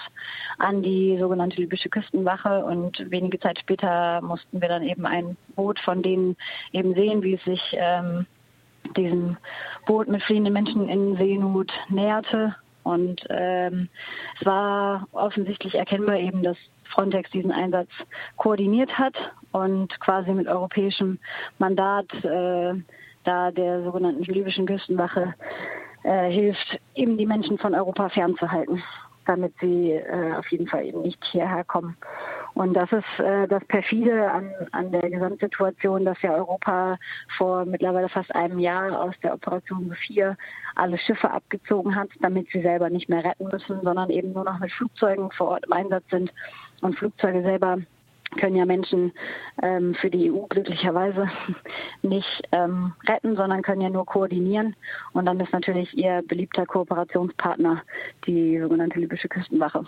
an 0.59 0.83
die 0.83 1.19
sogenannte 1.19 1.57
libysche 1.57 1.89
Küstenwache. 1.89 2.65
Und 2.65 3.11
wenige 3.11 3.41
Zeit 3.41 3.59
später 3.59 4.21
mussten 4.23 4.61
wir 4.61 4.69
dann 4.69 4.85
eben 4.85 5.07
ein 5.07 5.37
Boot 5.57 5.81
von 5.81 6.01
denen 6.01 6.37
eben 6.73 6.95
sehen, 6.95 7.23
wie 7.25 7.35
es 7.35 7.43
sich 7.43 7.61
ähm, 7.73 8.27
diesem 8.97 9.37
Boot 9.87 10.07
mit 10.07 10.23
fliehenden 10.23 10.53
Menschen 10.53 10.89
in 10.89 11.17
Seenot 11.17 11.73
näherte. 11.89 12.55
Und 12.85 13.23
ähm, 13.29 13.89
es 14.39 14.47
war 14.47 15.09
offensichtlich 15.11 15.75
erkennbar 15.75 16.17
eben, 16.17 16.45
dass 16.45 16.57
Frontex 16.89 17.31
diesen 17.31 17.53
Einsatz 17.53 17.91
koordiniert 18.37 18.99
hat 18.99 19.15
und 19.53 19.99
quasi 20.01 20.31
mit 20.33 20.47
europäischem 20.47 21.19
Mandat 21.59 22.13
äh, 22.25 22.75
da 23.25 23.51
der 23.51 23.83
sogenannten 23.83 24.25
libyschen 24.25 24.67
Küstenwache 24.67 25.35
äh, 26.03 26.31
hilft, 26.31 26.81
eben 26.95 27.19
die 27.19 27.27
Menschen 27.27 27.59
von 27.59 27.75
Europa 27.75 28.09
fernzuhalten, 28.09 28.83
damit 29.27 29.53
sie 29.61 29.93
äh, 29.93 30.33
auf 30.35 30.47
jeden 30.49 30.67
Fall 30.67 30.87
eben 30.87 31.03
nicht 31.03 31.23
hierher 31.25 31.65
kommen. 31.65 31.97
Und 32.55 32.75
das 32.75 32.91
ist 32.91 33.21
äh, 33.21 33.47
das 33.47 33.65
perfide 33.67 34.31
an, 34.31 34.51
an 34.73 34.91
der 34.91 35.11
Gesamtsituation, 35.11 36.05
dass 36.05 36.21
ja 36.23 36.35
Europa 36.35 36.97
vor 37.37 37.65
mittlerweile 37.65 38.09
fast 38.09 38.35
einem 38.35 38.59
Jahr 38.59 39.01
aus 39.01 39.15
der 39.23 39.35
Operation 39.35 39.89
Sophia 39.91 40.37
alle 40.75 40.99
Schiffe 40.99 41.31
abgezogen 41.31 41.95
hat, 41.95 42.09
damit 42.21 42.49
sie 42.51 42.63
selber 42.63 42.89
nicht 42.91 43.09
mehr 43.09 43.25
retten 43.25 43.49
müssen, 43.49 43.81
sondern 43.83 44.11
eben 44.11 44.33
nur 44.33 44.45
noch 44.45 44.59
mit 44.59 44.73
Flugzeugen 44.73 45.31
vor 45.33 45.49
Ort 45.49 45.67
im 45.67 45.73
Einsatz 45.73 46.05
sind. 46.11 46.33
Und 46.81 46.99
Flugzeuge 46.99 47.43
selber 47.43 47.79
können 48.39 48.57
ja 48.57 48.67
Menschen 48.67 49.13
ähm, 49.63 49.95
für 49.95 50.11
die 50.11 50.31
EU 50.31 50.47
glücklicherweise 50.49 51.29
nicht 52.03 52.43
ähm, 52.53 52.93
retten, 53.09 53.37
sondern 53.37 53.63
können 53.63 53.81
ja 53.81 53.91
nur 53.91 54.07
koordinieren. 54.07 54.77
Und 55.13 55.27
dann 55.27 55.41
ist 55.41 55.53
natürlich 55.53 55.97
ihr 55.97 56.23
beliebter 56.27 56.67
Kooperationspartner 56.67 57.83
die 58.27 58.59
sogenannte 58.61 59.01
libysche 59.01 59.29
Küstenwache 59.29 59.87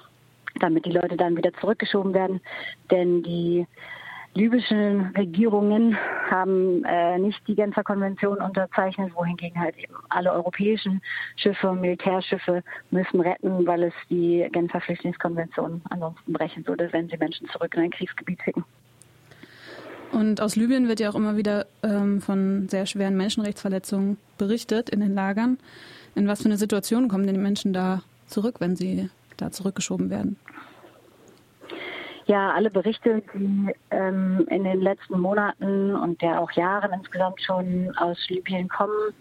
damit 0.59 0.85
die 0.85 0.93
Leute 0.93 1.17
dann 1.17 1.37
wieder 1.37 1.53
zurückgeschoben 1.55 2.15
werden. 2.15 2.41
Denn 2.91 3.23
die 3.23 3.67
libyschen 4.35 5.13
Regierungen 5.17 5.97
haben 6.31 6.85
äh, 6.85 7.19
nicht 7.19 7.41
die 7.49 7.55
Genfer 7.55 7.83
Konvention 7.83 8.39
unterzeichnet, 8.39 9.13
wohingegen 9.15 9.61
halt 9.61 9.77
eben 9.77 9.95
alle 10.09 10.33
europäischen 10.33 11.01
Schiffe 11.37 11.73
Militärschiffe 11.73 12.63
müssen 12.91 13.21
retten, 13.21 13.67
weil 13.67 13.85
es 13.85 13.95
die 14.09 14.47
Genfer 14.53 14.81
Flüchtlingskonvention 14.81 15.83
ansonsten 15.91 16.33
brechen 16.33 16.67
würde, 16.67 16.89
wenn 16.93 17.09
sie 17.09 17.17
Menschen 17.17 17.49
zurück 17.49 17.75
in 17.75 17.83
ein 17.83 17.91
Kriegsgebiet 17.91 18.41
schicken. 18.45 18.65
Und 20.13 20.41
aus 20.41 20.57
Libyen 20.57 20.89
wird 20.89 21.01
ja 21.01 21.11
auch 21.11 21.15
immer 21.15 21.37
wieder 21.37 21.67
ähm, 21.83 22.21
von 22.21 22.69
sehr 22.69 22.87
schweren 22.87 23.17
Menschenrechtsverletzungen 23.17 24.17
berichtet 24.39 24.91
in 24.91 25.01
den 25.01 25.15
Lagern. 25.15 25.59
In 26.15 26.27
was 26.27 26.43
für 26.43 26.47
eine 26.47 26.57
Situation 26.57 27.09
kommen 27.09 27.27
die 27.27 27.33
Menschen 27.33 27.73
da 27.73 28.03
zurück, 28.27 28.57
wenn 28.59 28.75
sie 28.75 29.09
da 29.37 29.51
zurückgeschoben 29.51 30.11
werden? 30.11 30.37
Ja, 32.31 32.53
alle 32.53 32.71
Berichte, 32.71 33.25
die 33.35 33.75
ähm, 33.91 34.47
in 34.51 34.63
den 34.63 34.81
letzten 34.83 35.19
Monaten 35.19 35.97
und 35.97 36.23
ja 36.23 36.39
auch 36.39 36.53
Jahren 36.53 36.93
insgesamt 36.93 37.43
schon 37.43 37.93
aus 37.97 38.17
Libyen 38.29 38.69
kommen, 38.69 39.13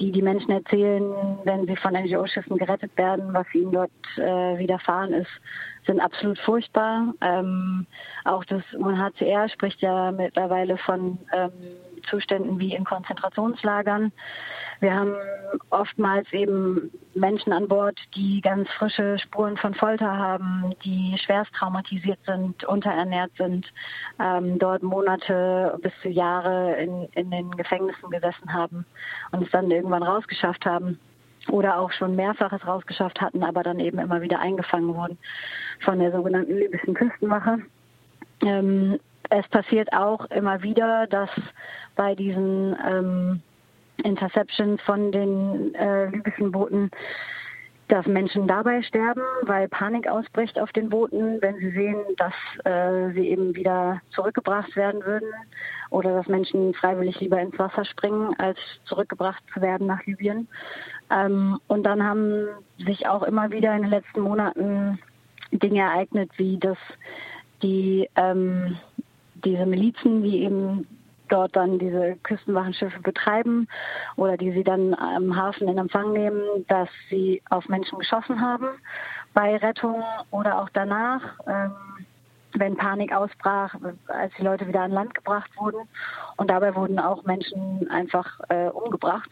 die 0.00 0.10
die 0.10 0.20
Menschen 0.20 0.50
erzählen, 0.50 1.14
wenn 1.44 1.64
sie 1.68 1.76
von 1.76 1.94
NGO-Schiffen 1.94 2.58
gerettet 2.58 2.90
werden, 2.96 3.32
was 3.32 3.46
ihnen 3.54 3.70
dort 3.70 3.92
äh, 4.16 4.58
widerfahren 4.58 5.12
ist, 5.12 5.30
sind 5.86 6.00
absolut 6.00 6.40
furchtbar. 6.40 7.14
Ähm, 7.20 7.86
auch 8.24 8.44
das 8.46 8.64
UNHCR 8.76 9.48
spricht 9.48 9.80
ja 9.80 10.10
mittlerweile 10.10 10.76
von 10.76 11.18
ähm, 11.32 11.52
Zuständen 12.06 12.58
wie 12.58 12.74
in 12.74 12.84
Konzentrationslagern. 12.84 14.12
Wir 14.80 14.94
haben 14.94 15.14
oftmals 15.70 16.30
eben 16.32 16.90
Menschen 17.14 17.52
an 17.52 17.68
Bord, 17.68 17.98
die 18.14 18.40
ganz 18.40 18.68
frische 18.70 19.18
Spuren 19.18 19.56
von 19.56 19.74
Folter 19.74 20.16
haben, 20.16 20.74
die 20.84 21.16
schwerst 21.24 21.52
traumatisiert 21.54 22.18
sind, 22.26 22.62
unterernährt 22.64 23.32
sind, 23.38 23.66
ähm, 24.20 24.58
dort 24.58 24.82
Monate 24.82 25.78
bis 25.82 25.92
zu 26.02 26.08
Jahre 26.08 26.74
in, 26.76 27.08
in 27.12 27.30
den 27.30 27.50
Gefängnissen 27.52 28.10
gesessen 28.10 28.52
haben 28.52 28.84
und 29.32 29.44
es 29.44 29.50
dann 29.50 29.70
irgendwann 29.70 30.02
rausgeschafft 30.02 30.66
haben 30.66 30.98
oder 31.48 31.78
auch 31.78 31.92
schon 31.92 32.16
mehrfaches 32.16 32.66
rausgeschafft 32.66 33.20
hatten, 33.20 33.42
aber 33.44 33.62
dann 33.62 33.78
eben 33.80 33.98
immer 33.98 34.20
wieder 34.20 34.40
eingefangen 34.40 34.94
wurden 34.94 35.18
von 35.80 35.98
der 35.98 36.12
sogenannten 36.12 36.56
libyschen 36.56 36.94
Küstenwache. 36.94 37.58
Ähm, 38.42 38.98
es 39.30 39.46
passiert 39.48 39.92
auch 39.92 40.24
immer 40.26 40.62
wieder, 40.62 41.06
dass 41.06 41.30
bei 41.94 42.14
diesen 42.14 42.76
ähm, 42.86 43.42
Interceptions 44.02 44.80
von 44.82 45.12
den 45.12 45.74
äh, 45.74 46.06
libyschen 46.06 46.52
Booten, 46.52 46.90
dass 47.88 48.04
Menschen 48.06 48.48
dabei 48.48 48.82
sterben, 48.82 49.22
weil 49.42 49.68
Panik 49.68 50.08
ausbricht 50.08 50.58
auf 50.58 50.72
den 50.72 50.88
Booten, 50.88 51.40
wenn 51.40 51.56
sie 51.56 51.70
sehen, 51.70 51.98
dass 52.16 52.34
äh, 52.64 53.12
sie 53.12 53.28
eben 53.28 53.54
wieder 53.54 54.00
zurückgebracht 54.10 54.74
werden 54.74 55.04
würden 55.04 55.28
oder 55.90 56.16
dass 56.16 56.26
Menschen 56.26 56.74
freiwillig 56.74 57.20
lieber 57.20 57.40
ins 57.40 57.56
Wasser 57.58 57.84
springen, 57.84 58.34
als 58.38 58.58
zurückgebracht 58.86 59.42
zu 59.54 59.60
werden 59.60 59.86
nach 59.86 60.04
Libyen. 60.04 60.48
Ähm, 61.10 61.60
und 61.68 61.84
dann 61.84 62.02
haben 62.02 62.48
sich 62.78 63.06
auch 63.06 63.22
immer 63.22 63.50
wieder 63.52 63.74
in 63.76 63.82
den 63.82 63.90
letzten 63.90 64.20
Monaten 64.20 64.98
Dinge 65.52 65.82
ereignet, 65.82 66.30
wie 66.36 66.58
dass 66.58 66.78
die 67.62 68.10
ähm, 68.16 68.76
diese 69.46 69.64
Milizen, 69.64 70.22
die 70.22 70.42
eben 70.42 70.86
dort 71.28 71.56
dann 71.56 71.78
diese 71.78 72.16
Küstenwachenschiffe 72.22 73.00
betreiben 73.00 73.68
oder 74.16 74.36
die 74.36 74.52
sie 74.52 74.64
dann 74.64 74.94
am 74.94 75.34
Hafen 75.34 75.68
in 75.68 75.78
Empfang 75.78 76.12
nehmen, 76.12 76.42
dass 76.68 76.88
sie 77.10 77.42
auf 77.50 77.68
Menschen 77.68 77.98
geschossen 77.98 78.40
haben 78.40 78.66
bei 79.34 79.56
Rettung 79.56 80.02
oder 80.30 80.60
auch 80.60 80.68
danach, 80.72 81.22
ähm, 81.46 81.72
wenn 82.54 82.76
Panik 82.76 83.14
ausbrach, 83.14 83.74
als 84.08 84.32
die 84.38 84.44
Leute 84.44 84.66
wieder 84.66 84.82
an 84.82 84.92
Land 84.92 85.14
gebracht 85.14 85.50
wurden. 85.56 85.88
Und 86.36 86.50
dabei 86.50 86.74
wurden 86.74 86.98
auch 86.98 87.24
Menschen 87.24 87.88
einfach 87.90 88.40
äh, 88.48 88.68
umgebracht. 88.68 89.30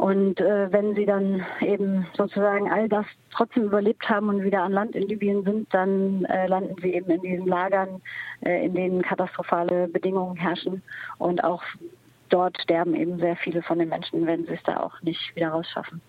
Und 0.00 0.40
äh, 0.40 0.72
wenn 0.72 0.94
sie 0.94 1.04
dann 1.04 1.44
eben 1.60 2.06
sozusagen 2.16 2.72
all 2.72 2.88
das 2.88 3.04
trotzdem 3.30 3.64
überlebt 3.64 4.08
haben 4.08 4.30
und 4.30 4.42
wieder 4.42 4.62
an 4.62 4.72
Land 4.72 4.96
in 4.96 5.06
Libyen 5.06 5.44
sind, 5.44 5.74
dann 5.74 6.24
äh, 6.24 6.46
landen 6.46 6.74
sie 6.80 6.94
eben 6.94 7.10
in 7.10 7.20
diesen 7.20 7.46
Lagern, 7.46 8.00
äh, 8.40 8.64
in 8.64 8.72
denen 8.72 9.02
katastrophale 9.02 9.88
Bedingungen 9.88 10.36
herrschen. 10.36 10.80
Und 11.18 11.44
auch 11.44 11.62
dort 12.30 12.58
sterben 12.62 12.94
eben 12.94 13.18
sehr 13.18 13.36
viele 13.36 13.60
von 13.60 13.78
den 13.78 13.90
Menschen, 13.90 14.24
wenn 14.24 14.46
sie 14.46 14.54
es 14.54 14.62
da 14.62 14.78
auch 14.78 15.02
nicht 15.02 15.36
wieder 15.36 15.50
rausschaffen. 15.50 16.00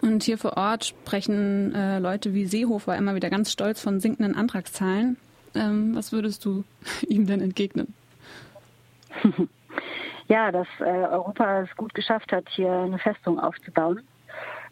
Und 0.00 0.22
hier 0.22 0.38
vor 0.38 0.56
Ort 0.56 0.86
sprechen 0.86 1.74
äh, 1.74 1.98
Leute 1.98 2.32
wie 2.32 2.46
Seehofer 2.46 2.96
immer 2.96 3.14
wieder 3.14 3.28
ganz 3.28 3.52
stolz 3.52 3.82
von 3.82 4.00
sinkenden 4.00 4.34
Antragszahlen. 4.34 5.18
Ähm, 5.54 5.94
was 5.94 6.10
würdest 6.10 6.46
du 6.46 6.64
ihm 7.06 7.26
denn 7.26 7.42
entgegnen? 7.42 7.92
ja, 10.28 10.50
dass 10.50 10.68
äh, 10.80 10.84
Europa 10.84 11.62
es 11.62 11.76
gut 11.76 11.94
geschafft 11.94 12.32
hat, 12.32 12.48
hier 12.48 12.70
eine 12.70 12.98
Festung 12.98 13.38
aufzubauen. 13.38 14.00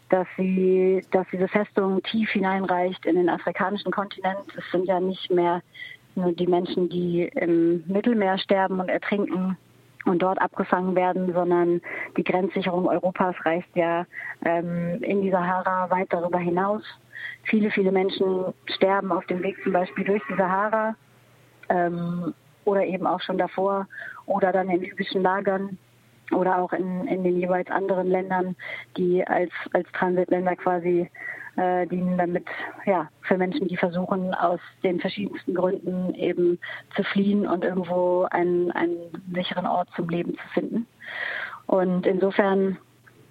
Dass 0.09 0.27
sie, 0.37 1.03
dass 1.11 1.25
diese 1.31 1.47
Festung 1.47 2.01
tief 2.03 2.29
hineinreicht 2.29 3.05
in 3.05 3.15
den 3.15 3.27
afrikanischen 3.27 3.91
Kontinent. 3.91 4.45
Es 4.55 4.63
sind 4.71 4.85
ja 4.85 4.99
nicht 4.99 5.31
mehr 5.31 5.61
nur 6.13 6.31
die 6.31 6.47
Menschen, 6.47 6.89
die 6.89 7.23
im 7.35 7.83
Mittelmeer 7.87 8.37
sterben 8.37 8.79
und 8.79 8.89
ertrinken 8.89 9.57
und 10.05 10.21
dort 10.21 10.39
abgefangen 10.39 10.95
werden, 10.95 11.33
sondern 11.33 11.81
die 12.15 12.23
Grenzsicherung 12.23 12.87
Europas 12.87 13.35
reicht 13.43 13.75
ja 13.75 14.05
ähm, 14.45 15.01
in 15.01 15.21
die 15.21 15.31
Sahara 15.31 15.89
weit 15.89 16.13
darüber 16.13 16.39
hinaus. 16.39 16.83
Viele, 17.43 17.71
viele 17.71 17.91
Menschen 17.91 18.53
sterben 18.67 19.11
auf 19.11 19.25
dem 19.25 19.41
Weg 19.41 19.57
zum 19.63 19.73
Beispiel 19.73 20.05
durch 20.05 20.21
die 20.29 20.35
Sahara. 20.35 20.95
Ähm, 21.69 22.33
oder 22.65 22.83
eben 22.85 23.07
auch 23.07 23.21
schon 23.21 23.37
davor 23.37 23.87
oder 24.25 24.51
dann 24.51 24.69
in 24.69 24.81
libyschen 24.81 25.21
Lagern 25.21 25.77
oder 26.31 26.57
auch 26.57 26.73
in, 26.73 27.07
in 27.07 27.23
den 27.23 27.39
jeweils 27.39 27.69
anderen 27.69 28.07
Ländern, 28.07 28.55
die 28.97 29.25
als, 29.25 29.51
als 29.73 29.89
Transitländer 29.93 30.55
quasi 30.55 31.09
äh, 31.57 31.87
dienen 31.87 32.17
damit 32.17 32.45
ja, 32.85 33.09
für 33.21 33.37
Menschen, 33.37 33.67
die 33.67 33.77
versuchen, 33.77 34.33
aus 34.33 34.59
den 34.83 34.99
verschiedensten 34.99 35.53
Gründen 35.53 36.13
eben 36.15 36.59
zu 36.95 37.03
fliehen 37.03 37.47
und 37.47 37.63
irgendwo 37.63 38.27
einen, 38.31 38.71
einen 38.71 38.97
sicheren 39.33 39.65
Ort 39.65 39.89
zum 39.95 40.09
Leben 40.09 40.33
zu 40.33 40.47
finden. 40.53 40.87
Und 41.67 42.05
insofern 42.05 42.77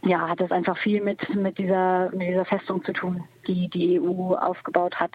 ja, 0.04 0.28
hat 0.28 0.40
es 0.40 0.50
einfach 0.50 0.76
viel 0.78 1.02
mit, 1.02 1.34
mit, 1.34 1.56
dieser, 1.56 2.10
mit 2.10 2.28
dieser 2.28 2.44
Festung 2.44 2.84
zu 2.84 2.92
tun, 2.92 3.24
die 3.46 3.68
die 3.68 3.98
EU 4.00 4.34
aufgebaut 4.34 4.94
hat 4.96 5.12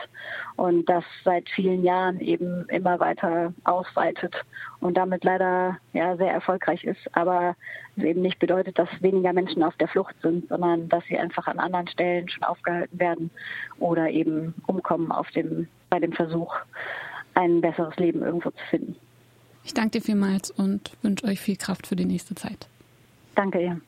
und 0.55 0.89
das 0.89 1.03
seit 1.23 1.47
vielen 1.49 1.83
Jahren 1.83 2.19
eben 2.19 2.67
immer 2.69 2.99
weiter 2.99 3.53
ausweitet 3.65 4.35
und 4.79 4.97
damit 4.97 5.23
leider 5.23 5.77
ja, 5.93 6.17
sehr 6.17 6.31
erfolgreich 6.31 6.83
ist, 6.83 6.99
aber 7.11 7.55
es 7.97 8.03
eben 8.03 8.21
nicht 8.21 8.39
bedeutet, 8.39 8.79
dass 8.79 8.89
weniger 8.99 9.31
Menschen 9.33 9.63
auf 9.63 9.75
der 9.77 9.87
Flucht 9.87 10.15
sind, 10.23 10.49
sondern 10.49 10.89
dass 10.89 11.03
sie 11.05 11.17
einfach 11.17 11.45
an 11.47 11.59
anderen 11.59 11.87
Stellen 11.87 12.27
schon 12.27 12.43
aufgehalten 12.43 12.99
werden 12.99 13.29
oder 13.79 14.09
eben 14.09 14.55
umkommen 14.65 15.11
auf 15.11 15.29
dem, 15.31 15.67
bei 15.89 15.99
dem 15.99 16.13
Versuch, 16.13 16.55
ein 17.35 17.61
besseres 17.61 17.95
Leben 17.97 18.23
irgendwo 18.23 18.49
zu 18.49 18.63
finden. 18.69 18.95
Ich 19.63 19.73
danke 19.73 19.99
dir 19.99 20.01
vielmals 20.01 20.49
und 20.49 20.97
wünsche 21.03 21.27
euch 21.27 21.39
viel 21.39 21.57
Kraft 21.57 21.85
für 21.85 21.95
die 21.95 22.05
nächste 22.05 22.33
Zeit. 22.33 22.67
Danke, 23.35 23.61
ihr. 23.61 23.81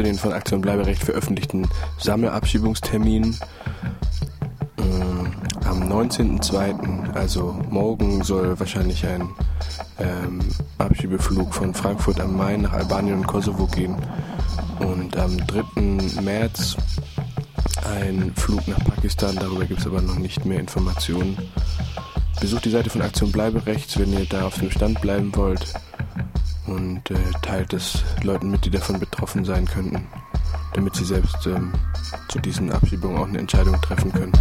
Zu 0.00 0.04
den 0.04 0.16
von 0.16 0.32
Aktion 0.32 0.62
Bleiberecht 0.62 1.02
veröffentlichten 1.02 1.68
Sammelabschiebungsterminen. 1.98 3.36
Äh, 4.78 5.66
am 5.68 5.82
19.02., 5.92 7.12
also 7.12 7.60
morgen, 7.68 8.24
soll 8.24 8.58
wahrscheinlich 8.58 9.04
ein 9.04 9.28
ähm, 9.98 10.40
Abschiebeflug 10.78 11.52
von 11.52 11.74
Frankfurt 11.74 12.18
am 12.18 12.34
Main 12.34 12.62
nach 12.62 12.72
Albanien 12.72 13.18
und 13.18 13.26
Kosovo 13.26 13.66
gehen. 13.66 13.94
Und 14.78 15.18
am 15.18 15.36
3. 15.36 16.22
März 16.22 16.78
ein 17.84 18.32
Flug 18.36 18.66
nach 18.68 18.82
Pakistan. 18.82 19.36
Darüber 19.36 19.66
gibt 19.66 19.80
es 19.80 19.86
aber 19.86 20.00
noch 20.00 20.18
nicht 20.18 20.46
mehr 20.46 20.60
Informationen. 20.60 21.36
Besucht 22.40 22.64
die 22.64 22.70
Seite 22.70 22.88
von 22.88 23.02
Aktion 23.02 23.32
Bleiberechts, 23.32 23.98
wenn 23.98 24.14
ihr 24.14 24.24
da 24.24 24.46
auf 24.46 24.58
dem 24.60 24.70
Stand 24.70 25.02
bleiben 25.02 25.36
wollt 25.36 25.74
und 26.70 27.10
äh, 27.10 27.16
teilt 27.42 27.72
es 27.72 28.02
Leuten 28.22 28.50
mit, 28.50 28.64
die 28.64 28.70
davon 28.70 28.98
betroffen 28.98 29.09
sein 29.44 29.64
könnten, 29.66 30.06
damit 30.74 30.94
sie 30.96 31.04
selbst 31.04 31.46
ähm, 31.46 31.72
zu 32.28 32.40
diesen 32.40 32.72
Abschiebungen 32.72 33.18
auch 33.18 33.28
eine 33.28 33.38
Entscheidung 33.38 33.80
treffen 33.80 34.12
können. 34.12 34.32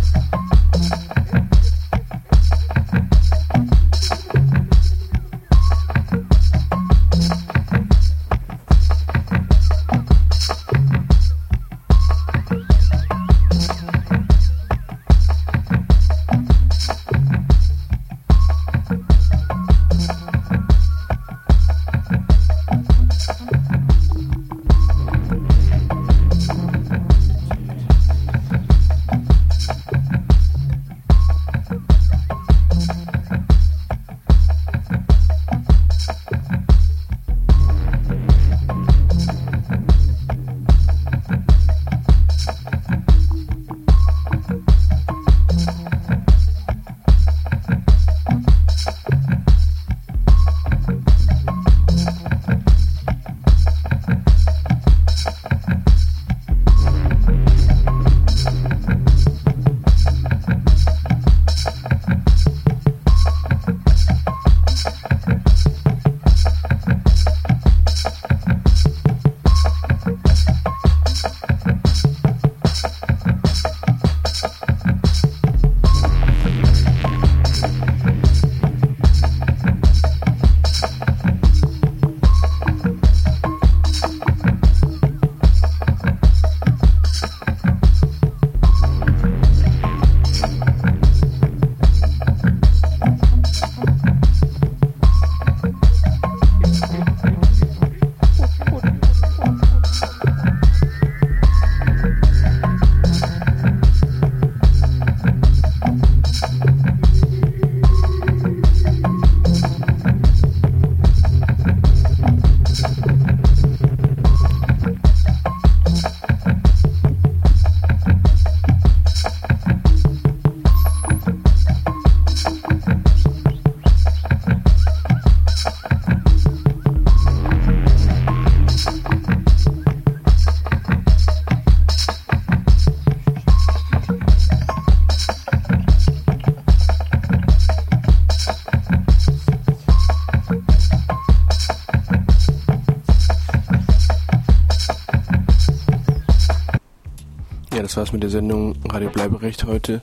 War's 147.99 148.13
mit 148.13 148.23
der 148.23 148.29
Sendung 148.29 148.77
Radio 148.87 149.09
Bleiberecht 149.09 149.65
heute. 149.65 149.99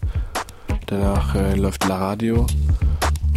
Danach 0.84 1.34
äh, 1.34 1.54
läuft 1.54 1.88
La 1.88 1.96
Radio 1.96 2.46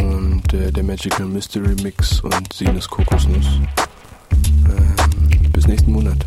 und 0.01 0.53
äh, 0.53 0.69
der 0.69 0.83
Magical 0.83 1.27
Mystery 1.27 1.75
Mix 1.81 2.19
und 2.19 2.51
Sinus 2.51 2.89
Kokosnuss. 2.89 3.61
Ähm, 4.65 5.51
bis 5.53 5.65
nächsten 5.65 5.93
Monat. 5.93 6.25